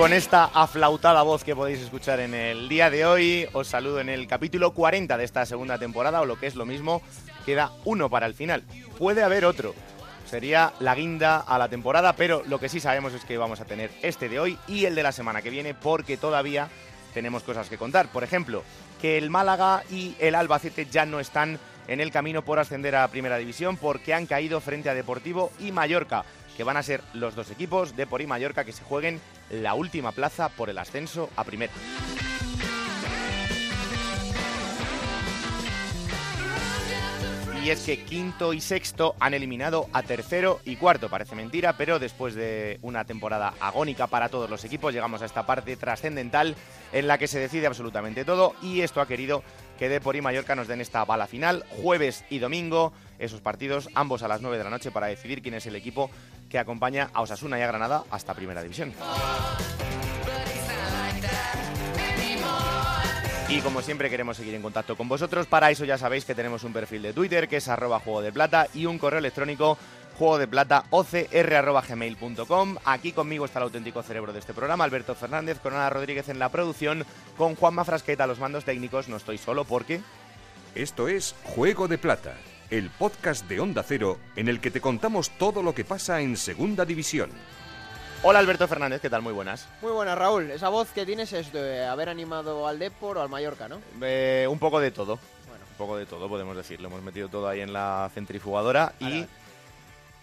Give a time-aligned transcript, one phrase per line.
[0.00, 4.08] Con esta aflautada voz que podéis escuchar en el día de hoy, os saludo en
[4.08, 7.02] el capítulo 40 de esta segunda temporada, o lo que es lo mismo,
[7.44, 8.64] queda uno para el final.
[8.96, 9.74] Puede haber otro,
[10.24, 13.66] sería la guinda a la temporada, pero lo que sí sabemos es que vamos a
[13.66, 16.70] tener este de hoy y el de la semana que viene, porque todavía
[17.12, 18.08] tenemos cosas que contar.
[18.10, 18.62] Por ejemplo,
[19.02, 21.58] que el Málaga y el Albacete ya no están
[21.88, 25.72] en el camino por ascender a Primera División porque han caído frente a Deportivo y
[25.72, 26.24] Mallorca,
[26.60, 30.12] que van a ser los dos equipos, Depor y Mallorca, que se jueguen la última
[30.12, 31.72] plaza por el ascenso a Primera.
[37.62, 41.08] Y es que quinto y sexto han eliminado a tercero y cuarto.
[41.08, 45.44] Parece mentira, pero después de una temporada agónica para todos los equipos, llegamos a esta
[45.44, 46.56] parte trascendental
[46.92, 48.54] en la que se decide absolutamente todo.
[48.62, 49.42] Y esto ha querido
[49.78, 52.94] que Depor y Mallorca nos den esta bala final, jueves y domingo.
[53.18, 56.10] Esos partidos, ambos a las 9 de la noche, para decidir quién es el equipo
[56.50, 58.92] que acompaña a Osasuna y a Granada hasta Primera División.
[63.48, 65.46] Y como siempre queremos seguir en contacto con vosotros.
[65.46, 68.32] Para eso ya sabéis que tenemos un perfil de Twitter que es arroba juego de
[68.32, 69.76] plata y un correo electrónico
[70.16, 72.76] juego de plata ocr.gmail.com.
[72.84, 76.38] Aquí conmigo está el auténtico cerebro de este programa, Alberto Fernández, con Ana Rodríguez en
[76.38, 77.04] la producción,
[77.36, 79.08] con Juanma Frasqueta los mandos técnicos.
[79.08, 80.00] No estoy solo porque...
[80.76, 82.36] Esto es Juego de Plata,
[82.70, 86.36] el podcast de Onda Cero en el que te contamos todo lo que pasa en
[86.36, 87.30] Segunda División.
[88.22, 89.22] Hola Alberto Fernández, ¿qué tal?
[89.22, 89.66] Muy buenas.
[89.82, 90.50] Muy buenas, Raúl.
[90.50, 93.80] Esa voz que tienes es de haber animado al Depor o al Mallorca, ¿no?
[94.00, 95.18] Eh, un poco de todo.
[95.48, 95.64] Bueno.
[95.68, 96.80] Un poco de todo, podemos decir.
[96.80, 99.26] Lo hemos metido todo ahí en la centrifugadora y...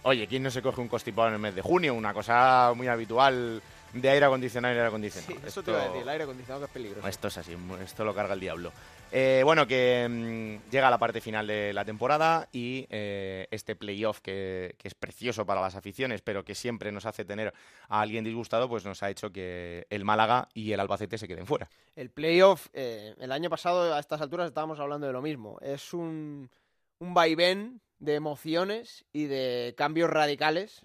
[0.04, 1.92] Oye, ¿quién no se coge un constipado en el mes de junio?
[1.92, 3.60] Una cosa muy habitual
[3.92, 5.34] de aire acondicionado y aire acondicionado.
[5.34, 7.08] Sí, eso te iba a decir, el aire acondicionado que es peligroso.
[7.08, 8.72] Esto es así, esto lo carga el diablo.
[9.10, 14.20] Eh, bueno, que mmm, llega la parte final de la temporada y eh, este playoff
[14.20, 17.54] que, es precioso para las aficiones, pero que siempre nos hace tener
[17.88, 21.46] a alguien disgustado, pues nos ha hecho que el Málaga y el Albacete se queden
[21.46, 21.70] fuera.
[21.96, 25.58] El playoff, eh, el año pasado a estas alturas estábamos hablando de lo mismo.
[25.62, 26.50] Es un,
[26.98, 30.82] un vaivén de emociones y de cambios radicales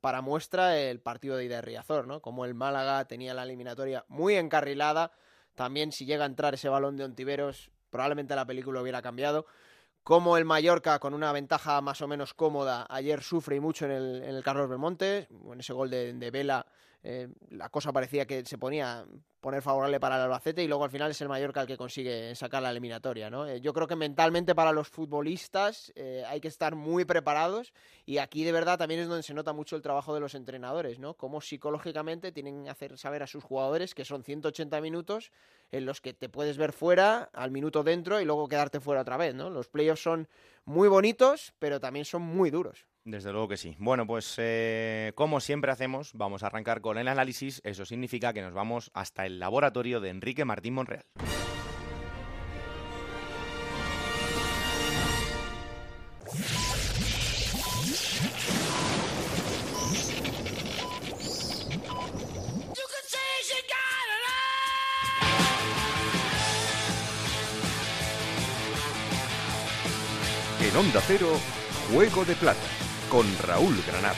[0.00, 1.62] para muestra el partido de ida
[2.06, 2.20] ¿no?
[2.20, 5.12] Como el Málaga tenía la eliminatoria muy encarrilada,
[5.54, 9.46] también si llega a entrar ese balón de Ontiveros, probablemente la película hubiera cambiado.
[10.02, 13.92] Como el Mallorca, con una ventaja más o menos cómoda, ayer sufre y mucho en
[13.92, 16.66] el, en el Carlos Belmonte, en ese gol de, de Vela,
[17.06, 19.04] eh, la cosa parecía que se ponía
[19.40, 22.34] poner favorable para el Albacete y luego al final es el Mallorca el que consigue
[22.34, 23.28] sacar la eliminatoria.
[23.28, 23.46] ¿no?
[23.46, 27.74] Eh, yo creo que mentalmente para los futbolistas eh, hay que estar muy preparados
[28.06, 30.98] y aquí de verdad también es donde se nota mucho el trabajo de los entrenadores,
[30.98, 31.12] ¿no?
[31.12, 35.30] Cómo psicológicamente tienen que hacer saber a sus jugadores que son 180 minutos
[35.72, 39.18] en los que te puedes ver fuera, al minuto dentro y luego quedarte fuera otra
[39.18, 39.34] vez.
[39.34, 39.50] ¿no?
[39.50, 40.26] Los playoffs son
[40.64, 42.86] muy bonitos, pero también son muy duros.
[43.04, 43.76] Desde luego que sí.
[43.78, 47.60] Bueno, pues eh, como siempre hacemos, vamos a arrancar con el análisis.
[47.62, 51.04] Eso significa que nos vamos hasta el laboratorio de Enrique Martín Monreal.
[70.62, 71.28] En Onda Cero,
[71.92, 72.58] Juego de Plata
[73.14, 74.16] con Raúl Granado.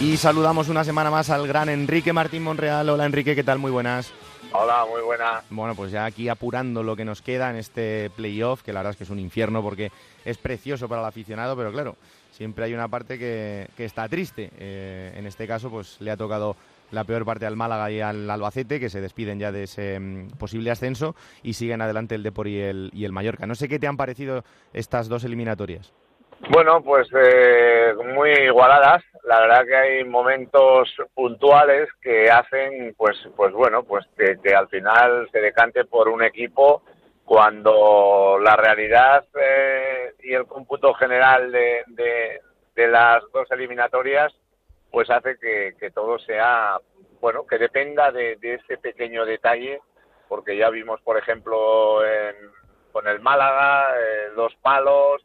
[0.00, 2.88] Y saludamos una semana más al gran Enrique Martín Monreal.
[2.88, 3.60] Hola Enrique, ¿qué tal?
[3.60, 4.12] Muy buenas.
[4.50, 5.44] Hola, muy buenas.
[5.50, 8.90] Bueno, pues ya aquí apurando lo que nos queda en este playoff, que la verdad
[8.90, 9.92] es que es un infierno porque
[10.24, 11.94] es precioso para el aficionado, pero claro,
[12.32, 14.50] siempre hay una parte que, que está triste.
[14.58, 16.56] Eh, en este caso, pues le ha tocado
[16.90, 20.30] la peor parte al Málaga y al Albacete, que se despiden ya de ese mm,
[20.38, 21.14] posible ascenso
[21.44, 23.46] y siguen adelante el Depor y el, y el Mallorca.
[23.46, 25.92] No sé qué te han parecido estas dos eliminatorias.
[26.50, 29.02] Bueno, pues eh, muy igualadas.
[29.24, 35.28] La verdad que hay momentos puntuales que hacen, pues, pues bueno, pues que, al final
[35.32, 36.82] se decante por un equipo
[37.24, 42.40] cuando la realidad eh, y el cómputo general de,
[42.76, 44.34] las dos eliminatorias,
[44.90, 46.78] pues hace que, que todo sea,
[47.20, 49.80] bueno, que dependa de, de ese pequeño detalle,
[50.28, 52.36] porque ya vimos, por ejemplo, en,
[52.92, 55.24] con el Málaga, eh, dos palos,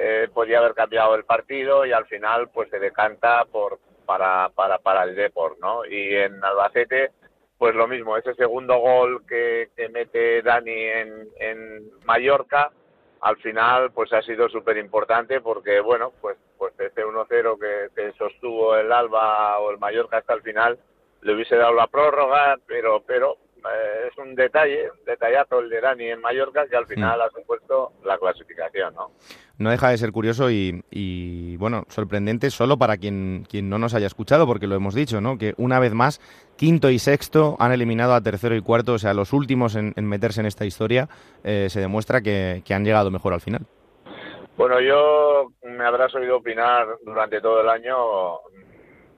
[0.00, 4.78] eh, podía haber cambiado el partido y al final pues se decanta por, para, para,
[4.78, 5.84] para el Deport, ¿no?
[5.84, 7.10] Y en Albacete,
[7.58, 12.70] pues lo mismo, ese segundo gol que, que mete Dani en, en Mallorca,
[13.22, 18.12] al final pues ha sido súper importante porque, bueno, pues, pues ese 1-0 que, que
[18.12, 20.78] sostuvo el Alba o el Mallorca hasta el final,
[21.22, 25.80] le hubiese dado la prórroga, pero, pero eh, es un detalle, un detallazo el de
[25.80, 29.10] Dani en Mallorca que al final ha supuesto la clasificación, ¿no?
[29.58, 33.94] No deja de ser curioso y, y, bueno, sorprendente solo para quien, quien no nos
[33.94, 35.36] haya escuchado, porque lo hemos dicho, ¿no?
[35.36, 36.20] Que una vez más,
[36.56, 40.08] quinto y sexto han eliminado a tercero y cuarto, o sea, los últimos en, en
[40.08, 41.08] meterse en esta historia,
[41.42, 43.62] eh, se demuestra que, que han llegado mejor al final.
[44.56, 47.96] Bueno, yo me habrás oído opinar durante todo el año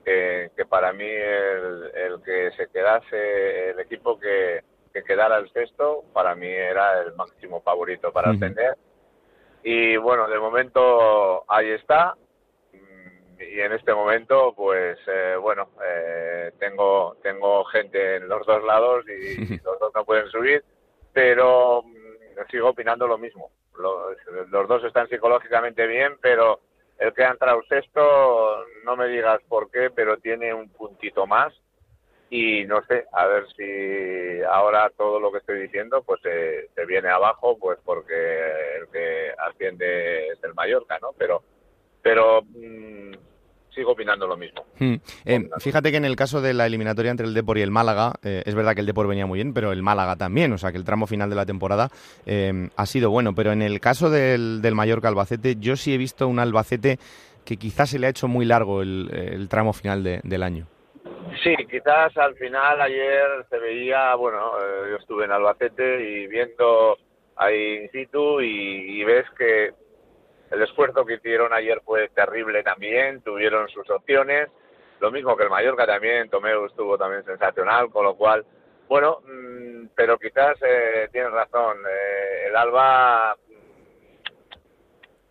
[0.03, 4.61] que, que para mí el, el, que se quedase el equipo que,
[4.93, 8.31] que, quedara el sexto, para mí era el máximo favorito para.
[8.31, 8.75] Uh -huh.
[9.63, 12.15] Y bueno, de momento ahí está.
[13.39, 19.03] Y en este momento, pues eh, bueno, eh, tengo, tengo gente en los dos lados
[19.07, 20.63] y, y los dos no pueden subir,
[21.11, 23.51] pero mm, sigo opinando lo mismo.
[23.79, 24.15] Los,
[24.49, 26.59] los dos están psicológicamente bien, pero
[27.01, 31.51] el que ha entrado sexto, no me digas por qué, pero tiene un puntito más.
[32.29, 37.09] Y no sé, a ver si ahora todo lo que estoy diciendo pues se, viene
[37.09, 38.13] abajo, pues porque
[38.79, 41.09] el que asciende es el Mallorca, ¿no?
[41.17, 41.41] Pero,
[42.03, 43.13] pero mmm,
[43.73, 44.65] sigo opinando lo mismo.
[44.79, 44.95] Hmm.
[45.25, 48.13] Eh, fíjate que en el caso de la eliminatoria entre el Depor y el Málaga,
[48.23, 50.71] eh, es verdad que el Depor venía muy bien, pero el Málaga también, o sea
[50.71, 51.89] que el tramo final de la temporada
[52.25, 53.33] eh, ha sido bueno.
[53.33, 56.99] Pero en el caso del, del Mallorca Albacete, yo sí he visto un Albacete
[57.45, 60.67] que quizás se le ha hecho muy largo el, el tramo final de, del año.
[61.43, 66.97] Sí, quizás al final ayer se veía, bueno, eh, yo estuve en Albacete y viendo
[67.37, 69.71] ahí in situ y, y ves que
[70.51, 74.49] el esfuerzo que hicieron ayer fue terrible también, tuvieron sus opciones,
[74.99, 78.45] lo mismo que el Mallorca también, Tomeu estuvo también sensacional, con lo cual,
[78.87, 83.35] bueno, mmm, pero quizás eh, tienes razón, eh, el Alba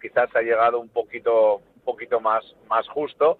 [0.00, 3.38] quizás ha llegado un poquito, un poquito más, más justo,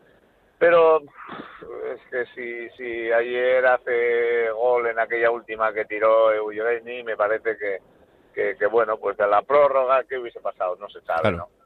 [0.58, 7.16] pero es que si, si ayer hace gol en aquella última que tiró Eugeni, me
[7.16, 7.78] parece que,
[8.34, 10.76] que, que, bueno, pues de la prórroga, ¿qué hubiese pasado?
[10.76, 11.36] No se sabe, claro.
[11.38, 11.59] ¿no?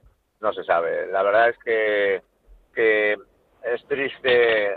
[0.44, 1.06] No se sabe.
[1.06, 2.22] La verdad es que,
[2.74, 3.16] que
[3.62, 4.74] es triste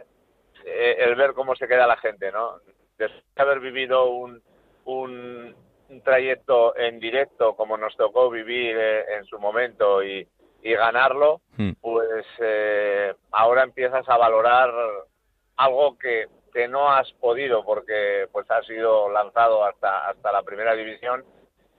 [0.63, 2.59] eh, el ver cómo se queda la gente, ¿no?
[2.97, 4.41] Después de haber vivido un,
[4.85, 5.53] un,
[5.89, 10.25] un trayecto en directo como nos tocó vivir eh, en su momento y,
[10.63, 11.71] y ganarlo, hmm.
[11.81, 14.73] pues eh, ahora empiezas a valorar
[15.57, 20.75] algo que, que no has podido porque pues has sido lanzado hasta, hasta la primera
[20.75, 21.25] división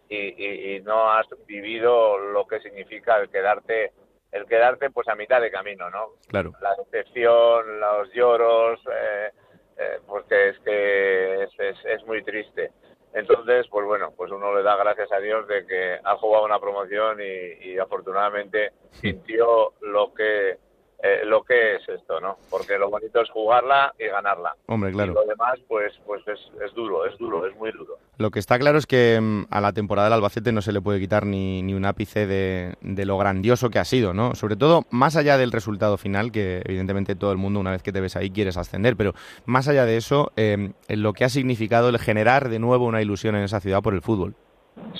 [0.08, 3.92] y, y, y, no has vivido lo que significa el quedarte
[4.32, 6.14] el quedarte pues a mitad de camino, ¿no?
[6.28, 6.52] Claro.
[6.60, 9.30] La decepción, los lloros, eh,
[9.78, 12.72] eh, pues que es que es, es, es muy triste.
[13.14, 16.60] Entonces, pues bueno, pues uno le da gracias a Dios de que ha jugado una
[16.60, 20.58] promoción y, y afortunadamente sintió lo que
[21.00, 22.38] eh, lo que es esto, ¿no?
[22.50, 24.56] Porque lo bonito es jugarla y ganarla.
[24.66, 25.12] Hombre, claro.
[25.12, 27.98] Y lo demás, pues, pues es, es duro, es duro, es muy duro.
[28.16, 30.80] Lo que está claro es que um, a la temporada del Albacete no se le
[30.80, 34.34] puede quitar ni, ni un ápice de, de, lo grandioso que ha sido, ¿no?
[34.34, 37.92] Sobre todo, más allá del resultado final, que evidentemente todo el mundo, una vez que
[37.92, 39.14] te ves ahí, quieres ascender, pero
[39.46, 43.36] más allá de eso, eh, lo que ha significado el generar de nuevo una ilusión
[43.36, 44.34] en esa ciudad por el fútbol.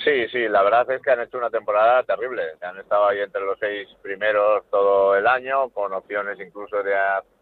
[0.03, 2.43] Sí, sí, la verdad es que han hecho una temporada terrible.
[2.61, 6.95] Han estado ahí entre los seis primeros todo el año, con opciones incluso de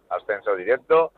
[0.10, 1.12] ascenso directo.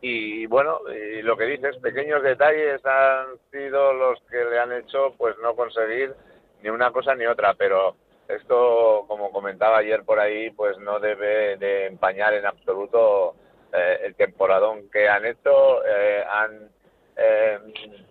[0.00, 5.14] Y bueno, y lo que dices, pequeños detalles han sido los que le han hecho
[5.16, 6.14] pues no conseguir
[6.62, 7.96] ni una cosa ni otra, pero
[8.28, 13.34] esto, como comentaba ayer por ahí, pues no debe de empañar en absoluto
[13.72, 15.84] eh, el temporadón que han hecho.
[15.84, 16.68] Eh, han,
[17.16, 17.58] eh,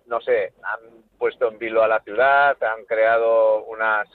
[0.06, 4.06] no sé, han puesto en vilo a la ciudad, han creado unas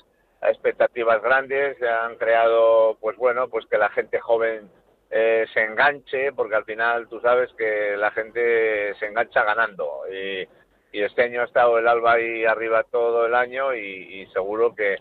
[0.44, 4.70] expectativas grandes, han creado, pues bueno, pues que la gente joven
[5.10, 10.04] eh, se enganche, porque al final tú sabes que la gente se engancha ganando.
[10.08, 10.48] Y,
[10.92, 14.98] este año ha estado el Alba ahí arriba todo el año y, seguro que,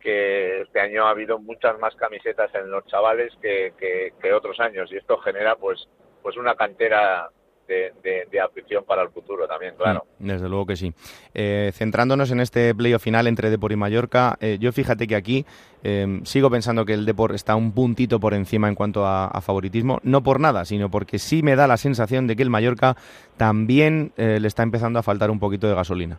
[0.00, 4.58] que este año ha habido muchas más camisetas en los chavales que, que, que otros
[4.58, 5.88] años y esto genera pues
[6.22, 7.28] pues una cantera
[7.72, 10.04] de, de, de, afición para el futuro también, claro.
[10.18, 10.92] Mm, desde luego que sí.
[11.34, 15.46] Eh, centrándonos en este playoff final entre Depor y Mallorca, eh, yo fíjate que aquí
[15.82, 19.40] eh, sigo pensando que el Depor está un puntito por encima en cuanto a, a,
[19.40, 22.96] favoritismo, no por nada, sino porque sí me da la sensación de que el Mallorca
[23.36, 26.18] también eh, le está empezando a faltar un poquito de gasolina.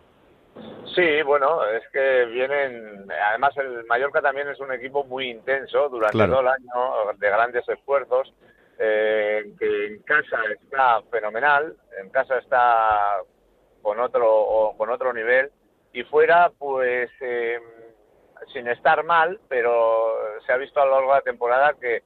[0.94, 6.16] Sí, bueno, es que vienen, además el Mallorca también es un equipo muy intenso durante
[6.16, 6.34] claro.
[6.34, 8.32] todo el año, de grandes esfuerzos,
[8.78, 13.22] eh, que en casa está fenomenal, en casa está
[13.82, 15.50] con otro, con otro nivel,
[15.92, 17.58] y fuera, pues, eh,
[18.52, 20.16] sin estar mal, pero
[20.46, 22.02] se ha visto a lo largo de la temporada que,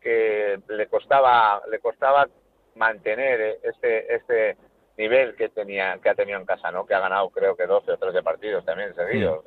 [0.00, 2.28] que le costaba, le costaba
[2.74, 4.56] mantener este, este
[4.96, 6.86] nivel que tenía, que ha tenido en casa, ¿no?
[6.86, 9.44] Que ha ganado creo que 12 o 13 partidos también seguidos,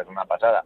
[0.00, 0.64] es una pasada.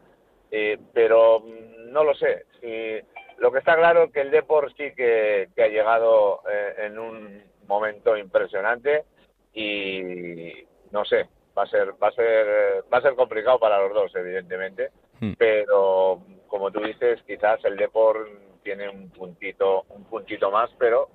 [0.50, 2.46] Eh, pero mm, no lo sé.
[2.60, 3.00] Si,
[3.42, 7.42] lo que está claro es que el Deport sí que, ha llegado eh, en un
[7.66, 9.04] momento impresionante
[9.52, 13.92] y no sé, va a ser va a ser va a ser complicado para los
[13.92, 15.32] dos evidentemente, mm.
[15.36, 18.28] pero como tú dices, quizás el Deport
[18.62, 21.08] tiene un puntito un puntito más, pero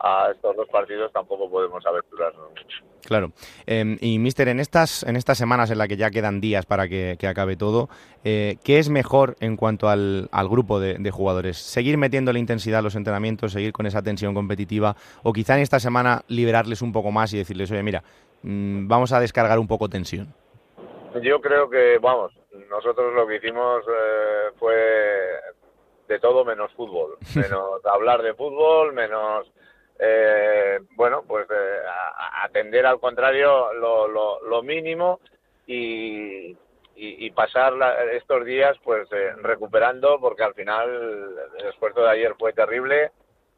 [0.00, 2.50] a estos dos partidos tampoco podemos aventurarnos.
[3.04, 3.32] Claro.
[3.66, 6.88] Em, y, Mister, en estas, en estas semanas en las que ya quedan días para
[6.88, 7.88] que, acabe todo,
[8.24, 11.58] eh, ¿qué es mejor en cuanto al, grupo de, jugadores?
[11.58, 14.96] ¿Seguir metiendo la intensidad a los entrenamientos, seguir con esa tensión competitiva?
[15.22, 18.02] ¿O quizá en esta semana liberarles un poco más y decirles, oye, mira,
[18.42, 20.32] mm, vamos a descargar un poco tensión?
[21.22, 22.32] Yo creo que, vamos,
[22.70, 24.76] nosotros lo que hicimos eh, fue
[26.08, 27.16] de todo menos fútbol.
[27.36, 29.46] Menos hablar de fútbol, menos
[30.02, 31.78] eh, bueno, pues eh,
[32.42, 35.20] atender al contrario lo, lo, mínimo
[35.66, 36.56] y,
[36.96, 37.74] y, pasar
[38.12, 43.10] estos días pues eh, recuperando porque al final el esfuerzo de ayer fue terrible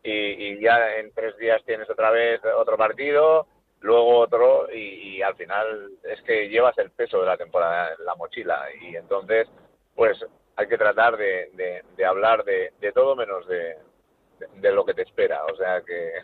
[0.03, 3.47] y, ya en tres días tienes otra vez otro partido,
[3.81, 8.17] luego otro y, al final es que llevas el peso de la temporada en la
[8.17, 9.49] mochila y entonces
[9.95, 10.19] pues
[10.57, 13.77] hay que tratar de, de, hablar de, de todo menos de,
[14.55, 15.45] de lo que te espera.
[15.53, 16.19] O sea que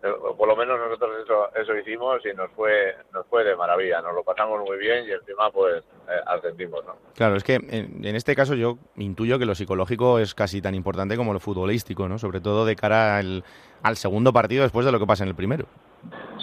[0.00, 4.00] eh, por lo menos nosotros eso, eso hicimos y nos fue nos fue de maravilla,
[4.00, 6.96] nos lo pasamos muy bien y encima pues eh, ascendimos, ¿no?
[7.16, 11.16] Claro, es que en, este caso yo intuyo que lo psicológico es casi tan importante
[11.16, 12.18] como lo futbolístico, ¿no?
[12.18, 13.42] Sobre todo de cara al,
[13.82, 15.66] al segundo partido después de lo que pasa en el primero.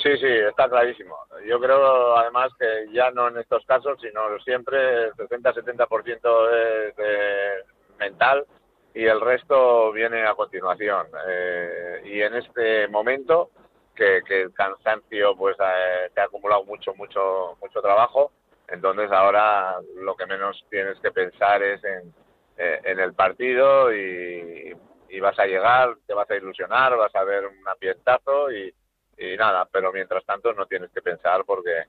[0.04, 1.16] Sí, sí, está clarísimo.
[1.48, 7.64] Yo creo además que ya no en estos casos, sino siempre 60-70% es de
[8.00, 8.46] mental
[8.96, 11.08] y el resto viene a continuación.
[11.28, 13.52] Eh, y en este momento,
[13.94, 18.32] que, el cansancio pues eh, te ha acumulado mucho, mucho, mucho trabajo,
[18.68, 22.14] entonces ahora lo que menos tienes que pensar es en,
[22.58, 24.74] eh, en el partido y,
[25.22, 28.72] vas a llegar, te vas a ilusionar, vas a ver un ambientazo y,
[29.18, 31.86] y nada, pero mientras tanto no tienes que pensar porque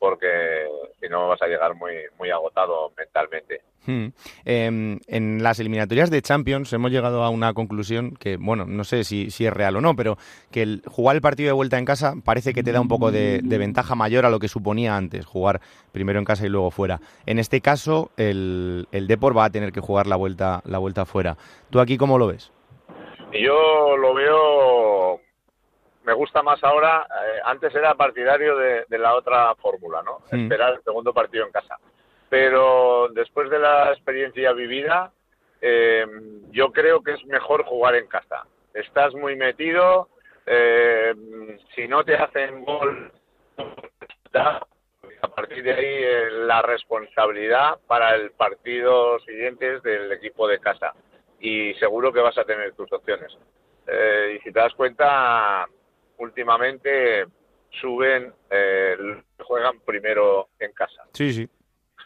[0.00, 0.66] porque
[0.98, 3.60] si no vas a llegar muy, muy agotado mentalmente.
[3.86, 4.08] Hmm.
[4.44, 9.04] Em, en las eliminatorias de Champions hemos llegado a una conclusión que, bueno, no sé
[9.04, 10.16] si, si es real o no, pero
[10.50, 13.12] que el, jugar el partido de vuelta en casa parece que te da un poco
[13.12, 15.60] de, ventaja mayor a lo que suponía antes, jugar
[15.92, 17.00] primero en casa y luego fuera.
[17.26, 21.04] En este caso, el, el Depor va a tener que jugar la vuelta, la vuelta
[21.04, 21.36] fuera.
[21.68, 22.52] ¿Tú aquí cómo lo ves?
[23.32, 25.20] Yo lo veo
[26.04, 30.20] me gusta más ahora, eh, antes era partidario de, la otra fórmula, ¿no?
[30.30, 30.44] Mm.
[30.44, 31.78] Esperar el segundo partido en casa.
[32.28, 35.12] Pero después de la experiencia vivida,
[35.60, 36.06] eh,
[36.50, 38.46] yo creo que es mejor jugar en casa.
[38.72, 40.08] Estás muy metido,
[40.46, 41.14] eh,
[41.74, 43.12] si no te hacen gol,
[44.32, 50.94] a partir de ahí la responsabilidad para el partido siguiente es del equipo de casa.
[51.40, 53.36] Y seguro que vas a tener tus opciones.
[54.32, 55.66] y si te das cuenta,
[56.20, 57.26] últimamente
[57.80, 58.96] suben, eh,
[59.38, 61.04] juegan primero en casa.
[61.12, 61.48] Sí, sí.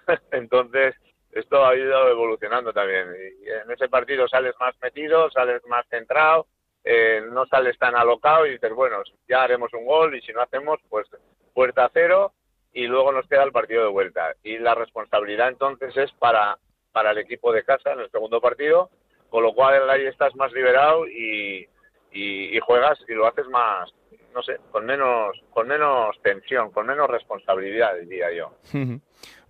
[0.33, 0.95] Entonces,
[1.33, 3.09] esto ha ido evolucionando también.
[3.43, 6.47] Y en ese partido sales más metido, sales más centrado,
[6.85, 10.43] eh, no sales tan alocado y dices, bueno, ya haremos un gol y si no
[10.43, 11.07] hacemos, pues
[11.53, 12.33] puerta cero
[12.73, 14.35] y luego nos queda el partido de vuelta.
[14.43, 16.59] Y la responsabilidad entonces es para,
[16.93, 18.91] para el equipo de casa en el segundo partido,
[19.31, 21.67] con lo cual ahí estás más liberado y,
[22.15, 23.93] y juegas y lo haces más,
[24.35, 28.53] no sé, con menos, con menos tensión, con menos responsabilidad, diría yo.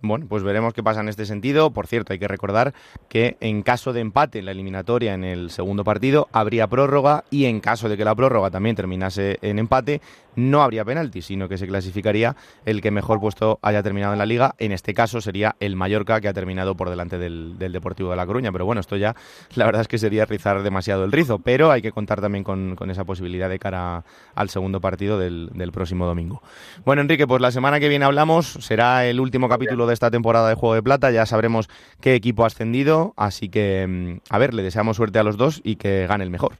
[0.01, 1.71] Bueno, pues veremos qué pasa en este sentido.
[1.71, 2.73] Por cierto, hay que recordar
[3.09, 7.45] que en caso de empate en la eliminatoria en el segundo partido habría prórroga y
[7.45, 10.01] en caso de que la prórroga también terminase en empate
[10.35, 12.35] no habría penalti, sino que se clasificaría
[12.65, 14.55] el que mejor puesto haya terminado en la liga.
[14.57, 18.25] En este caso sería el Mallorca que ha terminado por delante del, Deportivo de La
[18.25, 18.51] Coruña.
[18.51, 19.15] Pero bueno, esto ya
[19.55, 22.75] la verdad es que sería rizar demasiado el rizo, pero hay que contar también con,
[22.89, 24.03] esa posibilidad de cara
[24.35, 26.41] al segundo partido del, del próximo domingo.
[26.85, 30.49] Bueno, Enrique, pues la semana que viene hablamos, será el último capítulo de esta temporada
[30.49, 31.69] de Juego de Plata, ya sabremos
[32.01, 35.61] qué equipo ha ascendido, así que, mm, a ver, le deseamos suerte a los dos
[35.63, 36.53] y que gane el mejor.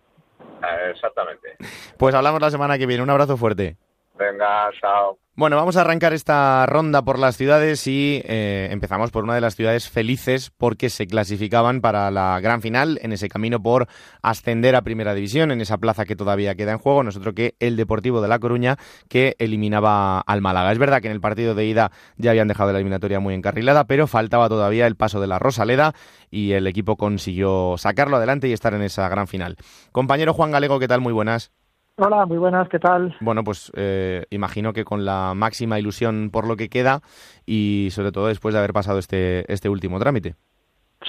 [0.64, 1.58] Eh, exactamente.
[1.98, 3.78] Pues hablamos la semana que viene, un abrazo fuerte.
[4.18, 5.20] Venga, chao.
[5.38, 9.42] Bueno, vamos a arrancar esta ronda por las ciudades y eh, empezamos por una de
[9.42, 13.88] las ciudades felices porque se clasificaban para la gran final en ese camino por
[14.22, 17.76] ascender a Primera División, en esa plaza que todavía queda en juego, nosotros que el
[17.76, 18.78] Deportivo de La Coruña
[19.10, 20.72] que eliminaba al Málaga.
[20.72, 23.88] Es verdad que en el partido de ida ya habían dejado la eliminatoria muy encarrilada,
[23.88, 25.94] pero faltaba todavía el paso de la Rosaleda
[26.32, 29.58] y el equipo consiguió sacarlo adelante y estar en esa gran final.
[29.92, 31.02] Compañero Juan Galego, ¿qué tal?
[31.02, 31.52] Muy buenas.
[31.98, 33.16] Hola, muy buenas, ¿qué tal?
[33.22, 37.00] Bueno, pues eh, imagino que con la máxima ilusión por lo que queda
[37.46, 40.36] y sobre todo después de haber pasado este, este último trámite.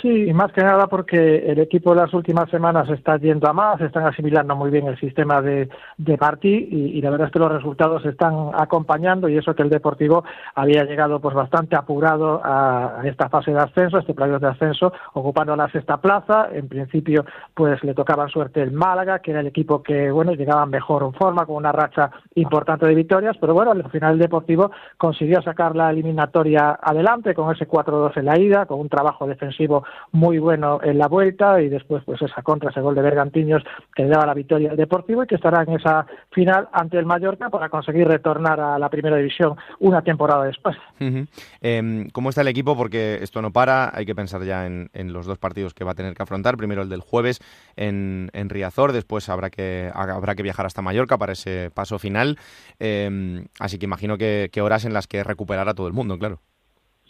[0.03, 3.81] Sí, más que nada porque el equipo de las últimas semanas está yendo a más,
[3.81, 7.51] están asimilando muy bien el sistema de, de Martí y, la verdad es que los
[7.51, 10.23] resultados están acompañando y eso que el Deportivo
[10.55, 15.57] había llegado pues bastante apurado a, esta fase de ascenso, este playoff de ascenso, ocupando
[15.57, 16.49] la sexta plaza.
[16.53, 17.25] En principio
[17.55, 21.11] pues le tocaba suerte el Málaga, que era el equipo que bueno llegaba en mejor
[21.17, 25.75] forma, con una racha importante de victorias, pero bueno, al final el Deportivo consiguió sacar
[25.75, 30.81] la eliminatoria adelante con ese 4-2 en la ida, con un trabajo defensivo muy bueno
[30.83, 33.63] en la vuelta y después pues esa contra, ese gol de Bergantiños
[33.95, 37.07] que le daba la victoria al Deportivo y que estará en esa final ante el
[37.07, 40.77] Mallorca para conseguir retornar a la primera división una temporada después.
[41.61, 42.77] Em, ¿Cómo está el equipo?
[42.77, 45.95] Porque esto no para, hay que pensar ya en, los dos partidos que va a
[45.95, 46.57] tener que afrontar.
[46.57, 47.41] Primero el del jueves
[47.77, 52.39] en, Riazor, después habrá que, habrá que viajar hasta Mallorca para ese paso final.
[52.79, 56.41] Em, así que imagino que, que horas en las que recuperará todo el mundo, claro.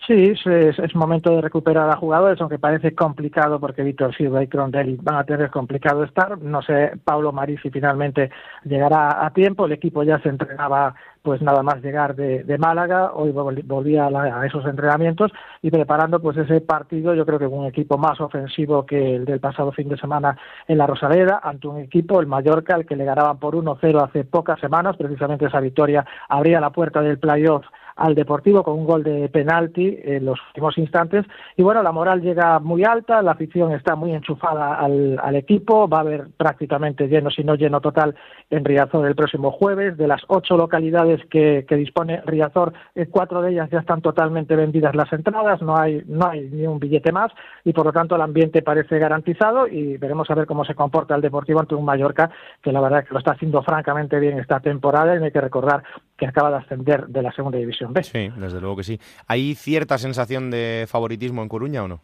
[0.04, 4.96] Sí, es, momento de recuperar a jugadores, aunque parece complicado porque Víctor Silva y Crondelli
[5.02, 6.40] van a tener complicado estar.
[6.40, 8.30] No sé, Pablo Marisi finalmente
[8.64, 9.66] llegará a tiempo.
[9.66, 14.64] El equipo ya se entrenaba pues nada más llegar de, Málaga, hoy volvía a, esos
[14.64, 19.24] entrenamientos y preparando pues ese partido, yo creo que un equipo más ofensivo que el
[19.24, 20.38] del pasado fin de semana
[20.68, 24.22] en la Rosaleda, ante un equipo, el Mallorca, al que le ganaban por 1-0 hace
[24.22, 29.02] pocas semanas, precisamente esa victoria abría la puerta del playoff al Deportivo con un gol
[29.02, 31.24] de penalti en los últimos instantes.
[31.56, 35.88] Y bueno, la moral llega muy alta, la afición está muy enchufada al, al equipo,
[35.88, 38.14] va a haber prácticamente lleno, si no lleno total,
[38.50, 39.96] en Riazor el próximo jueves.
[39.96, 44.56] De las ocho localidades que, que dispone Riazor, eh, cuatro de ellas ya están totalmente
[44.56, 47.32] vendidas las entradas, no hay, no hay ni un billete más
[47.64, 51.14] y por lo tanto el ambiente parece garantizado y veremos a ver cómo se comporta
[51.14, 52.30] el Deportivo ante un Mallorca
[52.62, 55.40] que la verdad que lo está haciendo francamente bien esta temporada y no hay que
[55.40, 55.82] recordar
[56.16, 57.92] que acaba de ascender de la segunda división.
[58.02, 59.00] Sí, desde luego que sí.
[59.26, 62.00] ¿Hay cierta sensación de favoritismo en Coruña o no?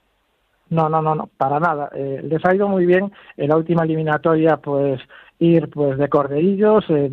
[0.70, 1.90] No, no, no, no, para nada.
[1.94, 5.00] Eh, les ha ido muy bien en la última eliminatoria, pues
[5.38, 7.12] ir pues de corderillos, eh,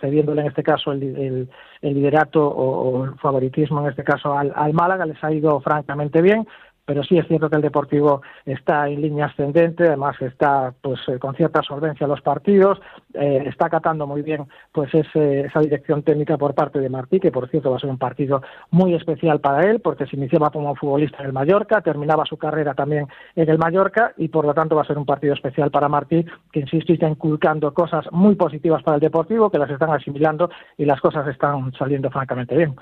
[0.00, 1.48] cediéndole en este caso el,
[1.80, 6.46] liderato o, el favoritismo en este caso al, al Málaga, les ha ido francamente bien
[6.84, 11.18] pero sí es cierto que el Deportivo está en línea ascendente, además está pues eh,
[11.18, 12.80] con cierta solvencia los partidos,
[13.14, 17.48] eh, está acatando muy bien pues esa dirección técnica por parte de Martí, que por
[17.48, 21.18] cierto va a ser un partido muy especial para él, porque se iniciaba como futbolista
[21.20, 24.82] en el Mallorca, terminaba su carrera también en el Mallorca y por lo tanto va
[24.82, 28.96] a ser un partido especial para Martí, que insisto está inculcando cosas muy positivas para
[28.96, 32.74] el Deportivo, que las están asimilando y las cosas están saliendo francamente bien.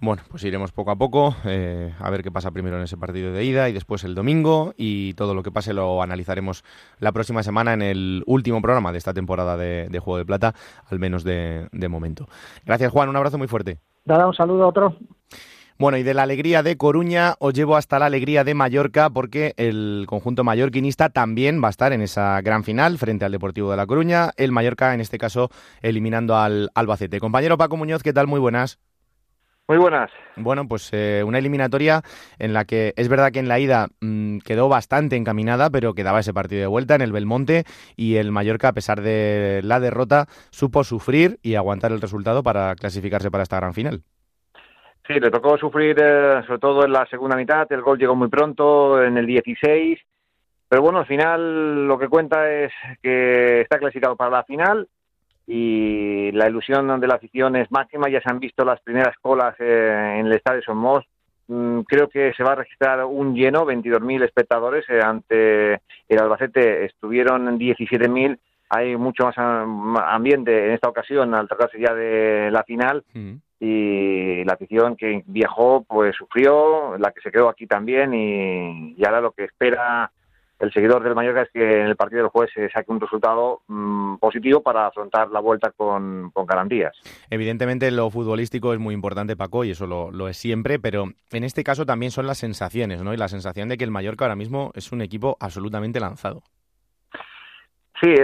[0.00, 3.32] Bueno, pues iremos poco a poco eh, a ver qué pasa primero en ese partido
[3.32, 6.64] de ida y después el domingo y todo lo que pase lo analizaremos
[6.98, 10.54] la próxima semana en el último programa de esta temporada de, Juego de Plata,
[10.90, 12.28] al menos de, momento.
[12.66, 13.78] Gracias Juan, un abrazo muy fuerte.
[14.04, 14.96] Dada un saludo a otro.
[15.78, 19.54] Bueno, y de la alegría de Coruña os llevo hasta la alegría de Mallorca porque
[19.56, 23.76] el conjunto mallorquinista también va a estar en esa gran final frente al Deportivo de
[23.76, 24.30] La Coruña.
[24.36, 25.50] El Mallorca, en este caso,
[25.82, 27.20] eliminando al Albacete.
[27.20, 28.26] Compañero Paco Muñoz, ¿qué tal?
[28.26, 28.78] Muy buenas.
[29.68, 30.12] Muy buenas.
[30.36, 32.02] Bueno, pues eh, una eliminatoria
[32.38, 36.20] en la que es verdad que en la ida mm, quedó bastante encaminada, pero quedaba
[36.20, 37.64] ese partido de vuelta en el Belmonte
[37.96, 42.76] y el Mallorca, a pesar de la derrota, supo sufrir y aguantar el resultado para
[42.76, 44.02] clasificarse para esta gran final.
[45.04, 48.28] Sí, le tocó sufrir eh, sobre todo en la segunda mitad, el gol llegó muy
[48.28, 49.98] pronto, en el 16,
[50.68, 54.88] pero bueno, al final lo que cuenta es que está clasificado para la final
[55.46, 58.08] y la ilusión de la afición es máxima.
[58.08, 61.04] Ya se han visto las primeras colas eh, en el estadio Somos.
[61.48, 64.84] Mm, creo que se va a registrar un lleno, 22.000 espectadores.
[64.88, 65.74] Eh, ante
[66.08, 68.38] el Albacete estuvieron 17.000.
[68.70, 73.04] Hay mucho más ambiente en esta ocasión al tratarse ya de la final.
[73.14, 73.34] Mm.
[73.60, 78.12] Y la afición que viajó, pues sufrió, la que se quedó aquí también.
[78.12, 80.10] Y, y ahora lo que espera
[80.58, 83.60] el seguidor del Mallorca es que en el partido del jueves se saque un resultado
[83.68, 86.96] mm, positivo para afrontar la vuelta con, garantías.
[87.30, 91.62] Evidentemente lo futbolístico es muy importante, Paco, y eso lo, es siempre, pero en este
[91.62, 93.12] caso también son las sensaciones, ¿no?
[93.12, 96.42] Y la sensación de que el Mallorca ahora mismo es un equipo absolutamente lanzado.
[98.00, 98.14] Sí,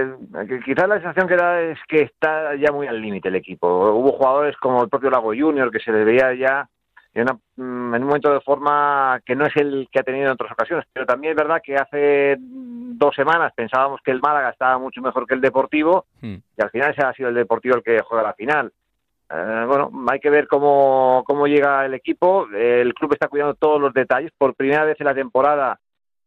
[0.67, 3.91] quizás la sensación que da es que está ya muy al límite el equipo.
[3.91, 6.69] Hubo jugadores como el propio Lago Junior que se le veía ya
[7.15, 10.33] en, mm, en, un momento de forma que no es el que ha tenido en
[10.33, 10.87] otras ocasiones.
[10.93, 15.27] Pero también es verdad que hace dos semanas pensábamos que el Málaga estaba mucho mejor
[15.27, 16.35] que el Deportivo hmm.
[16.57, 18.73] y al final ese ha sido el Deportivo el que juega la final.
[19.31, 22.47] Eh, bueno, hay que ver cómo, cómo llega el equipo.
[22.55, 24.31] El club está cuidando todos los detalles.
[24.37, 25.79] Por primera vez en la temporada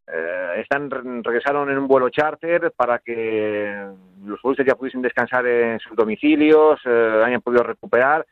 [0.07, 3.87] eh, están regresaron en un vuelo charter para que
[4.23, 8.25] los futbolistas ya pudiesen descansar en sus domicilios, eh, hayan podido recuperar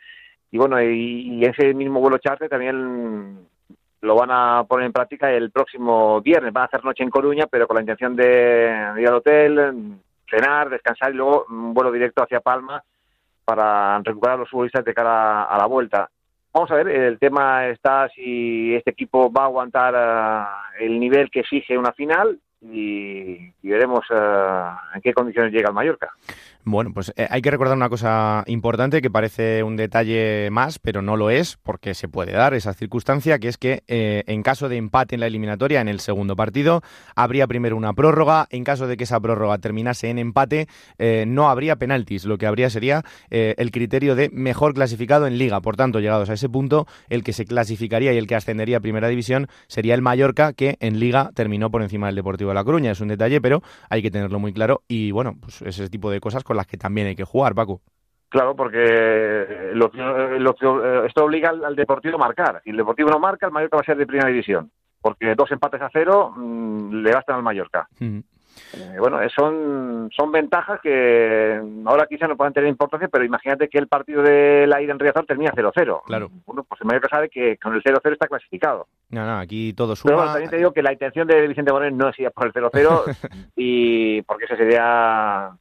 [0.53, 3.39] y bueno, y, ese mismo vuelo charter también
[4.01, 6.53] lo van a poner en práctica el próximo viernes.
[6.53, 9.97] Van a hacer noche en Coruña, pero con la intención de ir al hotel,
[10.29, 12.83] cenar, descansar y luego un vuelo directo hacia Palma
[13.43, 16.07] para recuperar a los futbolistas de cara a la vuelta.
[16.53, 19.95] Vamos a ver, el tema está si este equipo va a aguantar
[20.79, 25.75] eh, el nivel que exige una final y, veremos eh, en qué condiciones llega el
[25.75, 26.11] Mallorca.
[26.65, 31.01] Bueno, pues eh, hay que recordar una cosa importante que parece un detalle más, pero
[31.01, 34.69] no lo es, porque se puede dar esa circunstancia, que es que eh, en caso
[34.69, 36.81] de empate en la eliminatoria, en el segundo partido,
[37.17, 38.47] habría primero una prórroga.
[38.49, 40.67] En caso de que esa prórroga terminase en empate,
[40.99, 42.23] eh, no habría penaltis.
[42.23, 45.59] Lo que habría sería el criterio de mejor clasificado en liga.
[45.59, 48.79] Por tanto, llegados a ese punto, el que se clasificaría y el que ascendería a
[48.79, 52.63] primera división sería el Mallorca, que en liga terminó por encima del Deportivo de La
[52.63, 52.91] Coruña.
[52.91, 54.83] Es un detalle, pero hay que tenerlo muy claro.
[54.87, 57.81] Y bueno, pues ese tipo de cosas las que también hay que jugar, Paco.
[58.29, 59.91] Claro, porque lo,
[61.05, 62.61] esto obliga al, Deportivo a marcar.
[62.63, 64.71] Si el Deportivo no marca, el Mallorca va a ser de primera división.
[64.99, 67.87] Porque dos empates a cero mm, le bastan al Mallorca.
[68.75, 73.77] Eh, bueno, son, son ventajas que ahora quizá no puedan tener importancia, pero imagínate que
[73.77, 76.01] el partido de la ida en Riazor termina 0-0.
[76.05, 76.31] Claro.
[76.45, 78.87] Bueno, pues el Mallorca sabe que con el 0-0 está clasificado.
[79.09, 80.15] No, no, aquí todo suma.
[80.15, 82.53] Pero también te digo que la intención de Vicente Moreno no es ir por el
[82.53, 85.51] 0-0 y porque ese sería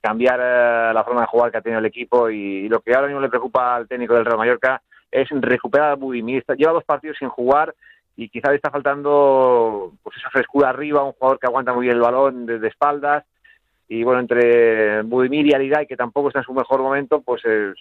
[0.00, 3.06] cambiar eh, la forma de jugar que ha tenido el equipo y, lo que ahora
[3.06, 6.44] mismo le preocupa al técnico del Real Mallorca es recuperar a Budimir.
[6.56, 7.74] Lleva dos partidos sin jugar
[8.16, 11.96] y quizá le está faltando pues esa frescura arriba, un jugador que aguanta muy bien
[11.96, 13.24] el balón desde espaldas
[13.88, 17.74] y bueno, entre Budimir y Aliday, que tampoco está en su mejor momento, pues es,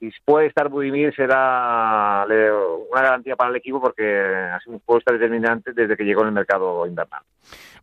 [0.00, 5.12] si puede estar Budimir será una garantía para el equipo porque ha sido un puesto
[5.12, 7.22] determinante desde que llegó en el mercado invernal.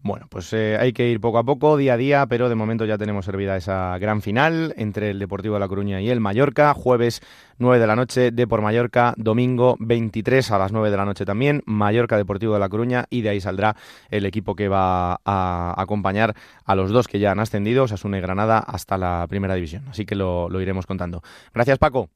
[0.06, 2.86] Bueno, pues eh, hay que ir poco a poco, día a día, pero de momento
[2.86, 6.76] ya tenemos servida esa gran final entre el Deportivo de La Coruña y el Mallorca,
[6.76, 7.24] jueves
[7.58, 11.26] 9 de la noche, de por Mallorca, domingo 23 a las 9 de la noche
[11.26, 13.78] también, Mallorca Deportivo de La Coruña y de ahí saldrá
[14.12, 18.22] el equipo que va a acompañar a los dos que ya han ascendido, Osasuna y
[18.22, 19.88] Granada, hasta la primera división.
[19.90, 21.24] Así que lo iremos contando.
[21.52, 22.12] Gracias Paco.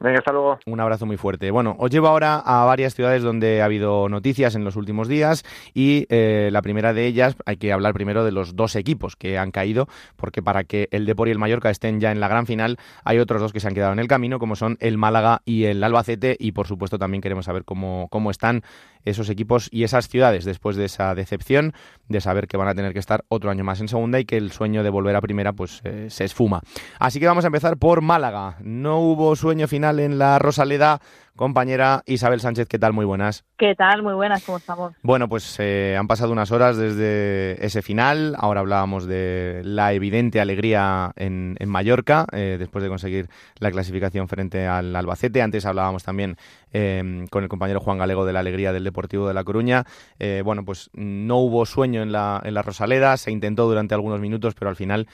[0.00, 0.34] Venga, hasta.
[0.66, 1.50] Un abrazo muy fuerte.
[1.50, 5.44] Bueno, os llevo ahora a varias ciudades donde ha habido noticias en los últimos días
[5.72, 9.38] y eh, la primera de ellas hay que hablar primero de los dos equipos que
[9.38, 12.46] han caído porque para que el Depor y el Mallorca estén ya en la gran
[12.46, 15.42] final hay otros dos que se han quedado en el camino como son el Málaga
[15.44, 18.62] y el Albacete y por supuesto también queremos saber cómo, cómo están
[19.04, 21.72] esos equipos y esas ciudades después de esa decepción
[22.08, 24.36] de saber que van a tener que estar otro año más en segunda y que
[24.36, 26.60] el sueño de volver a primera pues eh, se esfuma.
[26.98, 28.56] Así que vamos a empezar por Málaga.
[28.60, 31.00] No hubo sueño final en la Rosaleda
[31.36, 32.68] compañera Isabel Sánchez.
[32.68, 32.92] ¿Qué tal?
[32.92, 33.44] Muy buenas.
[33.56, 34.02] ¿Qué tal?
[34.02, 34.92] Muy buenas, ¿cómo estamos?
[35.02, 38.34] Bueno, pues eh, han pasado unas horas desde ese final.
[38.38, 44.66] Ahora hablábamos de la evidente alegría en, Mallorca, eh, después de conseguir la clasificación frente
[44.66, 45.42] al Albacete.
[45.42, 46.36] Antes hablábamos también
[46.72, 49.84] em, con el compañero Juan Galego de la alegría del Deportivo de La Coruña.
[50.18, 54.20] Eh, bueno, pues no hubo sueño en la, en la Rosaleda, se intentó durante algunos
[54.20, 55.08] minutos, pero al final,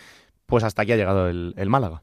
[0.46, 2.02] pues hasta aquí ha llegado el Málaga.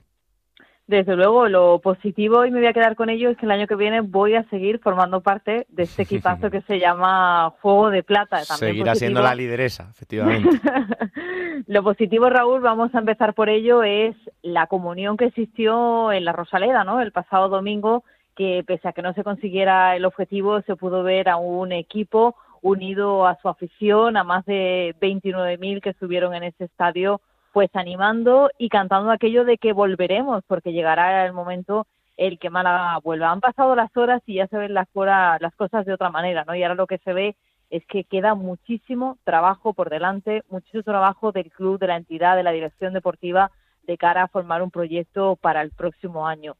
[0.87, 3.67] Desde luego, lo positivo, y me voy a quedar con ello, es que el año
[3.67, 8.03] que viene voy a seguir formando parte de este equipazo que se llama Juego de
[8.03, 8.37] Plata.
[8.47, 10.49] También Seguirá siendo la lideresa, efectivamente.
[11.67, 16.31] lo positivo, Raúl, vamos a empezar por ello, es la comunión que existió en la
[16.31, 17.01] Rosaleda, ¿no?
[17.01, 21.27] El pasado domingo, que pese a que no se consiguiera el objetivo, se pudo ver
[21.27, 26.63] a un equipo unido a su afición, a más de 29.000 que estuvieron en ese
[26.63, 27.19] estadio
[27.57, 32.99] pues animando y cantando aquello de que volveremos, porque llegará el momento el que Málaga
[32.99, 33.31] vuelva.
[33.31, 36.53] Han pasado las horas y ya se ven las, las cosas de otra manera, ¿no?
[36.53, 37.35] Y ahora lo que se ve
[37.71, 42.43] es que queda muchísimo trabajo por delante, muchísimo trabajo del club, de la entidad, de
[42.43, 43.49] la dirección deportiva
[43.87, 46.57] de cara a formar un proyecto para el próximo año.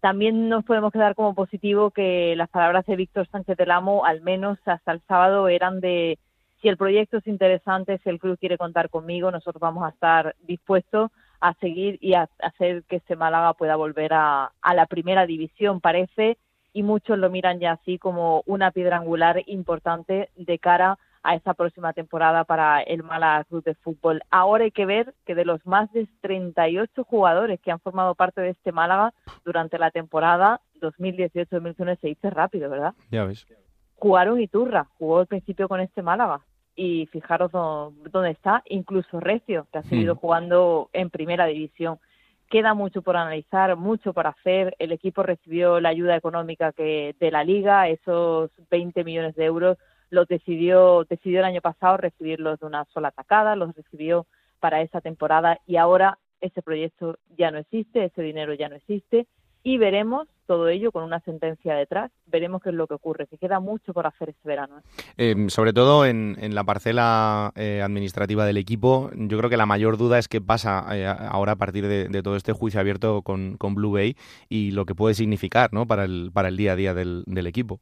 [0.00, 4.22] También nos podemos quedar como positivo que las palabras de Víctor Sánchez del Amo, al
[4.22, 6.18] menos hasta el sábado, eran de
[6.60, 10.34] si el proyecto es interesante, si el club quiere contar conmigo, nosotros vamos a estar
[10.42, 15.80] dispuestos a seguir y a hacer que este Málaga pueda volver a, la primera división,
[15.80, 16.36] parece,
[16.72, 21.54] y muchos lo miran ya así como una piedra angular importante de cara a esta
[21.54, 24.22] próxima temporada para el Málaga Club de Fútbol.
[24.30, 28.40] Ahora hay que ver que de los más de 38 jugadores que han formado parte
[28.40, 29.12] de este Málaga
[29.44, 32.94] durante la temporada 2018-2019 se dice rápido, ¿verdad?
[33.10, 33.46] Ya ves.
[33.98, 36.40] Jugaron Iturra, jugó al principio con este Málaga
[36.76, 40.18] y fijaros dónde está, incluso Recio, que ha seguido Mm.
[40.18, 41.98] jugando en primera división.
[42.48, 44.76] Queda mucho por analizar, mucho por hacer.
[44.78, 49.76] El equipo recibió la ayuda económica que de la liga, esos 20 millones de euros
[50.10, 54.26] los decidió decidió el año pasado recibirlos de una sola atacada, los recibió
[54.60, 59.26] para esa temporada y ahora ese proyecto ya no existe, ese dinero ya no existe
[59.62, 63.36] y veremos todo ello con una sentencia detrás, veremos qué es lo que ocurre, que
[63.36, 64.78] queda mucho por hacer este verano.
[64.78, 64.82] ¿eh?
[65.18, 69.66] Eh, sobre todo en, en la parcela eh, administrativa del equipo, yo creo que la
[69.66, 73.20] mayor duda es qué pasa eh, ahora a partir de, de, todo este juicio abierto
[73.20, 74.16] con, con, Blue Bay
[74.48, 75.86] y lo que puede significar ¿no?
[75.86, 77.78] para, el, para el día a día del, del equipo.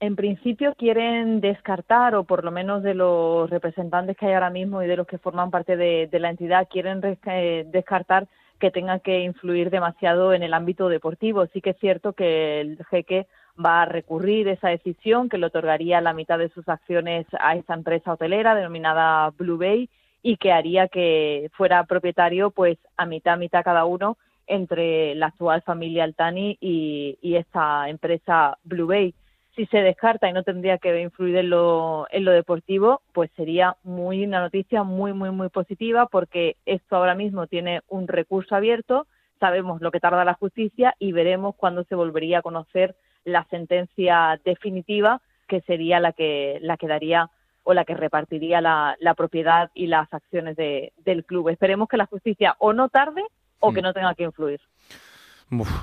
[0.00, 4.82] En principio quieren descartar, o por lo menos de los representantes que hay ahora mismo
[4.82, 8.28] y de los que forman parte de, de la entidad, quieren eh, descartar
[8.64, 11.44] que tenga que influir demasiado en el ámbito deportivo.
[11.52, 13.26] Sí que es cierto que el jeque
[13.62, 17.74] va a recurrir esa decisión, que le otorgaría la mitad de sus acciones a esta
[17.74, 19.90] empresa hotelera denominada Blue Bay
[20.22, 25.60] y que haría que fuera propietario pues a mitad, mitad cada uno entre la actual
[25.60, 29.14] familia Altani y, y esta empresa Blue Bay
[29.54, 33.76] si se descarta y no tendría que influir en lo, en lo deportivo, pues sería
[33.84, 39.06] muy una noticia muy, muy, muy positiva porque esto ahora mismo tiene un recurso abierto,
[39.38, 44.40] sabemos lo que tarda la justicia y veremos cuándo se volvería a conocer la sentencia
[44.44, 47.30] definitiva que sería la que, la que daría
[47.62, 51.48] o la que repartiría la, la propiedad y las acciones de, del club.
[51.48, 53.22] Esperemos que la justicia o no tarde
[53.60, 54.60] o que no tenga que influir.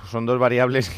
[0.10, 0.92] Son dos variables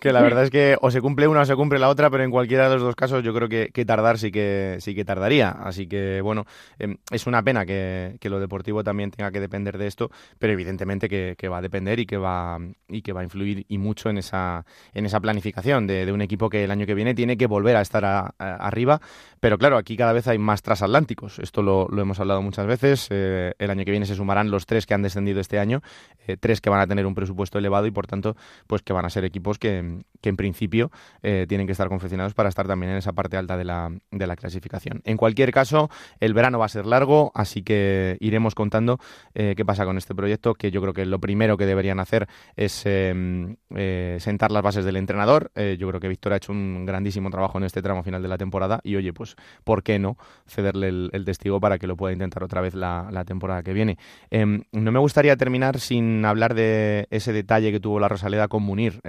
[0.00, 2.24] que, la verdad es que o se cumple una o se cumple la otra, pero
[2.24, 5.04] en cualquiera de los dos casos yo creo que, que tardar sí que sí que
[5.04, 5.50] tardaría.
[5.50, 6.44] Así que bueno,
[6.78, 10.52] eh, es una pena que, que, lo deportivo también tenga que depender de esto, pero
[10.52, 14.10] evidentemente que, va a depender y que va y que va a influir y mucho
[14.10, 17.46] en esa en esa planificación de, un equipo que el año que viene tiene que
[17.46, 19.00] volver a estar arriba.
[19.40, 21.38] Pero claro, aquí cada vez hay más transatlánticos.
[21.38, 23.06] Esto lo, lo hemos hablado muchas veces.
[23.10, 25.80] Eh, el año que viene se sumarán los tres que han descendido este año,
[26.26, 29.04] eh, tres que van a tener un presupuesto elevado y por tanto, pues que van
[29.04, 30.90] a ser equipos que, que en principio
[31.22, 34.26] eh, tienen que estar confeccionados para estar también en esa parte alta de la, de
[34.26, 35.00] la, clasificación.
[35.04, 35.90] En cualquier caso,
[36.20, 38.98] el verano va a ser largo, así que iremos contando
[39.34, 42.28] eh, qué pasa con este proyecto, que yo creo que lo primero que deberían hacer
[42.56, 45.50] es eh, sentar las bases del entrenador.
[45.54, 48.38] yo creo que Víctor ha hecho un grandísimo trabajo en este tramo final de la
[48.38, 50.16] temporada y oye, pues, ¿por qué no
[50.46, 53.72] cederle el, el testigo para que lo pueda intentar otra vez la, la temporada que
[53.72, 53.98] viene?
[54.30, 58.62] Em, no me gustaría terminar sin hablar de ese detalle que tuvo la Rosaleda con
[58.62, 59.00] Munir.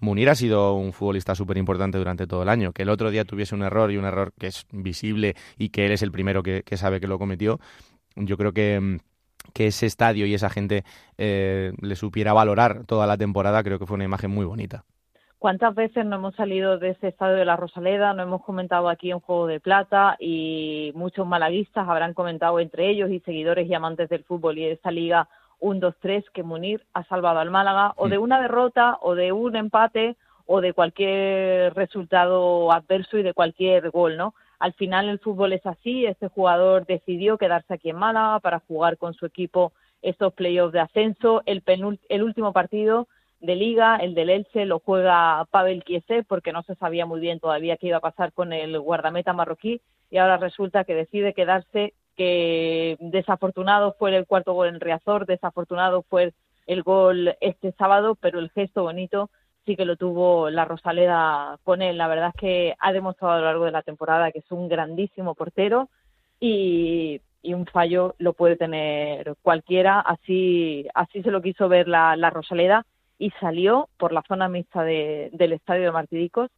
[0.00, 2.72] Munir ha sido un futbolista súper importante durante todo el año.
[2.72, 5.86] Que el otro día tuviese un error y un error que es visible y que
[5.86, 7.58] él es el primero que, sabe que lo cometió,
[8.16, 8.98] yo creo que,
[9.54, 10.84] que ese estadio y esa gente
[11.18, 14.84] eh, le supiera valorar toda la temporada, creo que fue una imagen muy bonita.
[15.38, 18.14] ¿Cuántas veces no hemos salido de ese estadio de la Rosaleda?
[18.14, 23.10] No hemos comentado aquí un juego de plata y muchos malaguistas habrán comentado entre ellos
[23.10, 25.28] y seguidores y amantes del fútbol y de esta liga
[25.62, 29.54] un 2-3 que Munir ha salvado al Málaga o de una derrota o de un
[29.54, 34.34] empate o de cualquier resultado adverso y de cualquier gol, ¿no?
[34.58, 38.98] Al final el fútbol es así, este jugador decidió quedarse aquí en Málaga para jugar
[38.98, 39.72] con su equipo
[40.02, 41.62] estos playoffs de ascenso, el,
[42.08, 43.06] el último partido
[43.40, 47.38] de liga, el del Elche, lo juega Pavel Kiese porque no se sabía muy bien
[47.38, 51.94] todavía qué iba a pasar con el guardameta marroquí y ahora resulta que decide quedarse
[52.16, 56.32] que desafortunado fue el cuarto gol en Riazor, desafortunado fue
[56.66, 59.30] el gol este sábado, pero el gesto bonito
[59.64, 61.98] sí que lo tuvo la Rosaleda con él.
[61.98, 64.68] La verdad es que ha demostrado a lo largo de la temporada que es un
[64.68, 65.88] grandísimo portero
[66.40, 70.00] y, un fallo lo puede tener cualquiera.
[70.00, 72.86] Así, así se lo quiso ver la, la Rosaleda
[73.18, 76.50] y salió por la zona mixta de, del estadio de Martiricos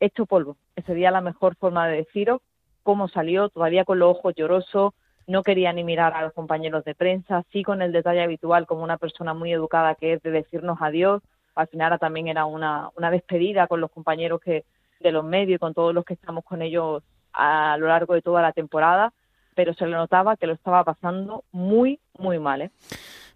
[0.00, 0.56] hecho polvo.
[0.86, 2.42] Sería la mejor forma de decirlo,
[2.82, 4.94] cómo salió, todavía con los ojos llorosos,
[5.26, 8.82] no quería ni mirar a los compañeros de prensa, sí con el detalle habitual como
[8.82, 11.22] una persona muy educada que es de decirnos adiós,
[11.54, 14.64] al final también era una, una despedida con los compañeros que
[15.00, 18.22] de los medios y con todos los que estamos con ellos a lo largo de
[18.22, 19.12] toda la temporada,
[19.54, 22.62] pero se le notaba que lo estaba pasando muy, muy mal.
[22.62, 22.70] ¿eh?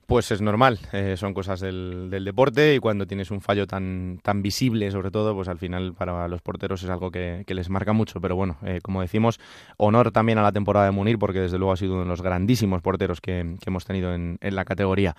[0.06, 4.40] Pues es normal, eh, son cosas del, deporte y cuando tienes un fallo tan, tan
[4.40, 8.20] visible, sobre todo, pues al final para los porteros es algo que, les marca mucho.
[8.20, 9.40] Pero bueno, eh, como decimos,
[9.78, 12.22] honor también a la temporada de Munir porque desde luego ha sido uno de los
[12.22, 15.16] grandísimos porteros que, hemos tenido en, la categoría.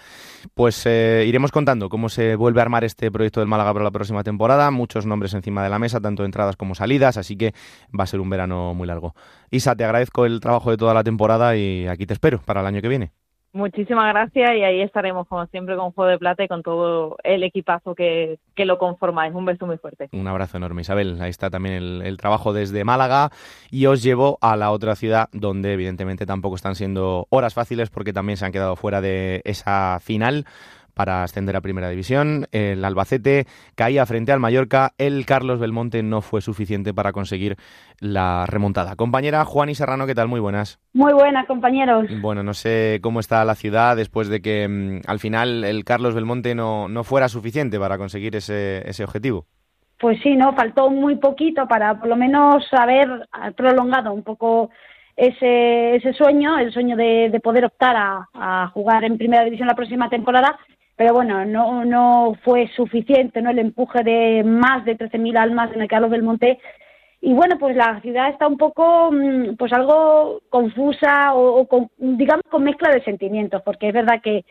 [0.54, 3.92] Pues eh, iremos contando cómo se vuelve a armar este proyecto del Málaga para la
[3.92, 4.72] próxima temporada.
[4.72, 7.54] Muchos nombres encima de la mesa, tanto entradas como salidas, así que
[7.88, 9.16] va a ser un verano muy largo.
[9.52, 12.68] Isa, te agradezco el trabajo de toda la temporada y aquí te espero para el
[12.68, 13.12] año que viene.
[13.58, 17.42] Muchísimas gracias y ahí estaremos como siempre con Juego de Plata y con todo el
[17.42, 19.34] equipazo que, que lo conformáis.
[19.34, 20.10] Un beso muy fuerte.
[20.12, 21.20] Un abrazo enorme Isabel.
[21.20, 23.32] Ahí está también el, el, trabajo desde Málaga
[23.72, 28.14] y os llevo a la otra ciudad donde evidentemente tampoco están siendo horas fáciles porque
[28.14, 30.46] también se han quedado fuera de esa final
[30.98, 32.48] para ascender a Primera División.
[32.52, 34.94] El Albacete caía frente al Mallorca.
[34.98, 37.56] El Carlos Belmonte no fue suficiente para conseguir
[38.00, 38.96] la remontada.
[38.96, 40.28] Compañera Juan y Serrano, ¿qué tal?
[40.28, 40.80] Muy buenas.
[40.94, 42.08] Muy buenas, compañeros.
[42.20, 46.16] Bueno, no sé cómo está la ciudad después de que mm, al final el Carlos
[46.16, 49.46] Belmonte no, no fuera suficiente para conseguir ese, ese objetivo.
[50.00, 54.72] Pues sí, no, faltó muy poquito para por lo menos haber prolongado un poco
[55.16, 59.68] ese, ese sueño, el sueño de, de poder optar a, a, jugar en primera división
[59.68, 60.58] la próxima temporada
[60.98, 63.52] pero bueno, no, no fue suficiente ¿no?
[63.52, 66.60] el empuje de más de 13.000 almas en el Carlos del Monte.
[67.22, 72.44] Y bueno, pues la ciudad está un poco, mm, pues algo confusa o, con, digamos
[72.50, 74.44] con mezcla de sentimientos, porque es verdad que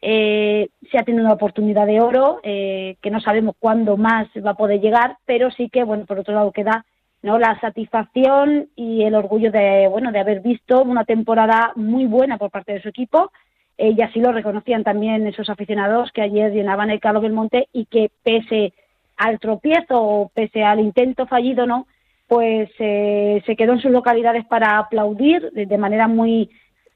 [0.00, 4.52] eh, se ha tenido una oportunidad de oro, eh, que no sabemos cuándo más va
[4.52, 6.86] a poder llegar, pero sí que, bueno, por otro lado queda
[7.22, 12.36] no la satisfacción y el orgullo de, bueno, de haber visto una temporada muy buena
[12.36, 13.32] por parte de su equipo,
[13.76, 18.10] y así lo reconocían también esos aficionados que ayer llenaban el Carlos Belmonte y que
[18.22, 18.72] pese
[19.16, 21.86] al tropiezo o pese al intento fallido, ¿no?
[22.28, 26.50] Pues eh, se quedó en sus localidades para aplaudir de manera muy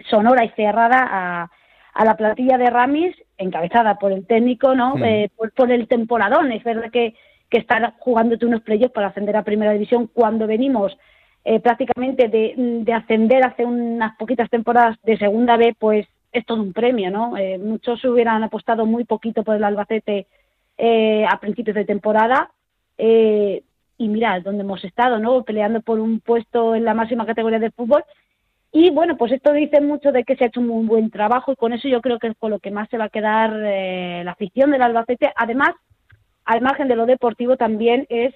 [0.08, 1.50] sonora y cerrada a,
[1.98, 4.94] a la plantilla de Ramis, encabezada por el técnico, ¿no?
[5.04, 6.52] Eh, por, el temporadón.
[6.52, 7.14] Es verdad que,
[7.50, 10.96] que estar jugándote unos playoffs para ascender a Primera División cuando venimos
[11.44, 16.62] eh, prácticamente de, de ascender hace unas poquitas temporadas de Segunda B, pues es todo
[16.62, 17.36] un premio, ¿no?
[17.36, 20.26] Eh, muchos hubieran apostado muy poquito por el Albacete
[20.76, 22.50] eh, a principios de temporada.
[22.96, 23.62] Eh,
[23.96, 25.42] y mira, donde hemos estado, ¿no?
[25.42, 28.04] Peleando por un puesto en la máxima categoría del fútbol.
[28.70, 31.52] Y bueno, pues esto dice mucho de que se ha hecho un muy buen trabajo
[31.52, 33.50] y con eso yo creo que es con lo que más se va a quedar
[33.50, 35.32] la afición del Albacete.
[35.34, 35.70] Además,
[36.44, 38.34] al margen de lo deportivo, también es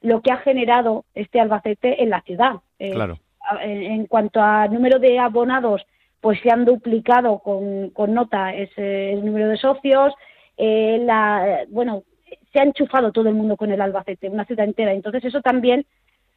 [0.00, 2.54] lo que ha generado este Albacete en la ciudad.
[2.78, 3.18] claro.
[3.60, 5.84] en cuanto a número de abonados
[6.24, 10.14] pues se han duplicado con, con nota ese el número de socios,
[10.56, 12.04] eh, la, bueno,
[12.50, 14.94] se ha enchufado todo el mundo con el Albacete, una ciudad entera.
[14.94, 15.84] Entonces eso también,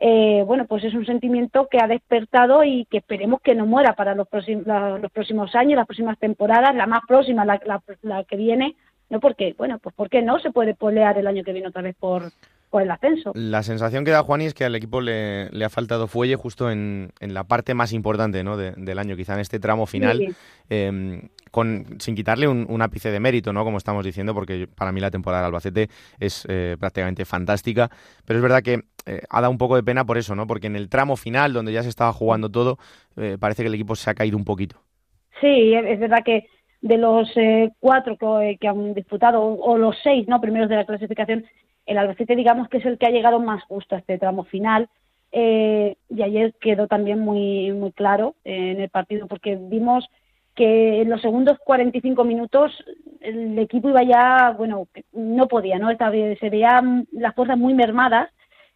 [0.01, 3.93] eh, bueno, pues es un sentimiento que ha despertado y que esperemos que no muera
[3.93, 7.57] para los, próximos, los próximos años, las próximas temporadas, la más próxima, la,
[8.01, 8.75] la, que viene,
[9.09, 11.95] no porque, bueno, pues porque no se puede polear el año que viene otra vez
[11.95, 12.23] por
[12.69, 13.31] por el ascenso.
[13.33, 16.69] La sensación que da Juani es que al equipo le, le ha faltado fuelle justo
[16.69, 18.57] en, en, la parte más importante ¿no?
[18.57, 20.35] del año, quizá en este tramo final,
[20.69, 23.63] em, con, sin quitarle un, ápice de mérito, ¿no?
[23.63, 25.87] como estamos diciendo, porque para mí la temporada del Albacete
[26.19, 27.89] es eh, prácticamente fantástica,
[28.25, 30.45] pero es verdad que eh, ha dado un poco de pena por eso, ¿no?
[30.45, 32.77] porque en el tramo final, donde ya se estaba jugando todo,
[33.15, 34.77] eh, parece que el equipo se ha caído un poquito.
[35.39, 36.47] Sí, es verdad que
[36.81, 37.29] de los
[37.79, 41.45] cuatro que, que, han disputado, o los seis no primeros de la clasificación,
[41.87, 44.89] el Albacete digamos que es el que ha llegado más justo a este tramo final
[45.31, 50.07] eh, y ayer quedó también muy muy claro en el partido porque vimos
[50.57, 52.71] que en los segundos 45 minutos
[53.21, 55.89] el equipo iba ya, bueno, no podía, ¿no?
[55.95, 58.29] se veían las fuerzas muy mermadas,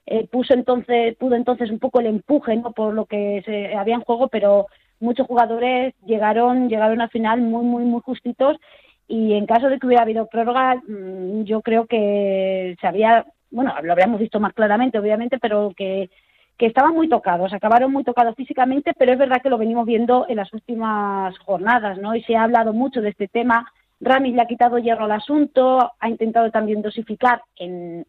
[0.06, 2.72] eh, puso entonces, pudo entonces un poco el empuje, ¿no?
[2.72, 4.68] Por lo que se, había en juego, pero
[5.00, 8.58] muchos jugadores llegaron, llegaron al final muy, muy, muy justitos
[9.08, 13.74] y en caso de que hubiera habido prórroga, mm, yo creo que se había, bueno,
[13.82, 16.10] lo habríamos visto más claramente, obviamente, pero que,
[16.58, 20.26] que estaban muy tocados, acabaron muy tocados físicamente, pero es verdad que lo venimos viendo
[20.30, 22.16] en las últimas jornadas, ¿no?
[22.16, 23.72] Y se ha hablado mucho de este tema.
[24.00, 28.06] Ramis le ha quitado hierro al asunto, ha intentado también dosificar en,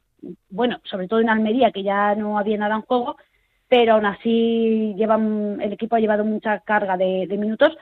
[0.50, 3.16] bueno, sobre todo en Almería, que ya no había nada en juego,
[3.68, 7.76] pero aún así llevan, el equipo ha llevado mucha carga de minutos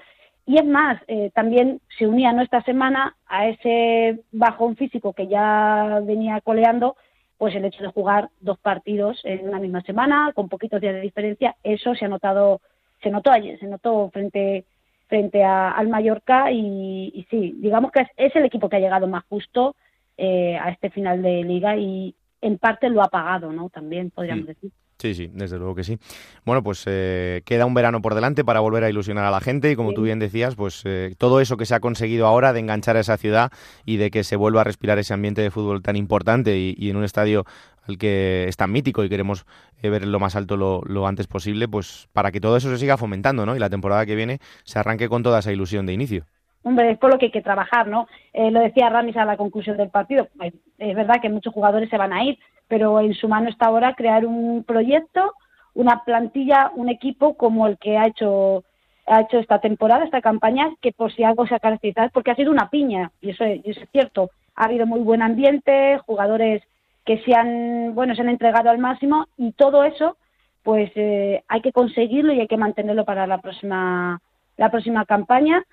[0.46, 6.00] y es más, eh, también se unía nuestra semana a ese bajón físico que ya
[6.02, 6.96] venía coleando,
[7.38, 11.00] pues el hecho de jugar dos partidos en una misma semana, con poquitos días de
[11.00, 12.60] diferencia, eso se ha notado,
[13.02, 14.64] se notó ayer, se notó frente
[15.10, 19.74] frente al Mallorca y, sí, digamos que es, el equipo que ha llegado más justo
[20.16, 23.68] eh, a este final de liga y en parte lo ha pagado, ¿no?
[23.70, 24.46] También podríamos mm.
[24.46, 24.70] decir.
[25.00, 25.96] Sí, sí, desde luego que sí.
[26.44, 29.70] Bueno, pues eh, queda un verano por delante para volver a ilusionar a la gente
[29.70, 32.60] y como tú bien decías, pues eh, todo eso que se ha conseguido ahora de
[32.60, 33.50] enganchar a esa ciudad
[33.86, 36.96] y de que se vuelva a respirar ese ambiente de fútbol tan importante y, en
[36.96, 37.46] un estadio
[37.88, 39.46] al que es tan mítico y queremos
[39.80, 42.76] eh, ver lo más alto lo, lo, antes posible, pues para que todo eso se
[42.76, 43.56] siga fomentando, ¿no?
[43.56, 46.26] Y la temporada que viene se arranque con toda esa ilusión de inicio.
[46.62, 48.06] Hombre, es por lo que hay que trabajar, ¿no?
[48.34, 50.28] lo decía Ramis a la conclusión del partido.
[50.76, 52.38] Es verdad que muchos jugadores se van a ir,
[52.70, 55.34] pero en su mano está ahora crear un proyecto,
[55.74, 58.64] una plantilla, un equipo como el que ha hecho
[59.06, 62.36] ha hecho esta temporada, esta campaña, que por si algo se ha caracterizado porque ha
[62.36, 64.30] sido una piña, y eso, es, cierto.
[64.54, 66.62] Ha habido muy buen ambiente, jugadores
[67.04, 70.16] que se han, bueno, se han entregado al máximo y todo eso,
[70.62, 74.20] pues eh, hay que conseguirlo y hay que mantenerlo para la próxima,
[74.56, 75.64] la próxima campaña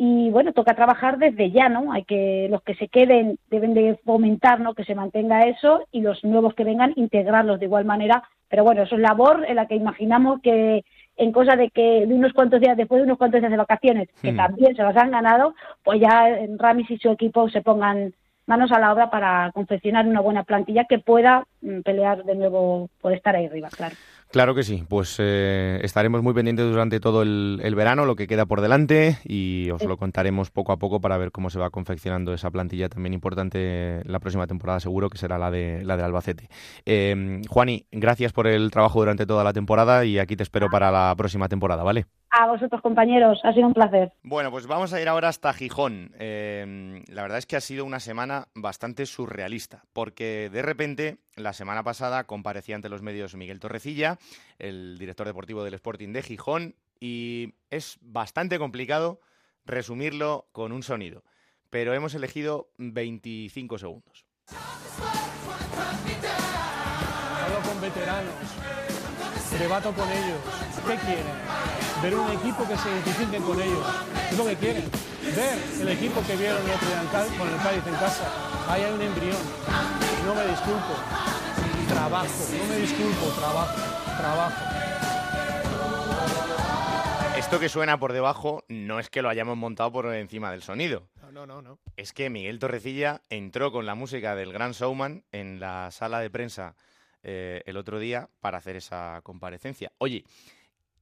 [0.00, 1.92] y bueno, toca trabajar desde ya, ¿no?
[1.92, 4.74] Hay que los que se queden deben de fomentar, ¿no?
[4.74, 8.22] Que se mantenga eso y los nuevos que vengan integrarlos de igual manera.
[8.48, 10.84] Pero bueno, eso es labor en la que imaginamos que
[11.16, 14.08] en cosa de que de unos cuantos días después de unos cuantos días de vacaciones,
[14.22, 14.36] que hmm.
[14.36, 16.28] también se los han ganado, pues ya
[16.58, 18.14] Ramis y su equipo se pongan
[18.46, 22.88] manos a la obra para confeccionar una buena plantilla que pueda mm, pelear de nuevo
[23.00, 23.96] por estar ahí arriba, claro.
[24.30, 28.44] Claro que sí, pues eh, estaremos muy pendientes durante todo el, verano, lo que queda
[28.44, 32.34] por delante, y os lo contaremos poco a poco para ver cómo se va confeccionando
[32.34, 36.50] esa plantilla también importante la próxima temporada, seguro que será la de la de Albacete.
[36.84, 40.90] Eh, Juani, gracias por el trabajo durante toda la temporada y aquí te espero para
[40.90, 42.04] la próxima temporada, ¿vale?
[42.30, 44.12] A vosotros, compañeros, ha sido un placer.
[44.22, 46.12] Bueno, pues vamos a ir ahora hasta Gijón.
[46.18, 51.54] Eh, la verdad es que ha sido una semana bastante surrealista, porque de repente, la
[51.54, 54.18] semana pasada comparecía ante los medios Miguel Torrecilla,
[54.58, 59.20] el director deportivo del Sporting de Gijón, y es bastante complicado
[59.64, 61.24] resumirlo con un sonido,
[61.70, 64.26] pero hemos elegido 25 segundos.
[67.42, 68.34] Hablo con veteranos,
[69.58, 70.40] debato con ellos.
[70.86, 71.77] ¿Qué quieren?
[72.02, 73.86] Ver un equipo que se identifique con ellos.
[74.30, 74.84] Es lo que quieren.
[75.34, 77.02] Ver el equipo que vieron el otro día
[77.38, 78.24] con el Cádiz en casa.
[78.68, 79.38] Ahí hay un embrión.
[80.24, 80.94] No me disculpo.
[81.88, 82.28] Trabajo.
[82.58, 83.26] No me disculpo.
[83.38, 83.74] Trabajo.
[84.18, 84.64] Trabajo.
[87.36, 91.08] Esto que suena por debajo no es que lo hayamos montado por encima del sonido.
[91.32, 91.78] No, no, no.
[91.96, 96.30] Es que Miguel Torrecilla entró con la música del Gran Showman en la sala de
[96.30, 96.74] prensa
[97.22, 99.92] eh, el otro día para hacer esa comparecencia.
[99.98, 100.24] Oye,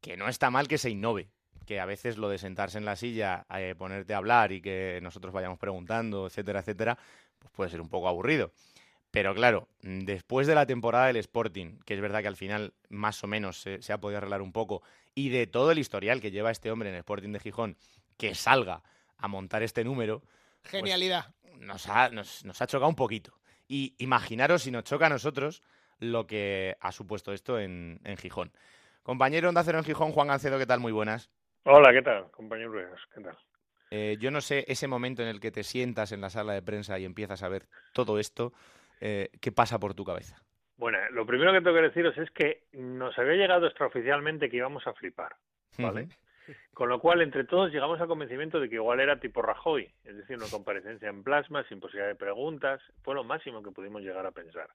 [0.01, 1.29] que no está mal que se innove,
[1.67, 5.01] que a veces lo de sentarse en la silla, eh, ponerte a hablar y que
[5.03, 6.99] nosotros vayamos preguntando, etcétera, etcétera,
[7.39, 8.53] pues puede ser un poco aburrido.
[9.11, 12.75] Pero claro, mm, después de la temporada del Sporting, que es verdad que al final
[12.89, 14.83] más o menos se, ha podido arreglar un poco,
[15.15, 17.77] y de todo el historial que lleva este hombre en el Sporting de Gijón,
[18.17, 18.83] que salga
[19.17, 20.21] a montar este número.
[20.63, 21.35] Pues Genialidad.
[21.59, 23.33] nos, ha, nos, ha chocado un poquito.
[23.69, 25.63] Y imaginaros si nos choca a nosotros
[25.99, 28.53] lo que ha supuesto esto en, en Gijón.
[29.07, 30.81] Compañero Onda Cero en Gijón, Juan Gancedo, ¿qué tal?
[30.81, 31.31] Muy buenas.
[31.63, 32.73] Hola, ¿qué tal, compañero
[33.15, 33.39] ¿Qué tal?
[33.93, 36.63] Eh, yo no sé, ese momento en el que te sientas en la sala de
[36.63, 38.53] prensa y empiezas a ver todo esto,
[39.01, 40.43] eh, ¿qué pasa por tu cabeza?
[40.77, 44.85] Bueno, lo primero que tengo que deciros es que nos había llegado extraoficialmente que íbamos
[44.89, 45.37] a flipar,
[45.79, 46.09] ¿vale?
[46.75, 50.17] Con lo cual, entre todos, llegamos al convencimiento de que igual era tipo Rajoy, es
[50.17, 54.27] decir, una comparecencia en plasma, sin posibilidad de preguntas, fue lo máximo que pudimos llegar
[54.27, 54.69] a pensar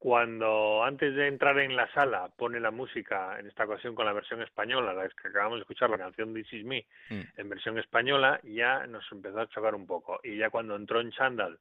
[0.00, 4.14] cuando antes de entrar en la sala pone la música, en esta ocasión con la
[4.14, 7.20] versión española, la que acabamos de escuchar, la canción This Is Me, mm.
[7.36, 10.18] en versión española, ya nos empezó a chocar un poco.
[10.24, 11.58] Y ya cuando entró en Chandal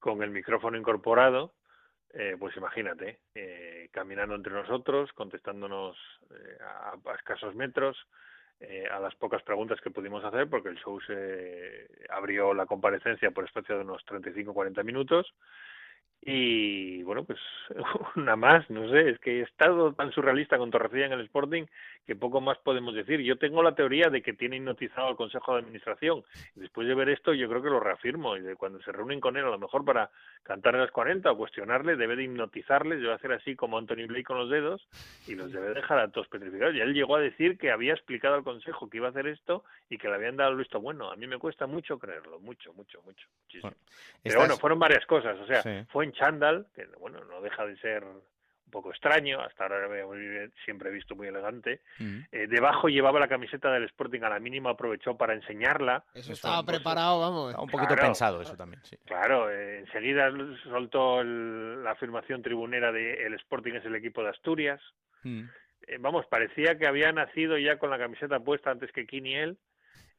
[0.00, 1.52] con el micrófono incorporado,
[2.14, 5.98] eh, pues imagínate, eh, caminando entre nosotros, contestándonos
[6.30, 7.98] eh, a, a, escasos metros,
[8.90, 13.44] a las pocas preguntas que pudimos hacer, porque el show se abrió la comparecencia por
[13.44, 15.34] espacio de unos 35-40 minutos,
[16.22, 17.38] y bueno, pues
[18.16, 21.66] una más, no sé, es que he estado tan surrealista con Torrecilla en el Sporting
[22.04, 23.20] que poco más podemos decir.
[23.20, 26.24] Yo tengo la teoría de que tiene hipnotizado al Consejo de Administración.
[26.54, 28.36] Después de ver esto, yo creo que lo reafirmo.
[28.36, 30.10] Y de cuando se reúnen con él, a lo mejor para
[30.44, 34.38] cantarle las 40 o cuestionarle, debe de hipnotizarles, debe hacer así como Anthony Blake con
[34.38, 34.86] los dedos
[35.26, 36.74] y los debe dejar a todos petrificados.
[36.74, 39.64] Y él llegó a decir que había explicado al Consejo que iba a hacer esto
[39.90, 41.10] y que le habían dado el visto bueno.
[41.10, 43.28] A mí me cuesta mucho creerlo, mucho, mucho, mucho.
[43.44, 43.72] Muchísimo.
[44.22, 45.38] Pero bueno, fueron varias cosas.
[45.40, 48.04] O sea, fue en chándal, que bueno, no deja de ser
[48.66, 49.88] un poco extraño, hasta ahora
[50.64, 51.80] siempre he visto muy elegante.
[51.98, 52.18] Mm.
[52.32, 56.04] Eh, debajo llevaba la camiseta del Sporting, a la mínima aprovechó para enseñarla.
[56.14, 57.54] Eso estaba preparado, vamos.
[57.54, 58.96] un poquito pensado eso también, sí.
[59.04, 60.30] Claro, eh, enseguida
[60.64, 64.80] soltó la afirmación tribunera de el Sporting es el equipo de Asturias.
[65.22, 65.44] Mm.
[65.86, 69.58] Eh, vamos, parecía que había nacido ya con la camiseta puesta antes que Kini él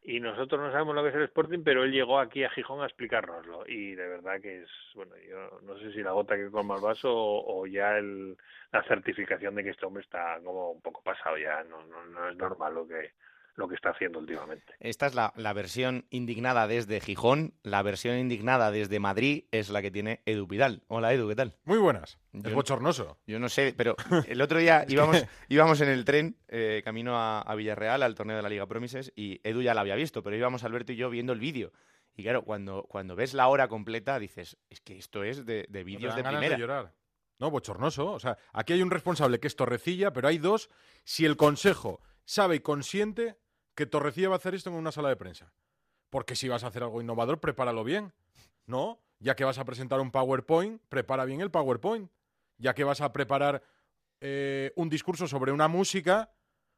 [0.08, 2.82] y nosotros no sabemos lo que es el Sporting, pero él llegó aquí a Gijón
[2.82, 3.66] a explicárnoslo.
[3.68, 6.82] Y de verdad que es, bueno, yo no sé si la gota que colma el
[6.82, 8.38] vaso o, ya el,
[8.72, 12.30] la certificación de que este hombre está como un poco pasado ya, no, no, no
[12.30, 13.12] es normal lo que
[13.58, 14.76] lo que está haciendo últimamente.
[14.80, 17.56] Esta es la, la, versión indignada desde Gijón.
[17.64, 20.84] La versión indignada desde Madrid es la que tiene Edu Vidal.
[20.88, 21.56] Hola Edu, ¿qué tal?
[21.66, 22.20] Muy buenas.
[22.32, 23.18] es bochornoso.
[23.26, 23.96] Yo no sé, pero
[24.28, 28.38] el otro día íbamos, íbamos en el tren eh, camino a, a, Villarreal, al torneo
[28.38, 31.10] de la Liga Promises, y Edu ya la había visto, pero íbamos Alberto y yo
[31.10, 31.74] viendo el vídeo.
[32.16, 35.84] Y claro, cuando, cuando ves la hora completa dices, es que esto es de, de
[35.84, 36.56] vídeos de primera.
[36.56, 36.94] De llorar.
[37.40, 38.12] No, bochornoso.
[38.12, 40.70] O sea, aquí hay un responsable que es Torrecilla, pero hay dos.
[41.04, 43.38] Si el Consejo sabe y consiente
[43.78, 45.54] que Torrecilla va a hacer esto en una sala de prensa.
[46.10, 48.12] Porque si vas a hacer algo innovador, prepáralo bien.
[48.66, 49.00] ¿No?
[49.20, 52.10] Ya que vas a presentar un PowerPoint, prepara bien el PowerPoint.
[52.58, 53.62] Ya que vas a preparar
[54.20, 56.32] eh, un discurso sobre una música,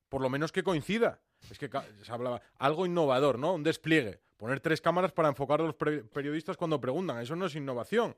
[0.10, 1.22] por lo menos que coincida.
[1.50, 1.70] Es que
[2.04, 3.54] se hablaba algo innovador, ¿no?
[3.54, 4.20] Un despliegue.
[4.36, 7.20] Poner tres cámaras para enfocar a los periodistas cuando preguntan.
[7.20, 8.16] Eso no es innovación.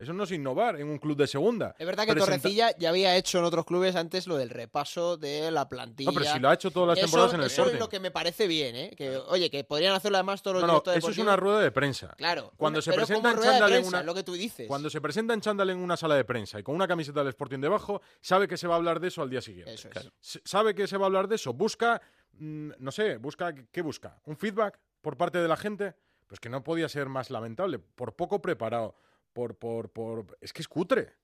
[0.00, 1.74] Eso no es innovar en un club de segunda.
[1.78, 2.38] Es verdad que Presenta...
[2.40, 6.10] Torrecilla ya había hecho en otros clubes antes lo del repaso de la plantilla.
[6.10, 7.74] No, pero si lo ha hecho todas las eso, temporadas en el Eso Sporting.
[7.74, 8.94] es lo que me parece bien, ¿eh?
[8.96, 12.14] Que, oye, que podrían hacerlo además todos los No, eso es una rueda de prensa.
[12.16, 12.50] Claro.
[12.56, 14.66] Cuando una- se presenta en chándal en una- lo que tú dices.
[14.66, 17.28] Cuando se presenta en chándal en una sala de prensa y con una camiseta del
[17.28, 19.74] Sporting debajo, sabe que se va a hablar de eso al día siguiente.
[19.74, 20.40] Eso es.
[20.46, 21.52] Sabe que se va a hablar de eso.
[21.52, 22.00] Busca,
[22.38, 24.18] mm, no sé, busca, ¿qué busca?
[24.24, 25.94] ¿Un feedback por parte de la gente?
[26.26, 27.78] Pues que no podía ser más lamentable.
[27.78, 28.94] Por poco preparado.
[29.32, 30.38] Por, por, por...
[30.40, 31.14] Es que es cutre.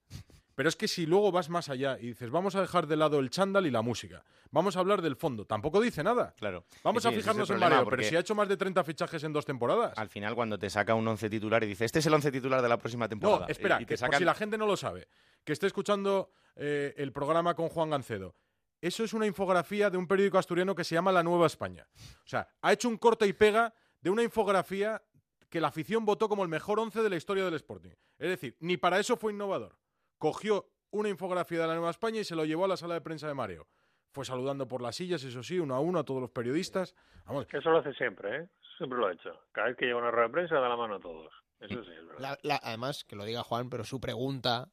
[0.57, 3.19] Pero es que si luego vas más allá y dices, vamos a dejar de lado
[3.19, 6.33] el chándal y la música, vamos a hablar del fondo, tampoco dice nada.
[6.35, 6.65] Claro.
[6.83, 9.33] Vamos Sí, a fijarnos en Mareo, pero si ha hecho más de 30 fichajes en
[9.33, 9.95] dos temporadas.
[9.95, 12.63] Al final, cuando te saca un once titular y dice, este es el once titular
[12.63, 13.41] de la próxima temporada.
[13.41, 15.07] No, espera, y, que por si la gente no lo sabe,
[15.43, 18.33] que esté escuchando eh, el programa con Juan Gancedo.
[18.81, 21.87] Eso es una infografía de un periódico asturiano que se llama La Nueva España.
[22.25, 25.03] O sea, ha hecho un corte y pega de una infografía
[25.49, 27.91] que la afición votó como el mejor once de la historia del Sporting.
[28.17, 29.77] Es decir, ni para eso fue innovador.
[30.17, 33.01] Cogió una infografía de La Nueva España y se lo llevó a la sala de
[33.01, 33.67] prensa de Mareo.
[34.13, 36.95] Fue saludando por las sillas, eso sí, uno a uno a todos los periodistas.
[37.25, 38.49] Vamos, Eso lo hace siempre, ¿eh?
[38.77, 39.31] Siempre lo ha hecho.
[39.51, 41.31] Cada vez que llega una rueda de prensa da la mano a todos.
[41.59, 42.19] Eso sí, es verdad.
[42.19, 44.69] La- la- además, que lo diga Juan, pero su pregunta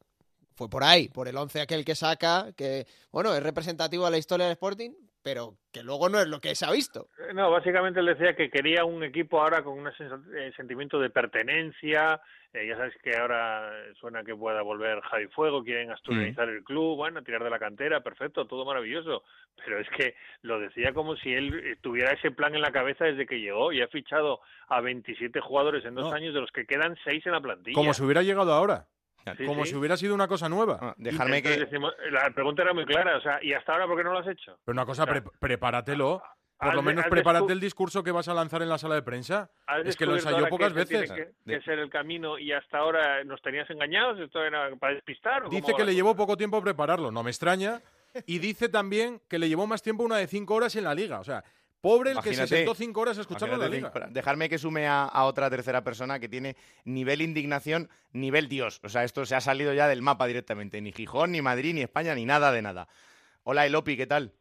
[0.55, 4.19] fue por ahí, por el 11 aquel que saca, que, bueno, es representativo de la
[4.19, 4.93] historia del Sporting,
[5.25, 7.09] pero que luego no es lo que se ha visto.
[7.19, 9.91] Eh, No, básicamente él decía que quería un equipo ahora con un
[10.55, 12.21] sentimiento de pertenencia.
[12.53, 16.97] Eh, ya sabes que ahora suena que pueda volver Javi Fuego, quieren asturianizar el club,
[16.97, 19.25] bueno, tirar de la cantera, perfecto, todo maravilloso.
[19.57, 23.07] Pero es que lo decía como si él eh, tuviera ese plan en la cabeza
[23.07, 26.15] desde que llegó y ha fichado a 27 jugadores en dos No.
[26.15, 27.75] años, de los que quedan 6 en la plantilla.
[27.75, 28.87] como si hubiera llegado ahora.
[29.37, 29.71] Sí, como sí.
[29.71, 30.79] si hubiera sido una cosa nueva.
[30.81, 31.51] Ah, dejarme que...
[31.59, 34.19] decimos- la pregunta era muy clara, o sea, ¿y hasta ahora por qué no lo
[34.19, 34.59] has hecho?
[34.65, 36.23] Pero una cosa, O sea, pre- prepáratelo.
[36.57, 39.51] Por lo menos prepárate el discurso que vas a lanzar en la sala de prensa.
[39.67, 41.13] ¿Has Es que lo ensayó pocas que veces.
[41.13, 44.19] tiene que, que ser el camino y hasta ahora nos tenías engañados?
[44.21, 45.45] ¿Esto era para despistar?
[45.45, 47.83] o Dice que le llevó poco tiempo prepararlo, no me extraña.
[48.27, 51.19] Y dice también que le llevó más tiempo una de cinco horas en la liga.
[51.19, 51.43] O sea,
[51.85, 53.93] pobre el que se sentó cinco horas a escucharlo en la liga.
[54.11, 58.81] Dejarme que sume a, a otra tercera persona que tiene nivel indignación, nivel Dios.
[58.83, 60.81] O sea, esto se ha salido ya del mapa directamente.
[60.81, 62.89] Ni Gijón, ni Madrid, ni España, ni nada de nada.
[63.43, 64.33] Hola, Elopi, ¿qué tal?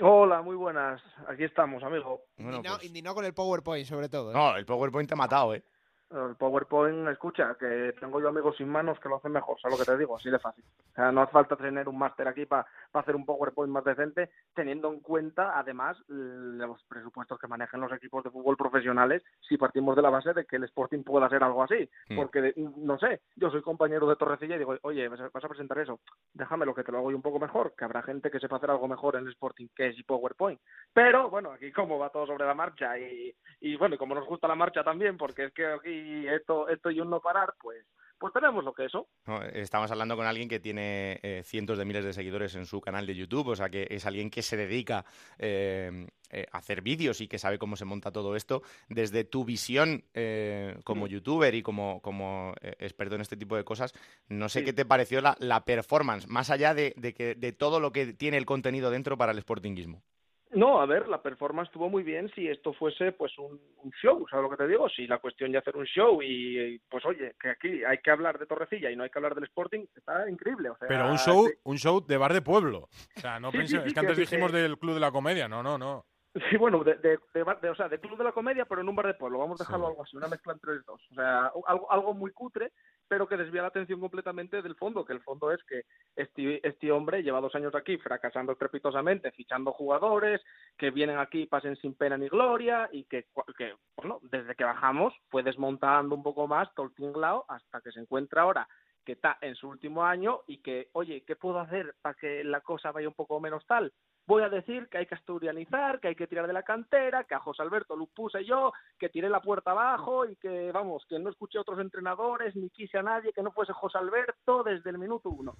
[0.00, 1.00] Hola, muy buenas.
[1.28, 2.24] Aquí estamos, amigo.
[2.36, 4.30] Bueno, indignado, pues- indignado con el PowerPoint, sobre todo.
[4.30, 4.34] ¿eh?
[4.34, 5.62] No, el PowerPoint te ha matado, ¿eh?
[6.10, 9.84] El PowerPoint, escucha, que tengo yo amigos sin manos que lo hacen mejor, ¿sabes lo
[9.84, 10.16] que te digo?
[10.16, 10.64] Así de fácil.
[10.92, 14.30] O sea, no hace falta tener un máster aquí para hacer un PowerPoint más decente,
[14.54, 19.96] teniendo en cuenta, además, los presupuestos que manejan los equipos de fútbol profesionales, si partimos
[19.96, 21.88] de la base de que el Sporting pueda hacer algo así.
[22.08, 22.16] Hmm.
[22.16, 26.00] Porque, no sé, yo soy compañero de Torrecilla y digo, oye, vas a presentar eso,
[26.32, 28.70] déjamelo que te lo hago yo un poco mejor, que habrá gente que sepa hacer
[28.70, 30.60] algo mejor en el Sporting que es PowerPoint.
[30.94, 34.26] Pero, bueno, aquí como va todo sobre la marcha y, y bueno, y como nos
[34.26, 37.84] gusta la marcha también, porque es que aquí esto, esto y un no parar, pues,
[38.18, 39.06] pues tenemos lo que eso.
[39.26, 42.80] No, estamos hablando con alguien que tiene eh, cientos de miles de seguidores en su
[42.80, 45.04] canal de YouTube, o sea que es alguien que se dedica
[45.38, 48.62] eh, eh, a hacer vídeos y que sabe cómo se monta todo esto.
[48.88, 50.04] Desde tu visión
[50.84, 53.92] como youtuber y como, como experto en este tipo de cosas,
[54.28, 54.64] no sé Sí.
[54.64, 58.14] qué te pareció la, la performance, más allá de, de que, de todo lo que
[58.14, 60.02] tiene el contenido dentro para el sportinguismo.
[60.52, 64.26] No, a ver, la performance estuvo muy bien si esto fuese pues un, un show,
[64.30, 64.88] ¿sabes lo que te digo?
[64.88, 68.10] Si la cuestión de hacer un show y, y, pues oye, que aquí hay que
[68.10, 70.70] hablar de Torrecilla y no hay que hablar del Sporting, está increíble.
[70.70, 71.54] O sea, Pero un show, sí.
[71.64, 72.88] un show de bar de pueblo.
[73.16, 75.00] O sea, no Sí, pense- sí, sí, es que antes dijimos que- del Club de
[75.00, 75.48] la Comedia.
[75.48, 76.06] No, no, no.
[76.50, 78.88] Sí, bueno, de, de, de de- o sea, de club de la comedia, pero en
[78.88, 79.38] un bar de pueblo.
[79.38, 79.90] Vamos a dejarlo Sí.
[79.90, 81.00] algo así, una mezcla entre los dos.
[81.10, 82.72] O sea, algo, algo muy cutre
[83.08, 85.82] pero que desvía la atención completamente del fondo, que el fondo es que
[86.14, 90.40] este, este hombre lleva dos años aquí fracasando estrepitosamente, fichando jugadores,
[90.76, 94.64] que vienen aquí y pasen sin pena ni gloria, y que, que bueno, desde que
[94.64, 98.68] bajamos fue desmontando un poco más todo el tinglao hasta que se encuentra ahora
[99.08, 102.60] que está en su último año y que, oye, ¿qué puedo hacer para que la
[102.60, 103.90] cosa vaya un poco menos tal?
[104.28, 107.34] Voy a decir que hay que asturianizar, que hay que tirar de la cantera, que
[107.34, 111.18] a José Alberto lo puse yo, que tiré la puerta abajo y que, vamos, que
[111.18, 114.90] no escuché a otros entrenadores, ni quise a nadie, que no fuese José Alberto desde
[114.90, 115.56] el minuto uno.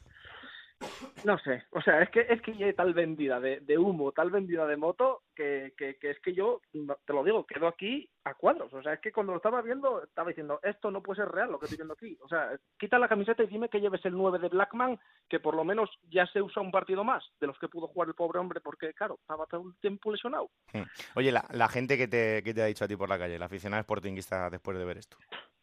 [1.25, 4.31] No sé, o sea, es que es que hay tal vendida de, de, humo, tal
[4.31, 6.61] vendida de moto, que, que, que, es que yo,
[7.05, 8.73] te lo digo, quedo aquí a cuadros.
[8.73, 11.51] O sea, es que cuando lo estaba viendo, estaba diciendo, esto no puede ser real
[11.51, 12.17] lo que estoy viendo aquí.
[12.23, 14.99] O sea, quita la camiseta y dime que lleves el 9 de Blackman,
[15.29, 18.09] que por lo menos ya se usa un partido más de los que pudo jugar
[18.09, 20.51] el pobre hombre, porque, claro, estaba todo el tiempo lesionado.
[20.73, 20.83] Hmm.
[21.17, 23.39] Oye, la, la gente que te, que te ha dicho a ti por la calle,
[23.39, 25.17] la aficionada sportinguista después de ver esto.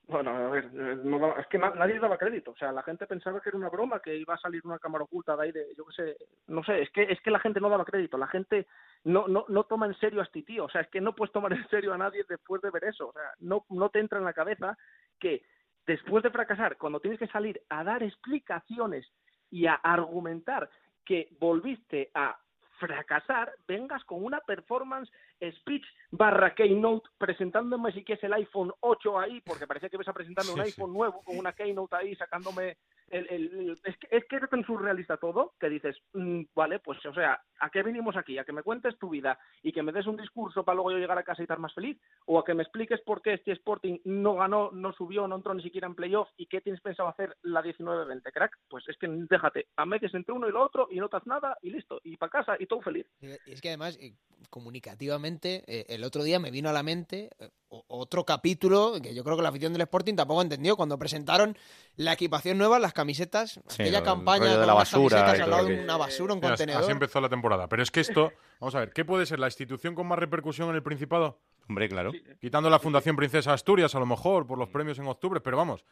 [0.07, 2.51] Bueno, a ver, no, es que nadie daba crédito.
[2.51, 5.05] O sea, la gente pensaba que era una broma, que iba a salir una cámara
[5.05, 6.17] oculta de aire, yo qué sé.
[6.47, 8.17] No sé, es que, es que la gente no daba crédito.
[8.17, 8.67] La gente
[9.03, 10.65] no, no, no toma en serio a este tío.
[10.65, 13.07] O sea, es que no puedes tomar en serio a nadie después de ver eso.
[13.07, 14.77] O sea, no, no te entra en la cabeza
[15.19, 15.43] que
[15.87, 19.11] después de fracasar, cuando tienes que salir a dar explicaciones
[19.49, 20.69] y a argumentar
[21.03, 22.37] que volviste a
[22.79, 25.11] fracasar, vengas con una performance
[25.59, 30.13] speech barra keynote presentándome si quieres el iPhone 8 ahí, porque parecía que ibas a
[30.13, 32.77] presentarme un Sí, iPhone nuevo con una keynote ahí sacándome
[33.09, 33.27] el...
[33.29, 37.13] el- es, que, es que es tan surrealista todo que dices, mm, vale, pues o
[37.13, 38.37] sea, ¿a qué vinimos aquí?
[38.37, 40.97] ¿A que me cuentes tu vida y que me des un discurso para luego yo
[40.97, 41.97] llegar a casa y estar más feliz?
[42.25, 45.53] ¿O a que me expliques por qué este Sporting no ganó, no subió, no entró
[45.53, 48.57] ni siquiera en playoff y qué tienes pensado hacer la 19-20, crack?
[48.69, 51.57] Pues es que déjate, a medias entre uno y lo otro y no te nada
[51.61, 53.05] y listo, y para casa y todo feliz.
[53.45, 54.13] Es que además, eh,
[54.49, 57.49] comunicativamente, eh, el otro día me vino a la mente eh,
[57.87, 61.57] otro capítulo que yo creo que la afición del Sporting tampoco entendió cuando presentaron
[61.97, 65.49] la equipación nueva, las camisetas, Sí, aquella el campaña de con la basura camisetas al
[65.49, 66.83] lado de una basura, un Mira, contenedor.
[66.83, 67.67] Así empezó la temporada.
[67.69, 70.69] Pero es que esto, vamos a ver, ¿qué puede ser la institución con más repercusión
[70.69, 71.39] en el Principado?
[71.67, 72.11] Hombre, claro.
[72.39, 75.83] Quitando la Fundación Princesa Asturias, a lo mejor, por los premios en octubre, pero vamos,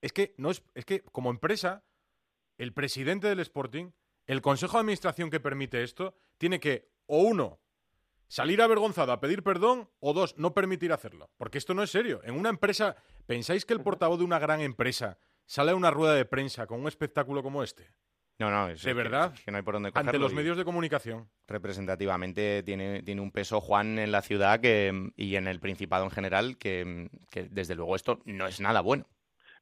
[0.00, 1.84] es que no es, es que como empresa,
[2.58, 3.92] el presidente del Sporting,
[4.26, 7.60] el consejo de administración que permite esto, tiene que, o uno,
[8.28, 11.30] salir avergonzado a pedir perdón, o dos, no permitir hacerlo.
[11.36, 12.20] Porque esto no es serio.
[12.24, 16.14] En una empresa, ¿pensáis que el portavoz de una gran empresa sale a una rueda
[16.14, 17.88] de prensa con un espectáculo como este?
[18.38, 19.32] No, no, es, ¿De es que- verdad?
[19.34, 21.26] es que no hay por dónde Ante los medios de comunicación.
[21.80, 26.10] Representativamente tiene, tiene un peso Juan en la ciudad que, y en el Principado en
[26.10, 29.06] general que, que desde luego esto no es nada bueno.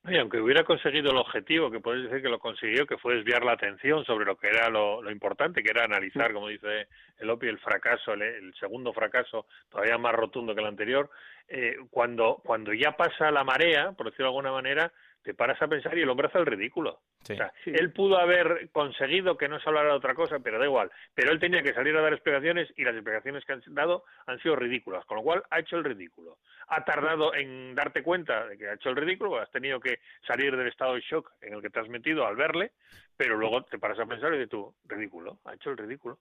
[0.03, 3.15] No, Y aunque hubiera conseguido el objetivo, que puedes decir que lo consiguió, que fue
[3.17, 6.89] desviar la atención sobre lo que era lo, lo importante, que era analizar, como dice
[7.19, 11.11] el Opi, el fracaso, el, el segundo fracaso, todavía más rotundo que el anterior,
[11.49, 14.93] eh, cuando, cuando ya pasa la marea, por decirlo de alguna manera,
[15.25, 17.01] te paras a pensar y el hombre hace el ridículo.
[17.23, 17.33] Sí.
[17.33, 20.67] O sea, él pudo haber conseguido que no se hablara de otra cosa, pero da
[20.67, 20.91] igual.
[21.15, 24.39] Pero él tenía que salir a dar explicaciones y las explicaciones que han dado han
[24.41, 26.37] sido ridículas, con lo cual ha hecho el ridículo.
[26.69, 30.55] Ha tardado en darte cuenta de que ha hecho el ridículo, has tenido que salir
[30.57, 32.73] del estado de shock en el que te has metido al verle,
[33.17, 36.19] pero luego te paras a pensar y dices tú, ridículo, ha hecho el ridículo.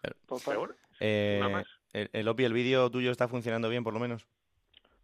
[0.00, 0.14] Pero
[0.56, 1.66] bueno, Eh, Nada más.
[1.92, 4.26] el, el Opi, el vídeo tuyo está funcionando bien, por lo menos.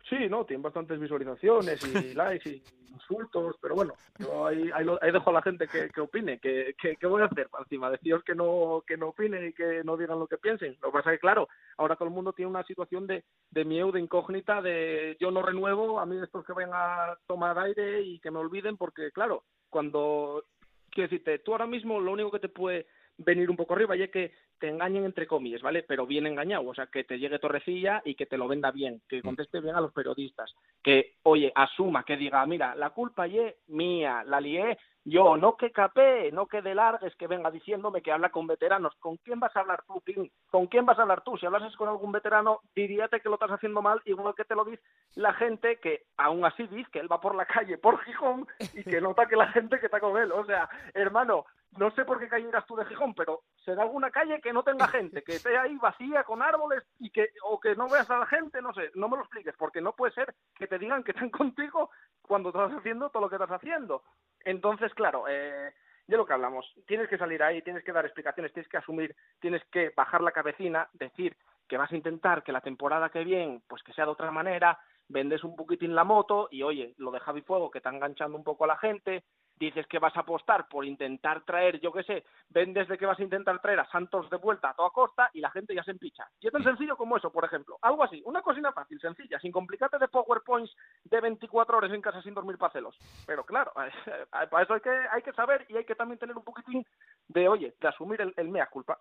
[0.08, 2.62] Sí, no, tiene bastantes visualizaciones y likes y
[2.94, 6.38] insultos, pero bueno, yo ahí, ahí, lo- ahí dejo a la gente que, que opine,
[6.38, 9.82] que, que, que voy a hacer encima, deciros que no, que no opinen y que
[9.84, 10.76] no digan lo que piensen.
[10.82, 13.64] Lo que pasa es que, claro, ahora todo el mundo tiene una situación de, de
[13.64, 18.00] miedo, de incógnita, de yo no renuevo, a mí estos que vayan a tomar aire
[18.02, 20.44] y que me olviden, porque claro, cuando,
[20.90, 22.86] quiero decirte, tú ahora mismo lo único que te puede
[23.18, 25.82] venir un poco arriba y es que te engañen entre comillas, ¿vale?
[25.82, 29.02] Pero bien engañado, o sea, que te llegue Torrecilla y que te lo venda bien,
[29.08, 33.54] que conteste bien a los periodistas, que, oye, asuma, que diga, mira, la culpa es
[33.68, 38.10] mía, la lié yo, no que capé, no que de largues, que venga diciéndome que
[38.10, 38.94] habla con veteranos.
[39.00, 40.32] ¿Con quién vas a hablar tú, Pin?
[40.50, 41.36] ¿Con quién vas a hablar tú?
[41.36, 44.64] Si hablases con algún veterano, diríate que lo estás haciendo mal, igual que te lo
[44.64, 44.82] dice
[45.16, 48.82] la gente que aún así dice que él va por la calle por Gijón y
[48.82, 50.32] que nota que la gente que está con él.
[50.32, 51.44] O sea, hermano,
[51.76, 54.62] no sé por qué calle irás tú de Gijón, pero será alguna calle que no
[54.62, 58.18] tenga gente, que esté ahí vacía con árboles y que o que no veas a
[58.18, 61.02] la gente, no sé, no me lo expliques, porque no puede ser que te digan
[61.02, 61.90] que están contigo
[62.22, 64.02] cuando estás haciendo todo lo que estás haciendo.
[64.44, 65.72] Entonces, claro, eh,
[66.06, 69.16] de lo que hablamos, tienes que salir ahí, tienes que dar explicaciones, tienes que asumir,
[69.40, 73.62] tienes que bajar la cabecina, decir que vas a intentar que la temporada que viene,
[73.66, 77.20] pues que sea de otra manera, vendes un poquitín la moto y oye, lo de
[77.20, 79.24] Javi Fuego que está enganchando un poco a la gente,
[79.56, 83.18] dices que vas a apostar por intentar traer, yo qué sé, vendes de que vas
[83.18, 85.92] a intentar traer a Santos de vuelta a toda costa y la gente ya se
[85.92, 86.28] empicha.
[86.40, 87.78] Y es tan sencillo como eso, por ejemplo.
[87.82, 90.74] Algo así, una cocina fácil, sencilla, sin complicarte de PowerPoints
[91.04, 92.96] de 24 horas en casa sin dormir para celos.
[93.26, 93.72] Pero claro,
[94.50, 96.84] para eso hay que, hay que saber y hay que también tener un poquitín
[97.28, 98.98] de, oye, de asumir el, el mea culpa.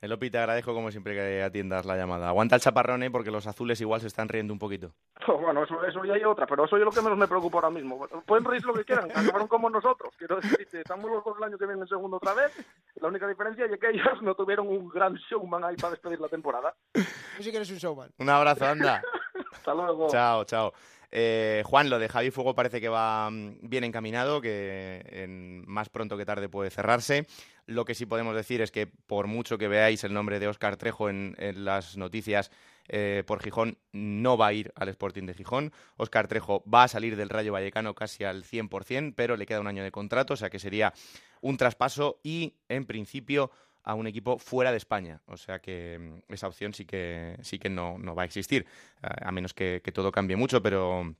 [0.00, 2.28] Elopi, te agradezco como siempre que atiendas la llamada.
[2.28, 3.10] Aguanta el chaparrón, ¿eh?
[3.10, 4.92] porque los azules igual se están riendo un poquito.
[5.44, 7.70] Bueno, eso, eso ya hay otra, pero eso es lo que menos me preocupa ahora
[7.70, 8.08] mismo.
[8.26, 10.14] Pueden reír lo que quieran, acabaron como nosotros.
[10.16, 12.50] Quiero decir, estamos los dos el año que viene en segundo otra vez.
[12.96, 16.28] La única diferencia es que ellos no tuvieron un gran showman ahí para despedir la
[16.28, 16.74] temporada.
[16.92, 18.10] Tú sí que eres un showman.
[18.18, 19.02] Un abrazo, anda.
[19.52, 20.08] Hasta luego.
[20.08, 20.72] Chao, chao.
[21.16, 26.16] Eh, Juan, lo de Javi Fuego parece que va mm, bien encaminado, que más pronto
[26.16, 27.28] que tarde puede cerrarse.
[27.66, 30.76] Lo que sí podemos decir es que por mucho que veáis el nombre de Óscar
[30.76, 32.50] Trejo en, las noticias
[32.88, 35.72] eh, por Gijón, no va a ir al Sporting de Gijón.
[35.96, 39.68] Óscar Trejo va a salir del Rayo Vallecano casi al 100%, pero le queda un
[39.68, 40.92] año de contrato, o sea que sería
[41.40, 43.52] un traspaso y, en principio,
[43.84, 45.20] a un equipo fuera de España.
[45.26, 48.66] O sea que mm, esa opción sí que, sí que no, no va a existir,
[49.02, 51.14] a a menos que, que todo cambie mucho, pero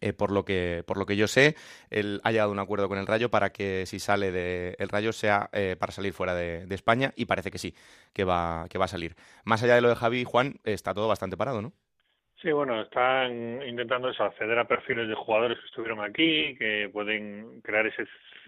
[0.00, 1.56] eh, por, lo que, por lo que yo sé,
[1.90, 5.12] él ha llegado a un acuerdo con el Rayo para que si sale del Rayo
[5.12, 7.74] sea eh, para salir fuera de, de España y parece que sí,
[8.12, 9.14] que va, que va a salir.
[9.44, 11.72] Más allá de lo de Javi y Juan, está todo bastante parado, ¿no?
[12.40, 17.60] Sí, bueno, están intentando eso, acceder a perfiles de jugadores que estuvieron aquí, que pueden
[17.60, 18.06] crear ese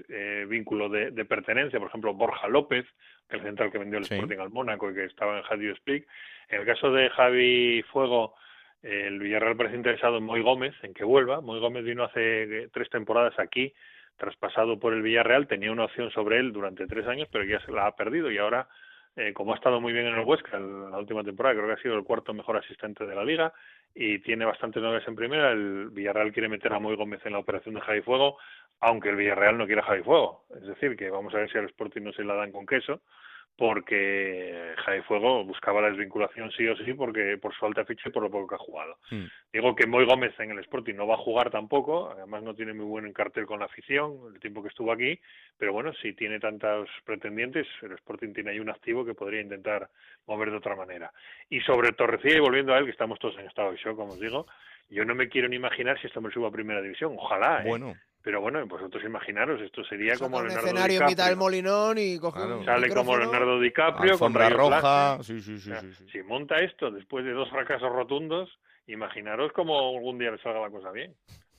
[0.08, 1.78] eh, vínculo de, de pertenencia.
[1.78, 2.86] Por ejemplo, Borja López,
[3.32, 4.14] el central que vendió el Sí.
[4.14, 6.06] Sporting al Mónaco y que estaba en How Split.
[6.48, 8.34] En el caso de Javi Fuego,
[8.82, 11.40] el Villarreal parece interesado en Moy Gómez, en que vuelva.
[11.40, 13.72] Moy Gómez vino hace eh, tres temporadas aquí,
[14.16, 17.72] traspasado por el Villarreal, tenía una opción sobre él durante tres años, pero ya se
[17.72, 18.68] la ha perdido y ahora,
[19.16, 21.82] eh, como ha estado muy bien en el Huesca la última temporada, creo que ha
[21.82, 23.52] sido el cuarto mejor asistente de la liga
[23.94, 27.38] y tiene bastantes novedades en primera, el Villarreal quiere meter a Moy Gómez en la
[27.38, 28.38] operación de Javi Fuego,
[28.80, 30.44] aunque el Villarreal no quiera Javi Fuego.
[30.54, 33.02] Es decir, que vamos a ver si al Sporting no se la dan con queso,
[33.56, 38.12] porque Javi Fuego buscaba la desvinculación sí o sí porque por su alta ficha y
[38.12, 38.98] por lo poco que ha jugado.
[39.52, 42.72] Digo que Moy Gómez en el Sporting no va a jugar tampoco, además no tiene
[42.72, 45.18] muy buen cartel con la afición el tiempo que estuvo aquí,
[45.58, 49.88] pero bueno, si tiene tantos pretendientes, el Sporting tiene ahí un activo que podría intentar
[50.26, 51.12] mover de otra manera.
[51.50, 54.12] Y sobre Torrecilla, y volviendo a él, que estamos todos en estado de shock, como
[54.12, 54.46] os digo,
[54.88, 57.68] yo no me quiero ni imaginar si esto me suba a primera división, ojalá, ¿eh?
[57.68, 57.94] Bueno.
[58.22, 61.36] Pero bueno, vosotros imaginaros, esto sería como un Leonardo escenario en mitad del DiCaprio.
[61.36, 63.16] molinón y coge un Sale como.
[63.16, 66.06] Leonardo DiCaprio con Alfombra rayos roja, sí, sí, sí, O sea, sí, sí.
[66.12, 68.48] Si monta esto después de dos fracasos rotundos,
[68.86, 71.14] imaginaros cómo algún día le salga la cosa bien.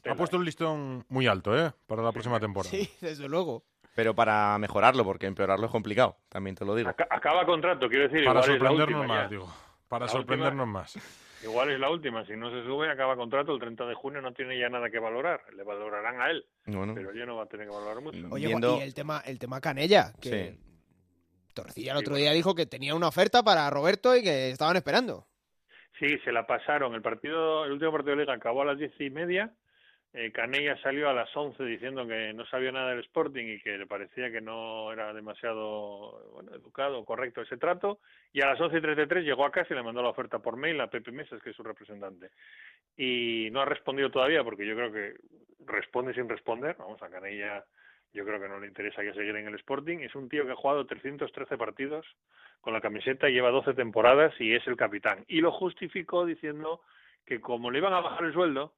[0.05, 1.71] Ha puesto el listón muy alto, ¿eh?
[1.85, 2.69] Para la próxima temporada.
[2.71, 3.63] Sí, desde luego.
[3.95, 6.89] Pero para mejorarlo, porque empeorarlo es complicado, también te lo digo.
[6.89, 9.27] Aca- Acaba contrato, quiero decir, Para sorprendernos última más, ya.
[9.29, 9.53] digo.
[9.87, 10.97] Para La sorprendernos última- más.
[11.43, 14.31] Igual es la última, si no se sube, acaba contrato el 30 de junio, no
[14.33, 16.93] tiene ya nada que valorar, le valorarán a él, Bueno.
[16.95, 18.17] pero yo no va a tener que valorar mucho.
[18.31, 20.59] Oye, Viendo- Juan, y el tema, el tema Canella, que Sí.
[21.53, 25.27] Torcilla el otro día dijo que tenía una oferta para Roberto y que estaban esperando.
[25.99, 26.95] Sí, se la pasaron.
[26.95, 29.53] El partido, el último partido de liga acabó a las diez y media.
[30.15, 33.79] Eh, Canella salió a las once diciendo que no sabía nada del Sporting y que
[33.79, 37.99] le parecía que no era demasiado bueno, educado correcto ese trato.
[38.31, 40.09] Y a las once y treinta y tres llegó a casa y le mandó la
[40.09, 42.29] oferta por mail a Pepe Mesas, que es su representante.
[42.95, 45.15] Y no ha respondido todavía porque yo creo que
[45.65, 46.75] responde sin responder.
[46.77, 47.65] Vamos, a Canella
[48.13, 49.97] yo creo que no le interesa que seguir en el Sporting.
[49.99, 52.05] Es un tío que ha jugado 313 partidos
[52.61, 55.25] con la camiseta, lleva 12 temporadas y es el capitán.
[55.27, 56.81] Y lo justificó diciendo
[57.25, 58.73] que como le iban a bajar el sueldo,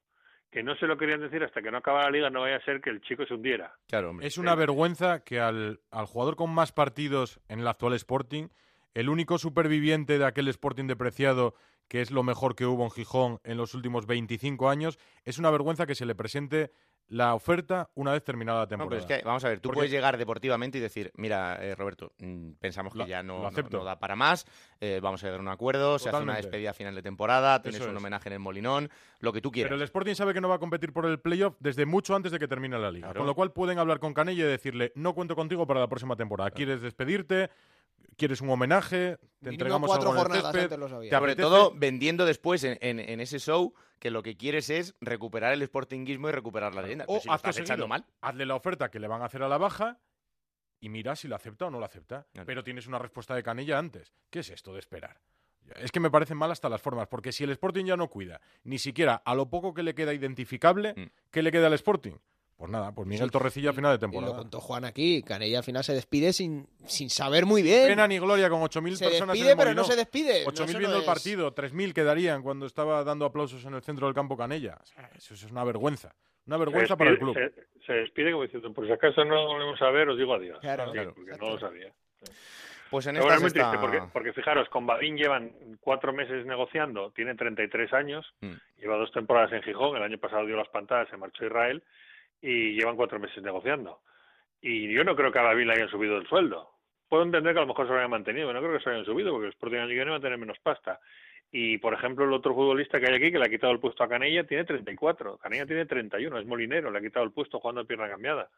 [0.50, 2.64] que no se lo querían decir hasta que no acabara la liga, no vaya a
[2.64, 3.74] ser que el chico se hundiera.
[3.88, 4.26] Claro, hombre.
[4.26, 8.48] Es una vergüenza que al, al jugador con más partidos en el actual Sporting,
[8.94, 11.54] el único superviviente de aquel Sporting depreciado,
[11.88, 15.50] que es lo mejor que hubo en Gijón en los últimos 25 años, es una
[15.50, 16.70] vergüenza que se le presente
[17.08, 18.90] la oferta una vez terminada la No, temporada.
[19.06, 21.74] pero es que, vamos a ver, tú Porque- puedes llegar deportivamente y decir, mira, eh,
[21.76, 24.44] Roberto, mm, pensamos que ya no, no- da para más,
[24.80, 27.62] eh, vamos a llegar a un acuerdo, se hace una despedida a final de temporada,
[27.62, 28.00] tienes Eso un es.
[28.02, 28.90] homenaje en el Molinón,
[29.20, 29.68] lo que tú quieras.
[29.68, 32.32] Pero el Sporting sabe que no va a competir por el playoff desde mucho antes
[32.32, 33.06] de que termine la liga.
[33.06, 33.20] Claro.
[33.20, 36.16] Con lo cual pueden hablar con Canella y decirle, no cuento contigo para la próxima
[36.16, 36.50] temporada.
[36.50, 37.50] ¿Quieres despedirte?
[38.16, 39.18] ¿Quieres un homenaje?
[39.42, 40.62] ¿Te entregamos cuatro algo en el jornadas césped?
[40.64, 41.10] antes lo sabía.
[41.10, 44.94] ¿Te Sobre todo vendiendo después en, en- en ese show que lo que quieres es
[45.00, 47.04] recuperar el sportinguismo y recuperar la leyenda.
[47.08, 48.04] O si estás echando mal.
[48.22, 49.98] hazle la oferta que le van a hacer a la baja
[50.80, 52.26] y mira si la acepta o no la acepta.
[52.46, 54.14] Pero tienes una respuesta de Canella antes.
[54.30, 55.20] ¿Qué es esto de esperar?
[55.74, 58.40] Es que me parecen mal hasta las formas, porque si el Sporting ya no cuida,
[58.64, 61.06] ni siquiera a lo poco que le queda identificable, Mm.
[61.30, 62.12] ¿qué le queda al Sporting?
[62.56, 64.38] Pues nada, pues Miguel Torrecilla a final de Y lo temporada.
[64.38, 65.22] contó Juan aquí.
[65.22, 67.86] Canella al final se despide sin, sin saber muy bien.
[67.88, 70.42] Pena ni gloria con 8.000 se personas despide, en el pero no se despide.
[70.44, 73.74] No, 8.000 eso viendo no el es- partido, 3.000 quedarían cuando estaba dando aplausos en
[73.74, 74.78] el centro del campo Canella.
[74.82, 76.14] O sea, Eso, eso es una vergüenza.
[76.46, 77.36] Una Se vergüenza para el club.
[77.36, 80.16] despide- Se, se despide como diciendo, por si acaso no lo volvemos a ver, os
[80.18, 80.58] digo adiós.
[80.60, 81.14] Claro, Sí, claro.
[81.14, 81.92] porque no lo sabía.
[82.88, 85.50] Pues en esta es muy triste porque, porque fijaros, con Badín llevan
[85.80, 88.52] cuatro meses negociando, tiene 33 años, Mm.
[88.80, 91.82] lleva dos temporadas en Gijón, el año pasado dio las pantadas, se marchó a Israel
[92.40, 94.00] y llevan cuatro meses negociando.
[94.60, 96.70] Y yo no creo que a Badín le hayan subido el sueldo.
[97.08, 98.90] Puedo entender que a lo mejor se lo hayan mantenido, pero no creo que se
[98.90, 101.00] lo hayan subido porque el Sporting viene va a tener menos pasta.
[101.52, 104.02] Y, por ejemplo, el otro futbolista que hay aquí, que le ha quitado el puesto
[104.02, 105.38] a Canella, tiene 34.
[105.38, 108.48] Canella tiene 31, es Molinero, le ha quitado el puesto jugando a pierna cambiada.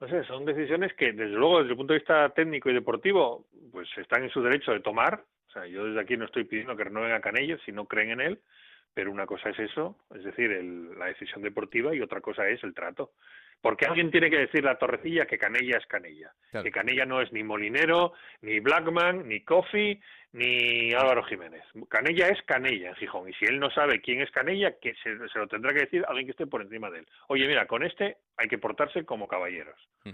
[0.00, 3.46] No sé, son decisiones que, desde luego, desde el punto de vista técnico y deportivo,
[3.70, 5.22] pues están en su derecho de tomar.
[5.48, 8.10] O sea, yo desde aquí no estoy pidiendo que renueven a Canella si no creen
[8.10, 8.40] en él,
[8.94, 12.62] pero una cosa es eso, es decir, el- la decisión deportiva y otra cosa es
[12.64, 13.12] el trato.
[13.60, 16.30] Porque alguien tiene que decirle a Torrecilla que Canella es Canella.
[16.50, 16.64] Claro.
[16.64, 19.98] Que Canella no es ni Molinero, ni Blackman, ni Kofi,
[20.32, 21.62] ni Álvaro Jiménez.
[21.88, 23.28] Canella es Canella en Gijón.
[23.30, 26.04] Y si él no sabe quién es Canella, que se, se lo tendrá que decir
[26.06, 27.06] alguien que esté por encima de él.
[27.28, 29.80] Oye, mira, con este hay que portarse como caballeros.
[30.04, 30.10] Mm.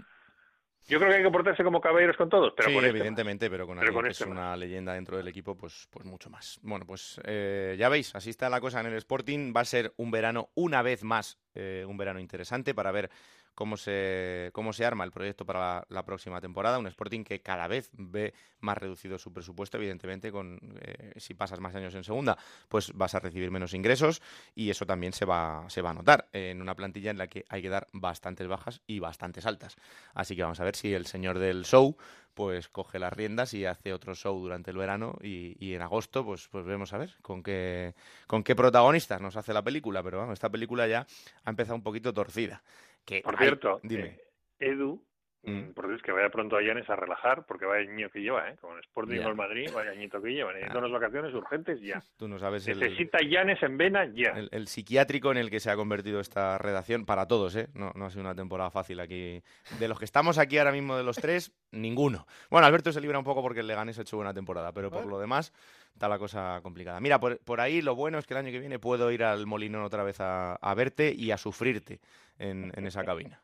[0.87, 3.49] Yo creo que hay que portarse como caballeros con todos, pero sí, con este evidentemente,
[3.49, 4.37] pero con Pero alguien con que este es más.
[4.37, 6.59] una leyenda dentro del equipo, pues, pues mucho más.
[6.63, 9.53] Bueno, pues eh, ya veis, así está la cosa en el Sporting.
[9.55, 13.09] Va a ser un verano, una vez más, eh, un verano interesante para ver
[13.55, 16.79] cómo se, cómo se arma el proyecto para la, la próxima temporada.
[16.79, 21.59] Un Sporting que cada vez ve más reducido su presupuesto, evidentemente, con eh, si pasas
[21.59, 22.37] más años en segunda,
[22.69, 24.21] pues vas a recibir menos ingresos
[24.55, 27.45] y eso también se va, se va a notar en una plantilla en la que
[27.49, 29.75] hay que dar bastantes bajas y bastantes altas.
[30.13, 31.97] Así que vamos a ver si el señor del show
[32.33, 36.23] pues coge las riendas y hace otro show durante el verano y, y en agosto
[36.23, 37.93] pues pues vemos a ver con qué
[38.25, 41.05] con qué protagonistas nos hace la película, pero vamos, esta película ya
[41.43, 42.63] ha empezado un poquito torcida.
[43.05, 44.05] Que Por hay- cierto, dime.
[44.05, 44.21] eh,
[44.59, 45.03] Edu,
[45.43, 45.70] Mm.
[46.01, 48.55] Que vaya pronto a Llanes a relajar, porque vaya año que lleva, ¿eh?
[48.59, 49.19] Con el Sporting Ya.
[49.19, 50.53] y con el Madrid, vaya añito que lleva.
[50.53, 52.01] Necesita unas vacaciones urgentes ya.
[52.17, 54.31] Tú no sabes el, Necesita Llanes en vena ya.
[54.31, 57.67] el, el psiquiátrico en el que se ha convertido esta redacción para todos, ¿eh?
[57.73, 59.41] No, no ha sido una temporada fácil aquí.
[59.79, 62.25] De los que estamos aquí ahora mismo de los tres, ninguno.
[62.49, 65.05] Bueno, Alberto se libra un poco porque el Leganés ha hecho buena temporada, pero por
[65.05, 65.53] lo demás
[65.93, 66.99] está la cosa complicada.
[67.01, 69.45] Mira, por, por ahí lo bueno es que el año que viene puedo ir al
[69.45, 71.99] Molinón otra vez a, a verte y a sufrirte
[72.39, 73.41] en, en esa cabina.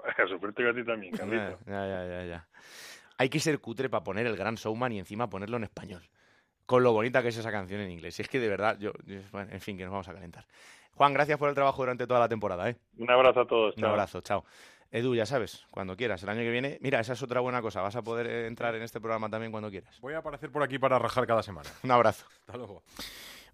[0.24, 1.58] A sufrirte a ti también, Carlito.
[1.66, 2.48] ya, ya, ya, ya.
[3.18, 6.02] Hay que ser cutre para poner el gran showman y encima ponerlo en español.
[6.66, 8.14] Con lo bonita que es esa canción en inglés.
[8.14, 10.46] Si es que de verdad, yo, yo- bueno, en fin, que nos vamos a calentar.
[10.92, 12.76] Juan, gracias por el trabajo durante toda la temporada, ¿eh?
[12.98, 13.76] Un abrazo a todos.
[13.76, 13.90] Un chao.
[13.90, 14.44] abrazo, chao.
[14.90, 16.78] Edu, ya sabes, cuando quieras, el año que viene.
[16.82, 17.80] Mira, esa es otra buena cosa.
[17.80, 19.98] Vas a poder eh, entrar en este programa también cuando quieras.
[20.00, 21.70] Voy a aparecer por aquí para rajar cada semana.
[21.82, 22.26] Un abrazo.
[22.40, 22.82] Hasta luego.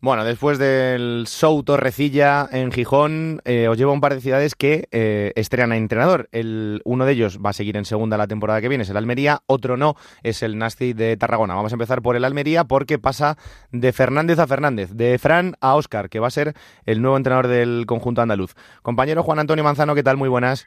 [0.01, 4.55] Bueno, después del show Torrecilla en Gijón, eh, os llevo a un par de ciudades
[4.55, 6.29] que eh, estrenan a entrenador.
[6.31, 8.97] El, uno de ellos va a seguir en segunda la temporada que viene, es el
[8.97, 11.57] Almería, otro no, es el Nasty de Tarragona.
[11.57, 13.39] Vamos a empezar por el Almería porque pasa
[13.73, 16.55] de Fernández a Fernández, de Fran a Óscar, que va a ser
[16.87, 18.55] el nuevo entrenador del conjunto andaluz.
[18.83, 20.17] Compañero Juan Antonio Manzano, ¿qué tal?
[20.17, 20.65] Muy buenas.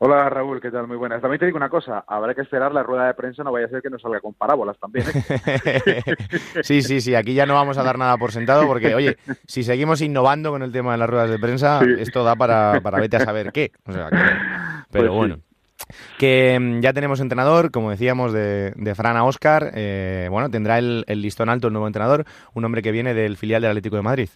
[0.00, 0.88] Hola Raúl, ¿qué tal?
[0.88, 1.20] Muy buenas.
[1.22, 3.68] También te digo una cosa, habrá que esperar la rueda de prensa, no vaya a
[3.70, 5.06] ser que nos salga con parábolas también.
[5.64, 6.02] ¿eh?
[6.62, 9.16] sí, sí, sí, aquí ya no vamos a dar nada por sentado porque, oye,
[9.46, 11.94] si seguimos innovando con el tema de las ruedas de prensa, Sí.
[11.98, 13.70] esto da para, para vete a saber qué.
[13.86, 15.08] O sea, que- pero Pues sí.
[15.16, 15.38] bueno.
[16.18, 19.70] Que mm, ya tenemos entrenador, como decíamos, de, de Fran a Oscar.
[19.74, 23.36] eh, bueno, tendrá el, el listón alto el nuevo entrenador, un hombre que viene del
[23.36, 24.28] filial del Atlético de Madrid.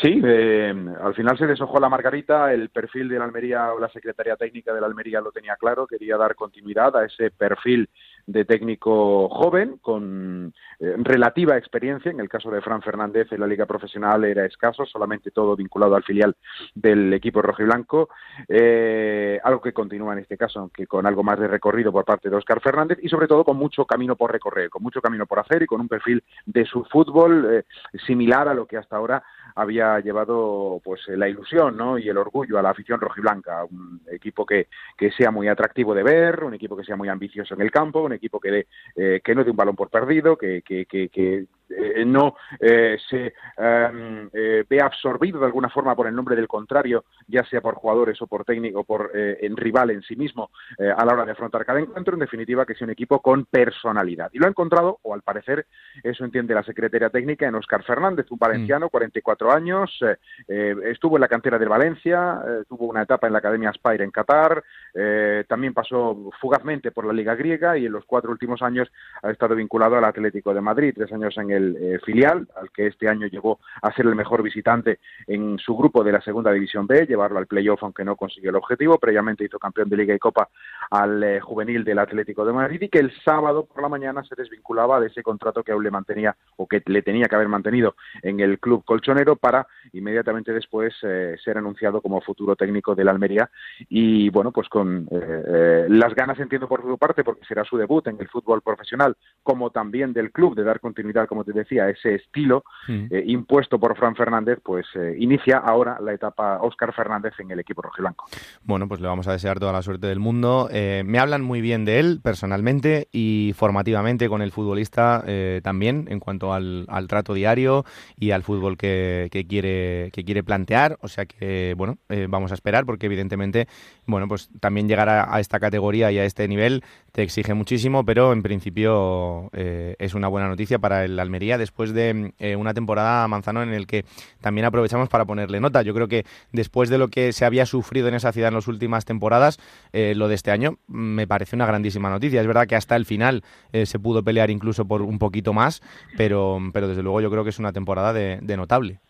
[0.00, 3.90] Sí, eh, al final se deshojó la margarita, el perfil de la Almería o la
[3.90, 7.88] Secretaría Técnica de la Almería lo tenía claro, quería dar continuidad a ese perfil
[8.26, 12.10] de técnico joven con eh, relativa experiencia.
[12.10, 15.94] En el caso de Fran Fernández en la liga profesional era escaso, solamente todo vinculado
[15.94, 16.36] al filial
[16.74, 18.08] del equipo rojiblanco.
[18.48, 22.30] Eh, algo que continúa en este caso, aunque con algo más de recorrido por parte
[22.30, 25.40] de Óscar Fernández y sobre todo con mucho camino por recorrer, con mucho camino por
[25.40, 27.64] hacer y con un perfil de su fútbol eh,
[28.06, 29.22] similar a lo que hasta ahora
[29.54, 31.98] había llevado pues la ilusión ¿no?
[31.98, 36.02] y el orgullo a la afición rojiblanca, un equipo que, que sea muy atractivo de
[36.02, 39.20] ver, un equipo que sea muy ambicioso en el campo, un equipo que, dé, eh,
[39.24, 41.46] que no dé un balón por perdido, que, que, que, que
[41.76, 46.48] eh, no eh, se em, eh, ve absorbido de alguna forma por el nombre del
[46.48, 50.16] contrario, ya sea por jugadores o por técnico o por eh, en rival en sí
[50.16, 53.20] mismo eh, a la hora de afrontar cada encuentro, en definitiva que sea un equipo
[53.20, 54.30] con personalidad.
[54.32, 55.66] Y lo ha encontrado, o al parecer
[56.02, 60.16] eso entiende la secretaria técnica, en Óscar Fernández, un valenciano, 44 años, eh,
[60.48, 64.10] eh, estuvo en la cantera del Valencia, tuvo una etapa en la Academia Aspire en
[64.10, 64.62] Qatar,
[64.94, 68.90] eh, también pasó fugazmente por la Liga Griega y en los cuatro últimos años
[69.22, 72.88] ha estado vinculado al Atlético de Madrid, tres años en el eh, filial, al que
[72.88, 76.86] este año llegó a ser el mejor visitante en su grupo de la Segunda División
[76.86, 80.18] B, llevarlo al playoff aunque no consiguió el objetivo, previamente hizo campeón de Liga y
[80.18, 80.48] Copa
[80.90, 84.34] al eh, juvenil del Atlético de Madrid y que el sábado por la mañana se
[84.34, 87.94] desvinculaba de ese contrato que aún le mantenía o que le tenía que haber mantenido
[88.22, 93.50] en el club colchonero para inmediatamente después ser anunciado como futuro técnico del Almería.
[93.88, 98.04] Y bueno, pues con eh, las ganas entiendo por su parte porque será su debut
[98.08, 101.90] en el fútbol profesional como también del club de dar continuidad como te decía a
[101.90, 107.34] ese estilo eh, impuesto por Fran Fernández pues eh, inicia ahora la etapa Óscar Fernández
[107.38, 108.26] en el equipo rojiblanco.
[108.64, 110.68] Bueno pues le vamos a desear toda la suerte del mundo.
[110.72, 115.24] Me hablan muy bien de él personalmente y formativamente con el futbolista
[115.62, 117.84] también en cuanto al, trato diario
[118.16, 120.98] y al fútbol que, quiere que quiere plantear.
[121.02, 123.68] O sea que bueno vamos a esperar porque evidentemente
[124.06, 128.32] bueno pues también llegar a, esta categoría y a este nivel te exige muchísimo, pero
[128.32, 133.26] en principio eh, es una buena noticia para el Almería después de eh, una temporada
[133.28, 134.04] Manzano en el que
[134.40, 135.82] también aprovechamos para ponerle nota.
[135.82, 138.68] Yo creo que después de lo que se había sufrido en esa ciudad en las
[138.68, 139.58] últimas temporadas,
[139.92, 142.40] eh, lo de este año me parece una grandísima noticia.
[142.40, 145.82] Es verdad que hasta el final se pudo pelear incluso por un poquito más,
[146.16, 149.00] pero, pero desde luego yo creo que es una temporada de notable.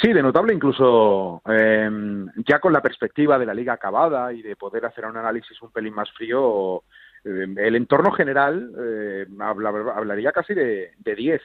[0.00, 1.88] Sí, de notable incluso eh,
[2.46, 5.70] ya con la perspectiva de la liga acabada y de poder hacer un análisis un
[5.70, 6.82] pelín más frío,
[7.24, 11.42] eh, el entorno general eh, hablaría casi de 10.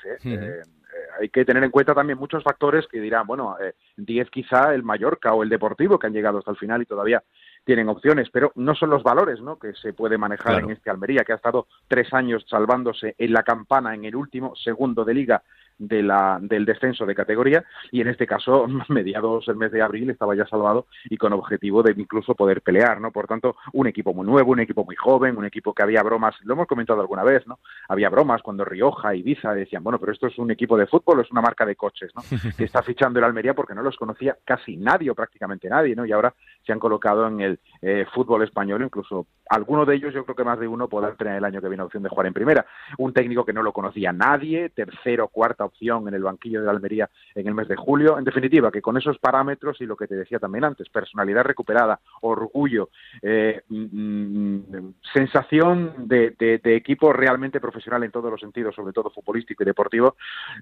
[1.20, 3.56] hay que tener en cuenta también muchos factores que dirán, bueno,
[3.97, 7.22] 10 quizá el Mallorca o el Deportivo que han llegado hasta el final y todavía
[7.66, 9.60] tienen opciones, pero no son los valores ¿no?
[9.60, 13.43] que se puede manejar en este Almería, que ha estado tres años salvándose en la
[13.43, 15.43] campana en el último segundo de liga
[15.80, 20.09] de la, del descenso de categoría y en este caso, mediados el mes de abril,
[20.09, 23.11] estaba ya salvado y con objetivo de incluso poder pelear, ¿no?
[23.11, 26.36] Por tanto, un equipo muy nuevo, un equipo muy joven, un equipo que había bromas,
[26.43, 27.59] lo hemos comentado alguna vez, ¿no?
[27.88, 31.21] Había bromas cuando Rioja, y Ibiza decían, bueno, pero esto es un equipo de fútbol,
[31.21, 32.21] es una marca de coches, ¿no?
[32.57, 36.05] que está fichando el Almería porque no los conocía casi nadie o prácticamente nadie, ¿no?
[36.05, 36.34] Y ahora
[36.65, 40.43] se han colocado en el eh, fútbol español, incluso alguno de ellos, yo creo que
[40.43, 42.65] más de uno podrá tener el año que viene opción de jugar en primera.
[42.97, 46.72] Un técnico que no lo conocía nadie, tercero, cuarta opción en el banquillo de la
[46.72, 48.17] Almería en el mes de julio.
[48.17, 51.99] En definitiva, que con esos parámetros y lo que te decía también antes, personalidad recuperada,
[52.22, 52.89] orgullo,
[53.22, 59.63] eh, mm, mm, sensación de, equipo realmente profesional en todos los sentidos, sobre todo futbolístico
[59.63, 60.15] y deportivo,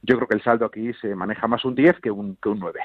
[0.04, 2.60] yo creo que el saldo aquí se maneja más un 10 que un, que un
[2.60, 2.80] 9.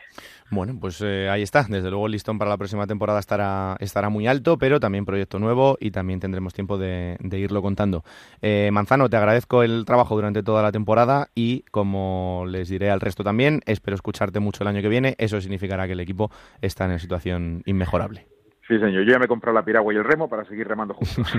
[0.50, 1.64] Bueno, pues eh, ahí está.
[1.68, 5.38] Desde luego el listón para la próxima temporada estará, estará muy alto, pero también proyecto
[5.38, 8.04] nuevo y también tendremos tiempo de, irlo contando.
[8.40, 12.11] Eh, Manzano, te agradezco el trabajo durante toda la temporada y como
[12.46, 15.14] les diré al resto también, espero escucharte mucho el año que viene.
[15.18, 18.26] Eso significará que el equipo está en una situación inmejorable.
[18.68, 19.04] Sí, señor.
[19.04, 21.16] Yo ya me he comprado la piragua y el remo para seguir remando juntos.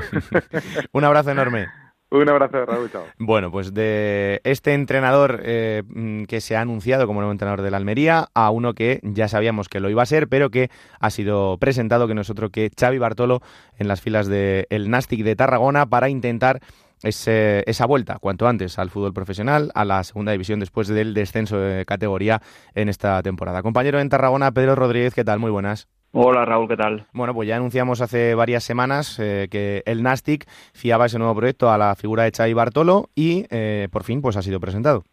[0.91, 1.67] Un abrazo enorme.
[2.13, 2.91] Un abrazo, Raúl.
[2.91, 3.05] Chao.
[3.17, 5.81] Bueno, pues de este entrenador eh,
[6.27, 9.67] que se ha anunciado como nuevo entrenador de la Almería a uno que ya sabíamos
[9.67, 10.69] que lo iba a ser, pero que
[10.99, 13.41] ha sido presentado, que no es otro que Xavi Bartolo
[13.79, 16.59] en las filas del el Nastic de Tarragona para intentar
[17.03, 21.59] ese, esa vuelta cuanto antes al fútbol profesional, a la segunda división después del descenso
[21.59, 22.41] de categoría
[22.75, 23.61] en esta temporada.
[23.61, 25.39] Compañero en Tarragona, Pedro Rodríguez, ¿qué tal?
[25.39, 25.87] Muy buenas.
[26.15, 27.07] Hola Raúl, ¿qué tal?
[27.11, 31.71] Bueno, pues ya anunciamos hace varias semanas eh, que el Nastic fiaba ese nuevo proyecto
[31.71, 35.03] a la figura de Xavi Bartolo y eh, por fin pues ha sido presentado.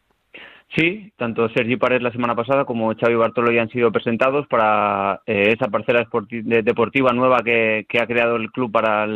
[0.76, 5.22] Sí, tanto Sergi Pared la semana pasada como Xavi Bartolo ya han sido presentados para
[5.26, 9.07] eh, esa parcela deportiva nueva que, ha creado el club para,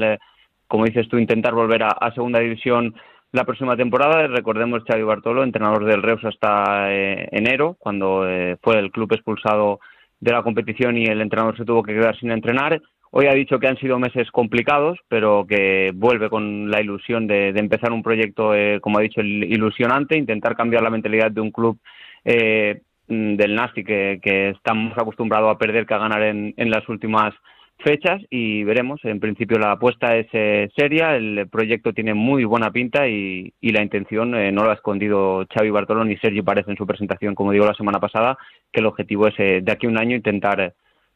[0.68, 2.94] como dices tú, intentar volver a, segunda división
[3.32, 4.26] la próxima temporada.
[4.26, 8.26] Recordemos Xavi Bartolo, entrenador del Reus hasta enero, cuando
[8.62, 9.80] fue el club expulsado
[10.20, 12.80] de la competición y el entrenador se tuvo que quedar sin entrenar.
[13.16, 17.50] Hoy ha dicho que han sido meses complicados, pero que vuelve con la ilusión de,
[17.50, 21.78] empezar un proyecto, eh, como ha dicho, ilusionante, intentar cambiar la mentalidad de un club
[22.24, 26.88] eh, del Nasti que, que estamos acostumbrados a perder que a ganar en, en las
[26.88, 27.32] últimas
[27.78, 29.00] fechas y veremos.
[29.04, 33.82] En principio la apuesta es eh, seria, el proyecto tiene muy buena pinta y, la
[33.82, 37.52] intención eh, no lo ha escondido Xavi Bartolo ni Sergi Párez en su presentación, como
[37.52, 38.38] digo la semana pasada,
[38.72, 40.74] que el objetivo es eh, de aquí a un año intentar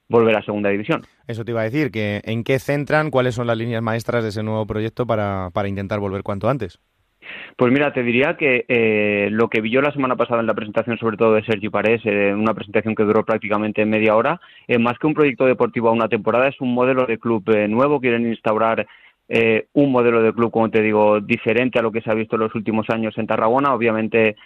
[0.08, 1.02] volver a segunda división.
[1.26, 3.10] Eso te iba a decir, que ¿en qué centran?
[3.10, 6.80] ¿Cuáles son las líneas maestras de ese nuevo proyecto para, para intentar volver cuanto antes?
[7.56, 10.54] Pues mira, te diría que eh, lo que vi yo la semana pasada en la
[10.54, 14.78] presentación, sobre todo de Sergi Parés, eh, una presentación que duró prácticamente media hora, eh,
[14.78, 18.00] más que un proyecto deportivo a una temporada, es un modelo de club nuevo.
[18.00, 18.86] Quieren instaurar
[19.74, 22.42] un modelo de club, como te digo, diferente a lo que se ha visto en
[22.42, 23.74] los últimos años en Tarragona.
[23.74, 24.36] Obviamente,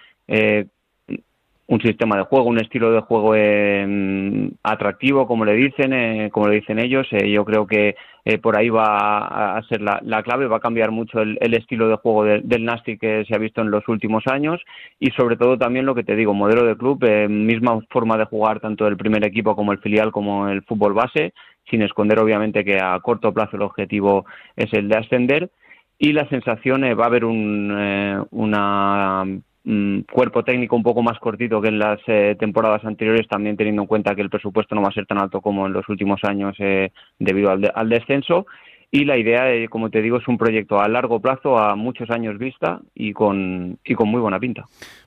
[1.69, 6.49] un sistema de juego, un estilo de juego eh, atractivo, como le dicen, eh, como
[6.49, 7.07] le dicen ellos.
[7.13, 7.95] Eh, yo creo que
[8.41, 12.23] por ahí va a ser la, clave, va a cambiar mucho el, estilo de juego
[12.25, 14.61] del Nasty que se ha visto en los últimos años.
[15.01, 18.61] Y sobre todo también lo que te digo, modelo de club, misma forma de jugar
[18.61, 21.33] tanto el primer equipo como el filial como el fútbol base,
[21.69, 25.51] sin esconder obviamente que a corto plazo el objetivo es el de ascender.
[25.99, 29.25] Y la sensación va a haber un, una
[29.65, 33.83] Mm, cuerpo técnico un poco más cortito que en las eh, temporadas anteriores, también teniendo
[33.83, 36.21] en cuenta que el presupuesto no va a ser tan alto como en los últimos
[36.25, 38.47] años eh, debido al, descenso.
[38.91, 42.11] Y la idea, eh, como te digo, es un proyecto a largo plazo, a muchos
[42.11, 44.65] años vista y con, y con muy buena pinta.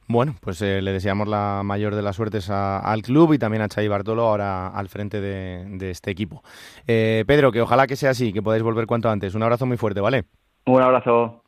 [0.07, 3.87] Bueno, pues le deseamos la mayor de las suertes al club y también a Xavi
[3.87, 6.41] Bartolo ahora al frente de, de este equipo.
[6.85, 9.35] Pedro, que ojalá que sea así, que podáis volver cuanto antes.
[9.35, 10.23] Un abrazo muy fuerte, ¿vale?
[10.65, 11.43] Un abrazo.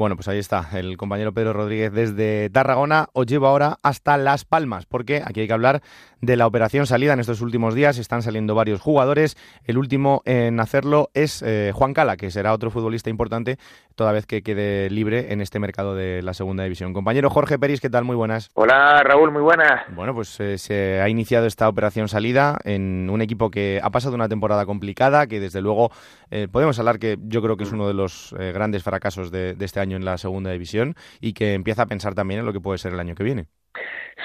[0.00, 3.10] Bueno, pues ahí está, el compañero Pedro Rodríguez desde Tarragona.
[3.12, 5.82] Os lleva ahora hasta Las Palmas, porque aquí hay que hablar
[6.20, 7.98] de la operación salida en estos últimos días.
[7.98, 9.36] Están saliendo varios jugadores.
[9.64, 13.58] El último en hacerlo es eh, Juan Cala, que será otro futbolista importante
[13.94, 16.92] toda vez que quede libre en este mercado de la segunda división.
[16.92, 18.04] Compañero Jorge Peris, ¿qué tal?
[18.04, 18.50] Muy buenas.
[18.54, 19.82] Hola Raúl, muy buenas.
[19.94, 24.14] Bueno, pues eh, se ha iniciado esta operación salida en un equipo que ha pasado
[24.14, 25.90] una temporada complicada, que desde luego
[26.30, 29.80] eh, podemos hablar que yo creo que es uno de los grandes fracasos de este
[29.80, 32.78] año en la segunda división y que empieza a pensar también en lo que puede
[32.78, 33.46] ser el año que viene.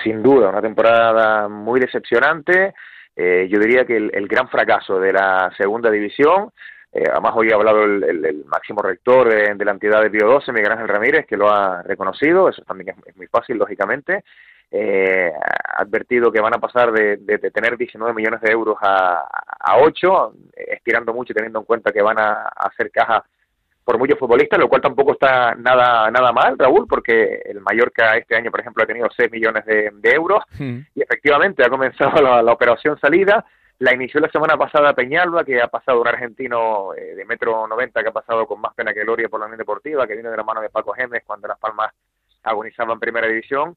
[0.04, 2.74] Sin duda, una temporada muy decepcionante.
[3.16, 6.52] Eh, yo diría que el, gran fracaso de la segunda división,
[6.92, 10.74] eh, además hoy ha hablado el, máximo rector de, la entidad de Bio 12, Miguel
[10.74, 14.24] Ángel Ramírez, que lo ha reconocido, eso también es, muy fácil, lógicamente.
[14.70, 17.18] Eh, ha advertido que van a pasar de,
[17.54, 19.26] tener 19 millones de euros a,
[19.60, 23.24] a 8, estirando mucho y teniendo en cuenta que van a hacer caja
[23.86, 28.36] por muchos futbolistas, lo cual tampoco está nada nada mal, Raúl, porque el Mallorca este
[28.36, 30.80] año, por ejemplo, ha tenido 6 millones de, euros hmm.
[30.96, 33.46] y efectivamente ha comenzado la, operación salida.
[33.78, 38.02] La inició la semana pasada Peñalba, que ha pasado un argentino eh, de metro 90
[38.02, 40.38] que ha pasado con más pena que gloria por la Unión Deportiva, que viene de
[40.38, 41.94] la mano de Paco Gémez cuando Las Palmas
[42.42, 43.76] agonizaba en primera división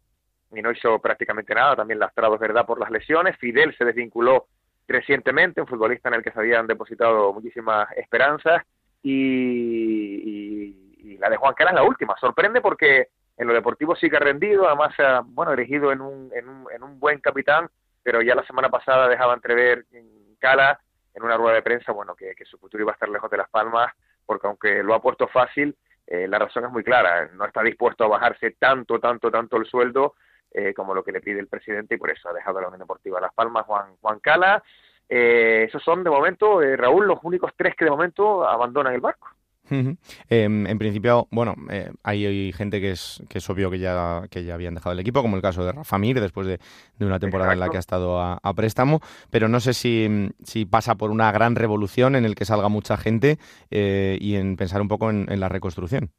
[0.52, 3.36] y no hizo prácticamente nada, también lastrado es verdad por las lesiones.
[3.36, 4.46] Fidel se desvinculó
[4.86, 8.62] recientemente, un futbolista en el que se habían depositado muchísimas esperanzas
[9.02, 10.74] y,
[11.18, 12.16] la de Juan Carlos es la última.
[12.20, 16.30] Sorprende porque en lo deportivo sí que ha rendido, además ha bueno, elegido en un,
[16.34, 17.68] en, un, en un buen capitán,
[18.02, 20.78] pero ya la semana pasada dejaba entrever en Cala
[21.14, 23.50] en una rueda de prensa bueno que, su futuro iba a estar lejos de Las
[23.50, 23.92] Palmas,
[24.24, 25.76] porque aunque lo ha puesto fácil,
[26.06, 29.66] eh, la razón es muy clara, no está dispuesto a bajarse tanto, tanto, tanto el
[29.66, 30.14] sueldo
[30.52, 32.80] eh, como lo que le pide el presidente y por eso ha dejado la Unión
[32.80, 34.62] Deportiva Las Palmas Juan, Juan Cala
[35.08, 39.00] eh, esos son de momento, eh, Raúl, los únicos tres que de momento abandonan el
[39.00, 39.28] barco.
[39.70, 44.44] Em, en principio, bueno, eh, hay, gente que es, que es obvio que ya, que
[44.44, 46.58] ya habían dejado el equipo, como el caso de Rafa Mir, después de,
[47.00, 49.00] una temporada en la que ha estado a, préstamo,
[49.30, 52.96] pero no sé si, si, pasa por una gran revolución en el que salga mucha
[52.96, 53.38] gente
[53.70, 56.10] eh, y en pensar un poco en, la reconstrucción.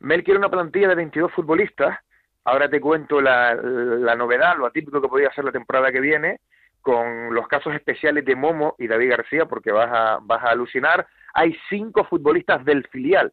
[0.00, 1.98] Mel quiere una plantilla de 22 futbolistas,
[2.44, 6.40] ahora te cuento la, la novedad, lo atípico que podría ser la temporada que viene,
[6.82, 11.06] con los casos especiales de Momo y David García, porque vas a, vas a alucinar.
[11.32, 13.32] Hay cinco futbolistas del filial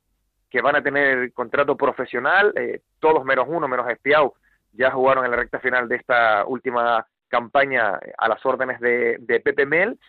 [0.49, 4.33] que van a tener contrato profesional, eh, todos menos uno, menos Espiau,
[4.73, 9.39] ya jugaron en la recta final de esta última campaña a las órdenes de, de
[9.39, 9.99] Pepe Mel.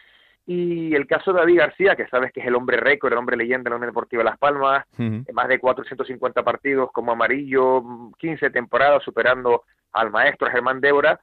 [0.46, 3.36] Y el caso de David García, que sabes que es el hombre récord, el hombre
[3.36, 4.84] leyenda de la Unión Deportiva Las Palmas,
[5.32, 7.82] más de 450 partidos como amarillo,
[8.18, 11.20] 15 temporadas superando al maestro Germán Débora,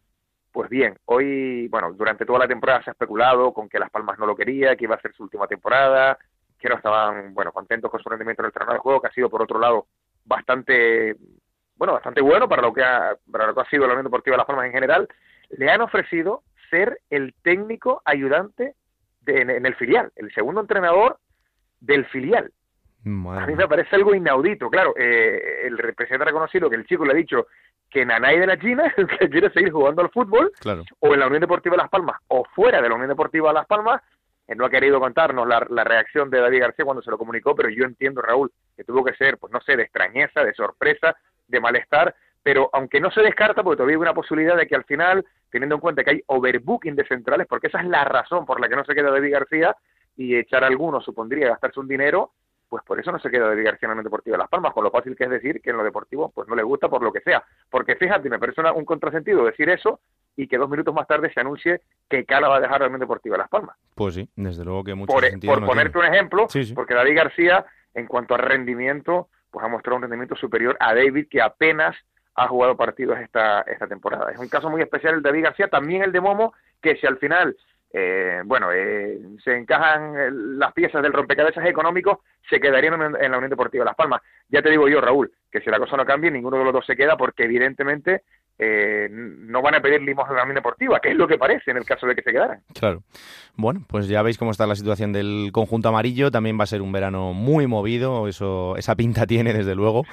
[0.52, 4.18] pues bien, hoy, bueno, durante toda la temporada se ha especulado con que Las Palmas
[4.18, 6.18] no lo quería, que iba a ser su última temporada,
[6.60, 9.14] que no estaban, bueno, contentos con su rendimiento en el terreno de juego, que ha
[9.14, 9.88] sido, por otro lado,
[10.26, 11.16] bastante,
[11.76, 14.34] bueno, bastante bueno para lo que ha, para lo que ha sido la Unión Deportiva
[14.34, 15.08] de Las Palmas en general.
[15.50, 18.76] Le han ofrecido ser el técnico ayudante
[19.22, 21.20] de, en, el filial, el segundo entrenador
[21.80, 22.52] del filial.
[23.06, 24.70] A mí me parece algo inaudito.
[24.70, 27.48] Claro, eh, el representante ha reconocido que el chico le ha dicho
[27.90, 30.52] que Nanay de la China, que quiere seguir jugando al fútbol,
[31.00, 34.02] o en la Unión Deportiva Las Palmas, o fuera de la Unión Deportiva Las Palmas,
[34.56, 37.84] no ha querido contarnos la, reacción de David García cuando se lo comunicó, pero yo
[37.84, 41.18] entiendo, Raúl, que tuvo que ser, pues no sé, de extrañeza, de sorpresa,
[41.48, 44.86] de malestar, pero aunque no se descarta, porque todavía hay una posibilidad de que al
[44.86, 48.62] final, teniendo en cuenta que hay overbooking de centrales, porque esa es la razón por
[48.62, 49.76] la que no se queda David García,
[50.16, 52.32] y echar a alguno supondría gastarse un dinero,
[52.70, 54.84] pues por eso no se queda de García en el Deportivo de Las Palmas, con
[54.84, 57.12] lo fácil que es decir que en lo deportivo pues no le gusta por lo
[57.12, 57.44] que sea.
[57.70, 60.00] Porque fíjate, me parece un contrasentido decir eso
[60.36, 63.34] y que dos minutos más tarde se anuncie que Cala va a dejar el Deportivo
[63.34, 63.76] de Las Palmas.
[63.96, 67.66] Pues sí, desde luego que mucho Por, e, por ponerte un ejemplo, porque David García,
[67.94, 71.96] en cuanto a rendimiento, pues ha mostrado un rendimiento superior a David que apenas
[72.36, 74.32] ha jugado partidos esta, esta temporada.
[74.32, 77.08] Es un caso muy especial el de David García, también el de Momo, que si
[77.08, 77.58] al final
[78.00, 83.50] eh, bueno, eh, se encajan las piezas del rompecabezas económico, se quedarían en, la Unión
[83.50, 84.22] Deportiva Las Palmas.
[84.50, 86.86] Ya te digo yo, Raúl, que si la cosa no cambia, ninguno de los dos
[86.86, 88.22] se queda porque evidentemente
[88.60, 91.72] eh, no van a pedir limosna a la Unión Deportiva, que es lo que parece
[91.72, 92.62] en el caso de que se quedaran.
[92.74, 93.04] Claro.
[93.56, 96.32] Bueno, pues ya veis cómo está la situación del conjunto amarillo.
[96.32, 100.06] También va a ser un verano muy movido, eso, esa pinta tiene desde luego.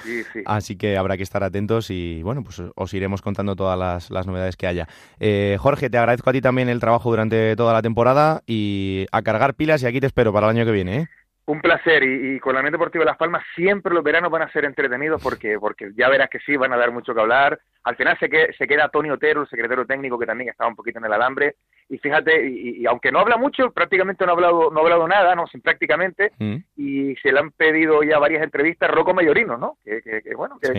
[0.45, 4.27] Así que habrá que estar atentos y bueno, pues os iremos contando todas las, las
[4.27, 4.87] novedades que haya.
[5.19, 9.21] Eh, Jorge, te agradezco a ti también el trabajo durante toda la temporada y a
[9.21, 10.97] cargar pilas y aquí te espero para el año que viene.
[10.97, 11.07] ¿eh?
[11.47, 14.51] Un placer y, con la Unión Deportiva de Las Palmas siempre los veranos van a
[14.51, 17.59] ser entretenidos porque porque ya verás que sí, van a dar mucho que hablar.
[17.83, 20.75] Al final se, que, se queda Tony Otero, el secretario técnico que también estaba un
[20.75, 21.55] poquito en el alambre
[21.87, 25.35] y fíjate, y, aunque no habla mucho, prácticamente no ha hablado, no ha hablado nada,
[25.35, 26.55] no, sin prácticamente, mm.
[26.77, 29.77] y se le han pedido ya varias entrevistas Rocco Mayorino, ¿no?
[29.83, 30.01] Que,
[30.35, 30.73] bueno, que,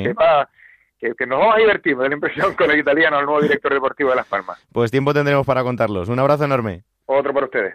[1.14, 3.72] que, nos vamos a divertir, me da la impresión con el italiano, el nuevo director
[3.72, 4.66] deportivo de Las Palmas.
[4.72, 6.08] Pues tiempo tendremos para contarlos.
[6.08, 6.82] Un abrazo enorme.
[7.04, 7.74] Otro para ustedes.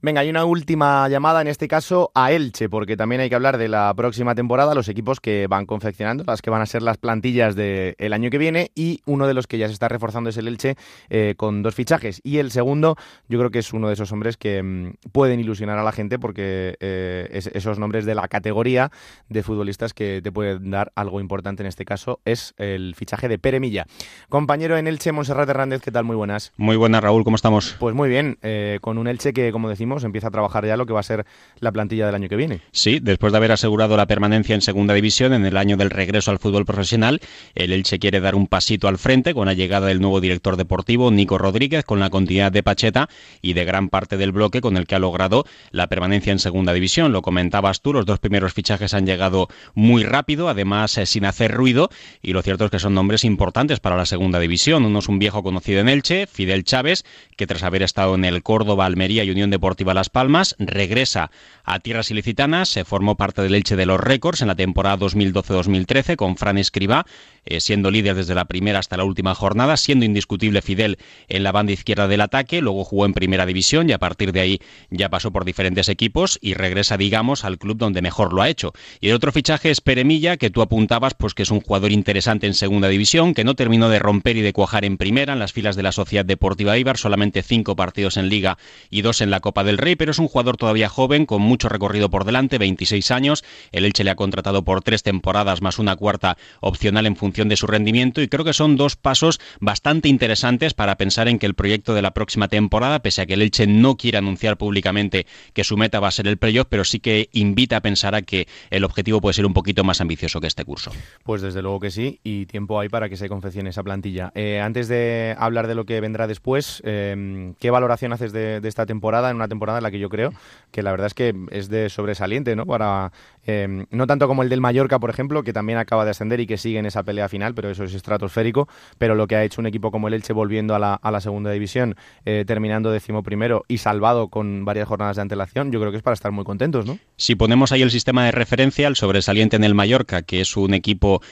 [0.00, 3.58] Venga, hay una última llamada, en este caso a Elche, porque también hay que hablar
[3.58, 6.98] de la próxima temporada, los equipos que van confeccionando, las que van a ser las
[6.98, 10.36] plantillas del año que viene, y uno de los que ya se está reforzando es
[10.36, 10.76] el Elche
[11.10, 12.20] eh, con dos fichajes.
[12.22, 12.94] Y el segundo,
[13.28, 16.20] yo creo que es uno de esos hombres que mm, pueden ilusionar a la gente,
[16.20, 18.92] porque eh, esos nombres de la categoría
[19.28, 23.40] de futbolistas que te pueden dar algo importante en este caso es el fichaje de
[23.40, 23.86] Pere Milla.
[24.28, 26.04] Compañero en Elche, Monserrat Hernández, ¿qué tal?
[26.04, 26.52] Muy buenas.
[26.56, 27.74] Muy buenas, Raúl, ¿cómo estamos?
[27.80, 30.86] Pues muy bien, eh, con un Elche que, como decimos, empieza a trabajar ya lo
[30.86, 31.26] que va a ser
[31.60, 32.60] la plantilla del año que viene.
[32.72, 36.30] Sí, después de haber asegurado la permanencia en segunda división en el año del regreso
[36.30, 37.20] al fútbol profesional,
[37.54, 41.10] el Elche quiere dar un pasito al frente con la llegada del nuevo director deportivo,
[41.10, 43.08] Nico Rodríguez, con la continuidad de Pacheta
[43.42, 46.72] y de gran parte del bloque con el que ha logrado la permanencia en segunda
[46.72, 47.12] división.
[47.12, 51.52] Lo comentabas tú, los dos primeros fichajes han llegado muy rápido, además eh, sin hacer
[51.52, 51.90] ruido,
[52.22, 54.84] y lo cierto es que son nombres importantes para la segunda división.
[54.84, 57.04] Uno es un viejo conocido en Elche, Fidel Chávez,
[57.36, 61.30] que tras haber estado en el Córdoba, Almería y Unión Deportiva Las Palmas, regresa
[61.64, 66.16] a tierras ilicitanas, se formó parte del Elche de los récords en la temporada 2012-2013
[66.16, 67.06] con Fran Escribá,
[67.44, 70.98] eh, siendo líder desde la primera hasta la última jornada, siendo indiscutible Fidel
[71.28, 74.40] en la banda izquierda del ataque, luego jugó en primera división y a partir de
[74.40, 74.60] ahí
[74.90, 78.72] ya pasó por diferentes equipos y regresa, digamos, al club donde mejor lo ha hecho.
[79.00, 82.46] Y el otro fichaje es Peremilla, que tú apuntabas, pues que es un jugador interesante
[82.46, 85.52] en segunda división, que no terminó de romper y de cuajar en primera en las
[85.52, 88.58] filas de la Sociedad Deportiva Ibar, solamente cinco partidos en Liga
[88.90, 91.68] y dos en la Copa del Rey, pero es un jugador todavía joven, con mucho
[91.68, 93.44] recorrido por delante, 26 años.
[93.70, 97.56] El Elche le ha contratado por tres temporadas más una cuarta opcional en función de
[97.56, 101.54] su rendimiento y creo que son dos pasos bastante interesantes para pensar en que el
[101.54, 105.64] proyecto de la próxima temporada, pese a que el Elche no quiere anunciar públicamente que
[105.64, 108.48] su meta va a ser el playoff, pero sí que invita a pensar a que
[108.70, 110.92] el objetivo puede ser un poquito más ambicioso que este curso.
[111.24, 114.32] Pues desde luego que sí, y tiempo hay para que se confeccione esa plantilla.
[114.34, 118.68] Eh, antes de hablar de lo que vendrá después, eh, ¿qué valoración haces de, de
[118.68, 120.32] esta temporada en una temporada en la que yo creo
[120.70, 122.66] que la verdad es que es de sobresaliente, ¿no?
[122.66, 123.12] Para
[123.46, 126.46] em, no tanto como el del Mallorca, por ejemplo, que también acaba de ascender y
[126.46, 128.68] que sigue en esa pelea final, pero eso es estratosférico.
[128.98, 131.20] Pero lo que ha hecho un equipo como el Elche volviendo a la, a la
[131.20, 135.90] segunda división, eh, terminando décimo primero y salvado con varias jornadas de antelación, yo creo
[135.90, 136.98] que es para estar muy contentos, ¿no?
[137.16, 140.74] Si ponemos ahí el sistema de referencia, el sobresaliente en el Mallorca, que es un
[140.74, 141.22] equipo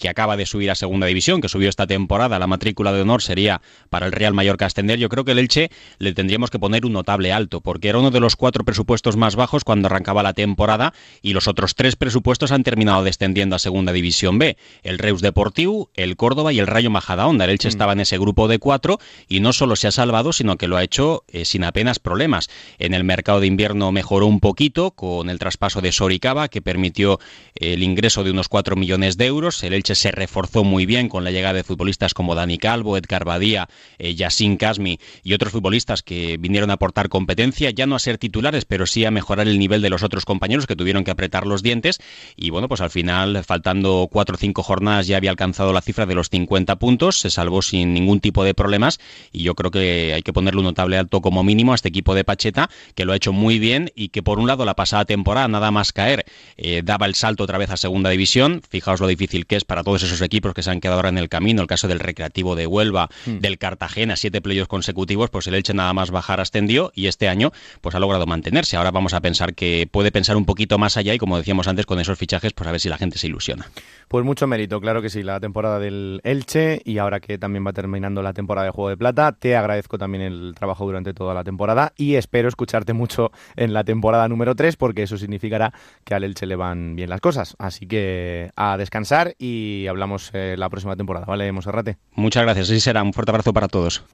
[0.00, 3.22] que acaba de subir a segunda división, que subió esta temporada, la matrícula de honor
[3.22, 6.84] sería para el Real Mallorca ascender, yo creo que el Elche le tendríamos que poner
[6.84, 10.32] un notable alto, porque era uno de los cuatro presupuestos más bajos cuando arrancaba la
[10.32, 15.20] temporada y los otros tres presupuestos han terminado descendiendo a segunda división B, el Reus
[15.20, 17.44] Deportivo, el Córdoba y el Rayo Majadahonda.
[17.44, 17.70] El Elche mm.
[17.70, 18.98] estaba en ese grupo de cuatro
[19.28, 22.48] y no solo se ha salvado, sino que lo ha hecho eh, sin apenas problemas.
[22.78, 27.20] En el mercado de invierno mejoró un poquito con el traspaso de Soricaba, que permitió
[27.54, 29.62] el ingreso de unos cuatro millones de euros.
[29.62, 33.24] El Elche se reforzó muy bien con la llegada de futbolistas como Dani Calvo, Edgar
[33.24, 33.68] Badía,
[33.98, 34.16] eh,
[34.58, 38.86] Kasmi y otros futbolistas que vinieron a aportar competencia, ya no a ser titulares, pero
[38.86, 41.98] sí a mejorar el nivel de los otros compañeros que tuvieron que apretar los dientes.
[42.36, 46.06] Y bueno, pues al final, faltando cuatro o cinco jornadas, ya había alcanzado la cifra
[46.06, 49.00] de los 50 puntos, se salvó sin ningún tipo de problemas
[49.32, 52.14] y yo creo que hay que ponerle un notable alto como mínimo a este equipo
[52.14, 55.04] de Pacheta, que lo ha hecho muy bien y que por un lado la pasada
[55.04, 56.24] temporada, nada más caer,
[56.56, 58.62] eh, daba el salto otra vez a segunda división.
[58.68, 61.18] Fijaos lo difícil que es para todos esos equipos que se han quedado ahora en
[61.18, 63.38] el camino, el caso del Recreativo de Huelva, hmm.
[63.38, 67.52] del Cartagena, siete playos consecutivos, pues el Elche nada más bajar ascendió y este año
[67.80, 68.76] pues ha logrado mantenerse.
[68.76, 71.86] Ahora vamos a pensar que puede pensar un poquito más allá y como decíamos antes
[71.86, 73.66] con esos fichajes, pues a ver si la gente se ilusiona.
[74.08, 77.72] Pues mucho mérito, claro que sí, la temporada del Elche y ahora que también va
[77.72, 81.44] terminando la temporada de Juego de Plata, te agradezco también el trabajo durante toda la
[81.44, 85.72] temporada y espero escucharte mucho en la temporada número 3 porque eso significará
[86.04, 87.54] que al Elche le van bien las cosas.
[87.58, 91.98] Así que a descansar y y hablamos eh, la próxima temporada, ¿vale, Monserrate?
[92.14, 93.02] Muchas gracias, así será.
[93.02, 94.04] Un fuerte abrazo para todos.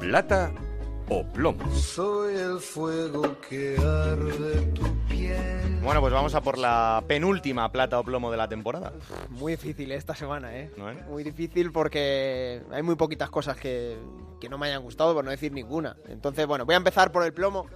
[0.00, 0.52] Plata
[1.08, 1.70] o plomo.
[1.74, 5.80] Soy el fuego que arde tu piel.
[5.82, 8.92] Bueno, pues vamos a por la penúltima plata o plomo de la temporada.
[9.30, 10.70] Muy difícil esta semana, ¿eh?
[10.76, 10.96] ¿No, eh?
[11.08, 13.96] Muy difícil porque hay muy poquitas cosas que,
[14.40, 15.96] que no me hayan gustado, por no decir ninguna.
[16.08, 17.66] Entonces, bueno, voy a empezar por el plomo.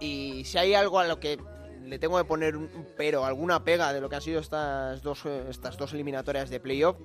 [0.00, 1.38] Y si hay algo a lo que
[1.84, 5.24] le tengo que poner un pero, alguna pega de lo que han sido estas dos,
[5.26, 6.96] eh, estas dos eliminatorias de playoff,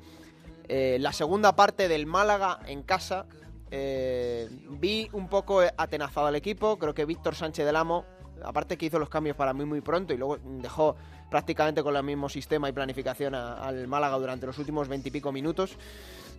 [0.68, 3.26] eh, la segunda parte del Málaga en casa
[3.72, 6.78] eh, vi un poco atenazado al equipo.
[6.78, 8.06] Creo que Víctor Sánchez del Amo,
[8.44, 10.96] aparte que hizo los cambios para mí muy pronto y luego dejó
[11.30, 15.78] prácticamente con el mismo sistema y planificación al Málaga durante los últimos veintipico minutos.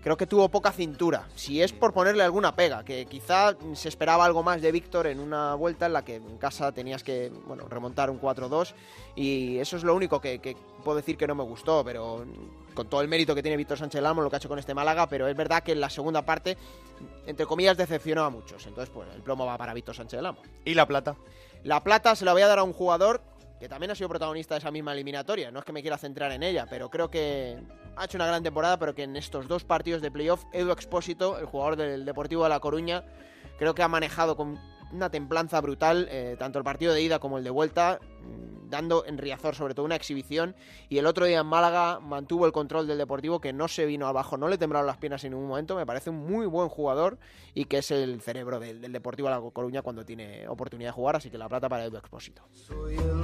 [0.07, 1.27] Creo que tuvo poca cintura.
[1.35, 5.19] Si es por ponerle alguna pega, que quizá se esperaba algo más de Víctor en
[5.19, 8.73] una vuelta en la que en casa tenías que bueno, remontar un 4-2
[9.17, 12.25] y eso es lo único que, que puedo decir que no me gustó, pero
[12.75, 14.75] con todo el mérito que tiene Víctor Sánchez Lamo, lo que ha hecho con este
[14.75, 16.57] Málaga, pero es verdad que en la segunda parte,
[17.27, 18.65] entre comillas, decepcionó a muchos.
[18.65, 20.39] Entonces, pues el plomo va para Víctor Sánchez Lamo.
[20.65, 21.17] ¿Y la plata?
[21.65, 23.23] La plata se la voy a dar a un jugador
[23.59, 25.51] que también ha sido protagonista de esa misma eliminatoria.
[25.51, 27.59] No es que me quiera centrar en ella, pero creo que
[27.97, 31.39] ha hecho una gran temporada, pero que en estos dos partidos de playoff, Edu Expósito,
[31.39, 33.05] el jugador del Deportivo de La Coruña,
[33.59, 34.59] creo que ha manejado con
[34.93, 39.05] una templanza brutal eh, tanto el partido de ida como el de vuelta, mm, dando
[39.07, 40.55] en Riazor sobre todo una exhibición.
[40.89, 44.07] Y el otro día en Málaga mantuvo el control del Deportivo, que no se vino
[44.07, 45.75] abajo, no le temblaron las piernas en ningún momento.
[45.77, 47.19] Me parece un muy buen jugador
[47.55, 51.17] y que es el cerebro del, Deportivo de La Coruña cuando tiene oportunidad de jugar.
[51.17, 52.43] Así que la plata para Edu Expósito.
[52.53, 53.23] Soy el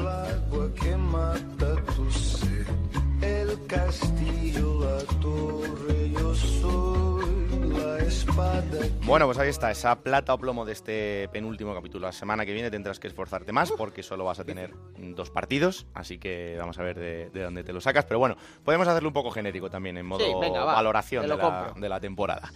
[3.53, 8.62] El castillo, la torre, yo soy la espada.
[9.05, 12.07] Bueno, pues ahí está, esa plata o plomo de este penúltimo capítulo.
[12.07, 15.87] La semana que viene tendrás que esforzarte más porque solo vas a tener dos partidos,
[15.93, 18.07] así que vamos a ver de, de dónde te lo sacas.
[18.07, 21.37] Pero bueno, podemos hacerlo un poco genérico también, en modo Sí, venga, va, valoración de
[21.37, 22.51] la, de la temporada.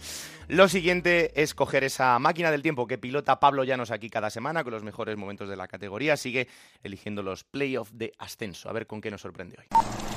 [0.47, 4.63] Lo siguiente es coger esa máquina del tiempo que pilota Pablo Llanos aquí cada semana
[4.63, 6.17] con los mejores momentos de la categoría.
[6.17, 6.47] Sigue
[6.81, 8.67] eligiendo los playoffs de ascenso.
[8.67, 10.16] A ver con qué nos sorprende hoy.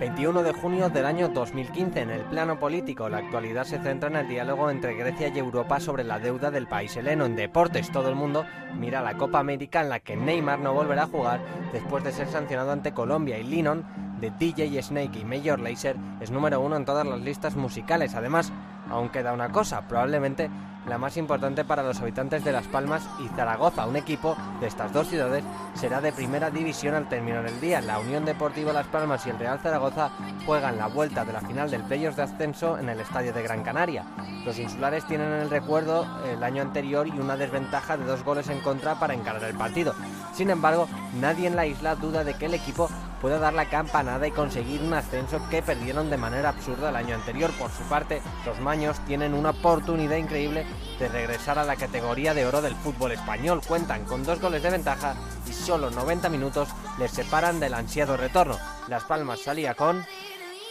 [0.00, 4.16] 21 de junio del año 2015, en el plano político, la actualidad se centra en
[4.16, 7.24] el diálogo entre Grecia y Europa sobre la deuda del país heleno.
[7.24, 8.44] En deportes, todo el mundo
[8.74, 11.40] mira la Copa América en la que Neymar no volverá a jugar
[11.72, 16.30] después de ser sancionado ante Colombia y Lennon de DJ Snake y Major Lazer es
[16.30, 18.14] número uno en todas las listas musicales.
[18.14, 18.52] Además,
[18.90, 20.50] aún queda una cosa, probablemente
[20.88, 23.86] la más importante para los habitantes de Las Palmas y Zaragoza.
[23.86, 25.44] Un equipo de estas dos ciudades
[25.74, 27.80] será de primera división al terminar el día.
[27.80, 30.10] La Unión Deportiva Las Palmas y el Real Zaragoza
[30.46, 33.62] juegan la vuelta de la final del playoff de ascenso en el estadio de Gran
[33.62, 34.04] Canaria.
[34.44, 38.48] Los insulares tienen en el recuerdo el año anterior y una desventaja de dos goles
[38.48, 39.94] en contra para encarar el partido.
[40.32, 40.88] Sin embargo,
[41.20, 42.88] nadie en la isla duda de que el equipo
[43.20, 47.14] pueda dar la campanada y conseguir un ascenso que perdieron de manera absurda el año
[47.14, 47.50] anterior.
[47.58, 50.64] Por su parte, los maños tienen una oportunidad increíble
[50.98, 53.60] de regresar a la categoría de oro del fútbol español.
[53.66, 55.14] Cuentan con dos goles de ventaja
[55.46, 56.68] y solo 90 minutos
[56.98, 58.58] les separan del ansiado retorno.
[58.88, 60.04] Las Palmas salía con...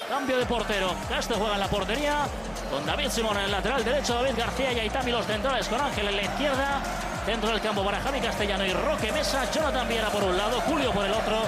[0.10, 0.94] Cambio de portero.
[1.10, 2.26] Castro juega en la portería
[2.72, 6.08] con David Simón en el lateral derecho, David García y Aitami los centrales con Ángel
[6.08, 6.82] en la izquierda.
[7.26, 9.50] Dentro del campo para Javi Castellano y Roque Mesa.
[9.52, 11.42] Jonathan Viera por un lado, Julio por el otro.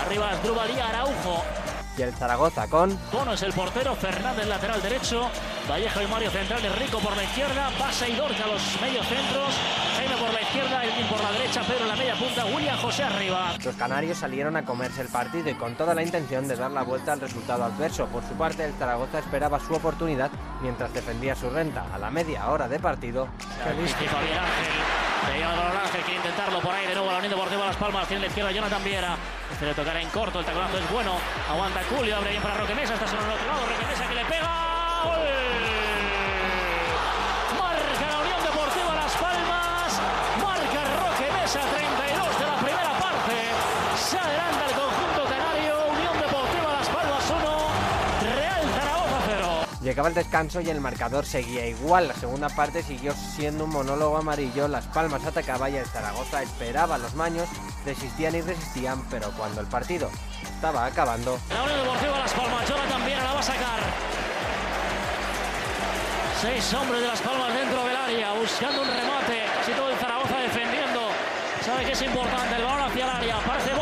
[0.00, 1.44] Arriba Asdrúbal y Araujo.
[1.96, 2.98] Y el Zaragoza con...
[3.10, 5.30] Bono es el portero, Fernández lateral derecho,
[5.68, 9.54] Vallejo y Mario centrales, Rico por la izquierda, Basa y Dorca los medios centros,
[9.96, 13.04] Jaime por la izquierda, Elvin por la derecha, Pedro en la media punta, William José
[13.04, 13.54] arriba.
[13.64, 16.82] Los canarios salieron a comerse el partido y con toda la intención de dar la
[16.82, 18.06] vuelta al resultado adverso.
[18.08, 21.86] Por su parte, el Zaragoza esperaba su oportunidad mientras defendía su renta.
[21.94, 26.86] A la media hora de partido, bien Ángel, le balón Ángel, quiere intentarlo por ahí
[26.86, 29.16] de nuevo, la Unión Deportiva Las Palmas, tiene la izquierda Jonathan Viera,
[29.56, 31.16] este le tocará en corto, el tacolazo es bueno,
[31.48, 34.14] aguanta Julio, abre bien para Roque Mesa, está solo en otro lado, Roque Mesa que
[34.14, 34.65] le pega,
[49.86, 52.08] llegaba el descanso y el marcador seguía igual.
[52.08, 54.66] La segunda parte siguió siendo un monólogo amarillo.
[54.66, 56.98] Las Palmas atacaba y el Zaragoza esperaba.
[56.98, 57.48] Los maños
[57.84, 60.10] resistían y resistían, pero cuando el partido
[60.42, 61.38] estaba acabando,
[63.60, 63.76] a.
[66.42, 69.44] Seis hombres de Las Palmas dentro del área, buscando un remate.
[69.64, 71.00] Si todo el Zaragoza defendiendo.
[71.64, 73.38] Sabe que es importante el balón hacia el área.
[73.38, 73.75] Parece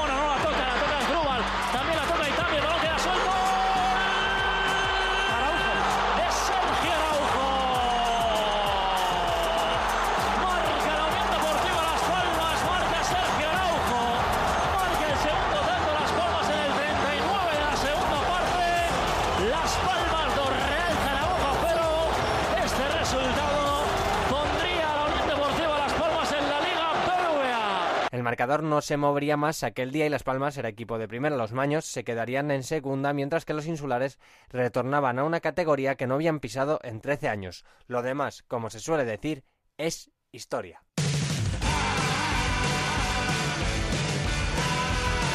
[28.44, 31.34] marcador no se movería más aquel día y Las Palmas era equipo de primera.
[31.34, 34.18] Los maños se quedarían en segunda, mientras que los insulares
[34.50, 37.64] retornaban a una categoría que no habían pisado en 13 años.
[37.86, 39.44] Lo demás, como se suele decir,
[39.78, 40.83] es historia.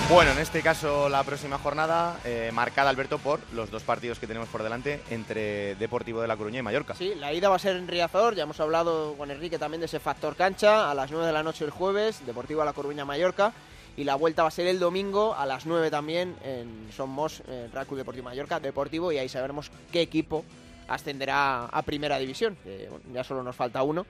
[0.10, 4.26] Bueno, en este caso la próxima jornada eh, marcada, Alberto, por los dos partidos que
[4.26, 6.96] tenemos por delante entre Deportivo de La Coruña y Mallorca.
[6.96, 9.86] Sí, la ida va a ser en Riazor, ya hemos hablado con Enrique también de
[9.86, 13.06] ese factor cancha, a las 9 de la noche el jueves, Deportivo a La Coruña
[13.06, 13.54] Mallorca,
[13.98, 17.72] y la vuelta va a ser el domingo a las 9 también en Somos, en
[17.72, 20.44] Real Club Deportivo Mallorca, Deportivo, y ahí sabremos qué equipo
[20.88, 24.08] ascenderá a Primera División, que ya solo nos falta uno.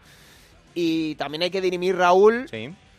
[0.73, 2.47] Y también hay que dirimir, Raúl,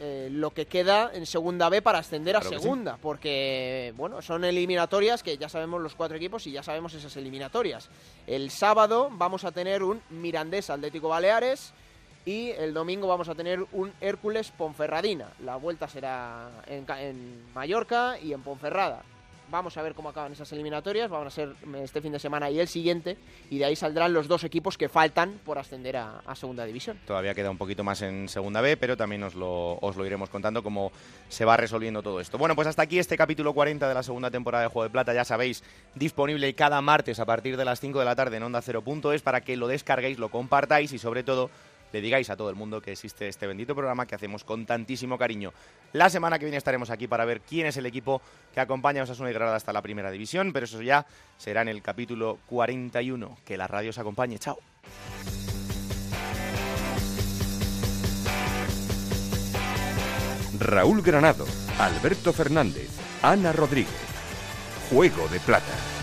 [0.01, 2.49] eh, lo que queda en Segunda B para ascender a sí.
[2.49, 7.15] Segunda, porque bueno, son eliminatorias que ya sabemos los cuatro equipos y ya sabemos esas
[7.17, 7.91] eliminatorias.
[8.27, 11.75] El sábado vamos a tener un Mirandés Atlético Baleares
[12.25, 15.29] y el domingo vamos a tener un Hércules Ponferradina.
[15.45, 19.03] La vuelta será en Mallorca y en Ponferrada.
[19.51, 22.61] Vamos a ver cómo acaban esas eliminatorias, van a ser este fin de semana y
[22.61, 23.17] el siguiente,
[23.51, 26.99] y de ahí saldrán los dos equipos que faltan por ascender a, Segunda División.
[27.07, 30.31] Todavía queda un poquito más en Segunda B, pero también os lo, os lo iremos
[30.31, 30.93] contando cómo
[31.29, 32.39] se va resolviendo todo esto.
[32.39, 35.13] Bueno, pues hasta aquí este capítulo 40 de la segunda temporada de Juego de Plata,
[35.13, 35.65] ya sabéis,
[35.97, 39.41] disponible cada martes a partir de las 5 de la tarde en Onda 0.es para
[39.41, 41.51] que lo descarguéis, lo compartáis y sobre todo
[41.93, 45.19] le digáis a todo el mundo que existe este bendito programa que hacemos con tantísimo
[45.19, 45.53] cariño.
[45.93, 48.23] La semana que viene estaremos aquí para ver quién es el equipo
[48.55, 51.07] que acompaña a Osasuna y Granada hasta la primera división, pero eso ya
[51.37, 53.39] será en el capítulo 41.
[53.45, 54.39] Que la radio os acompañe.
[54.39, 54.59] Chao.
[60.59, 61.47] Raúl Granado,
[61.79, 62.91] Alberto Fernández,
[63.23, 63.95] Ana Rodríguez.
[64.91, 66.00] Juego de Plata.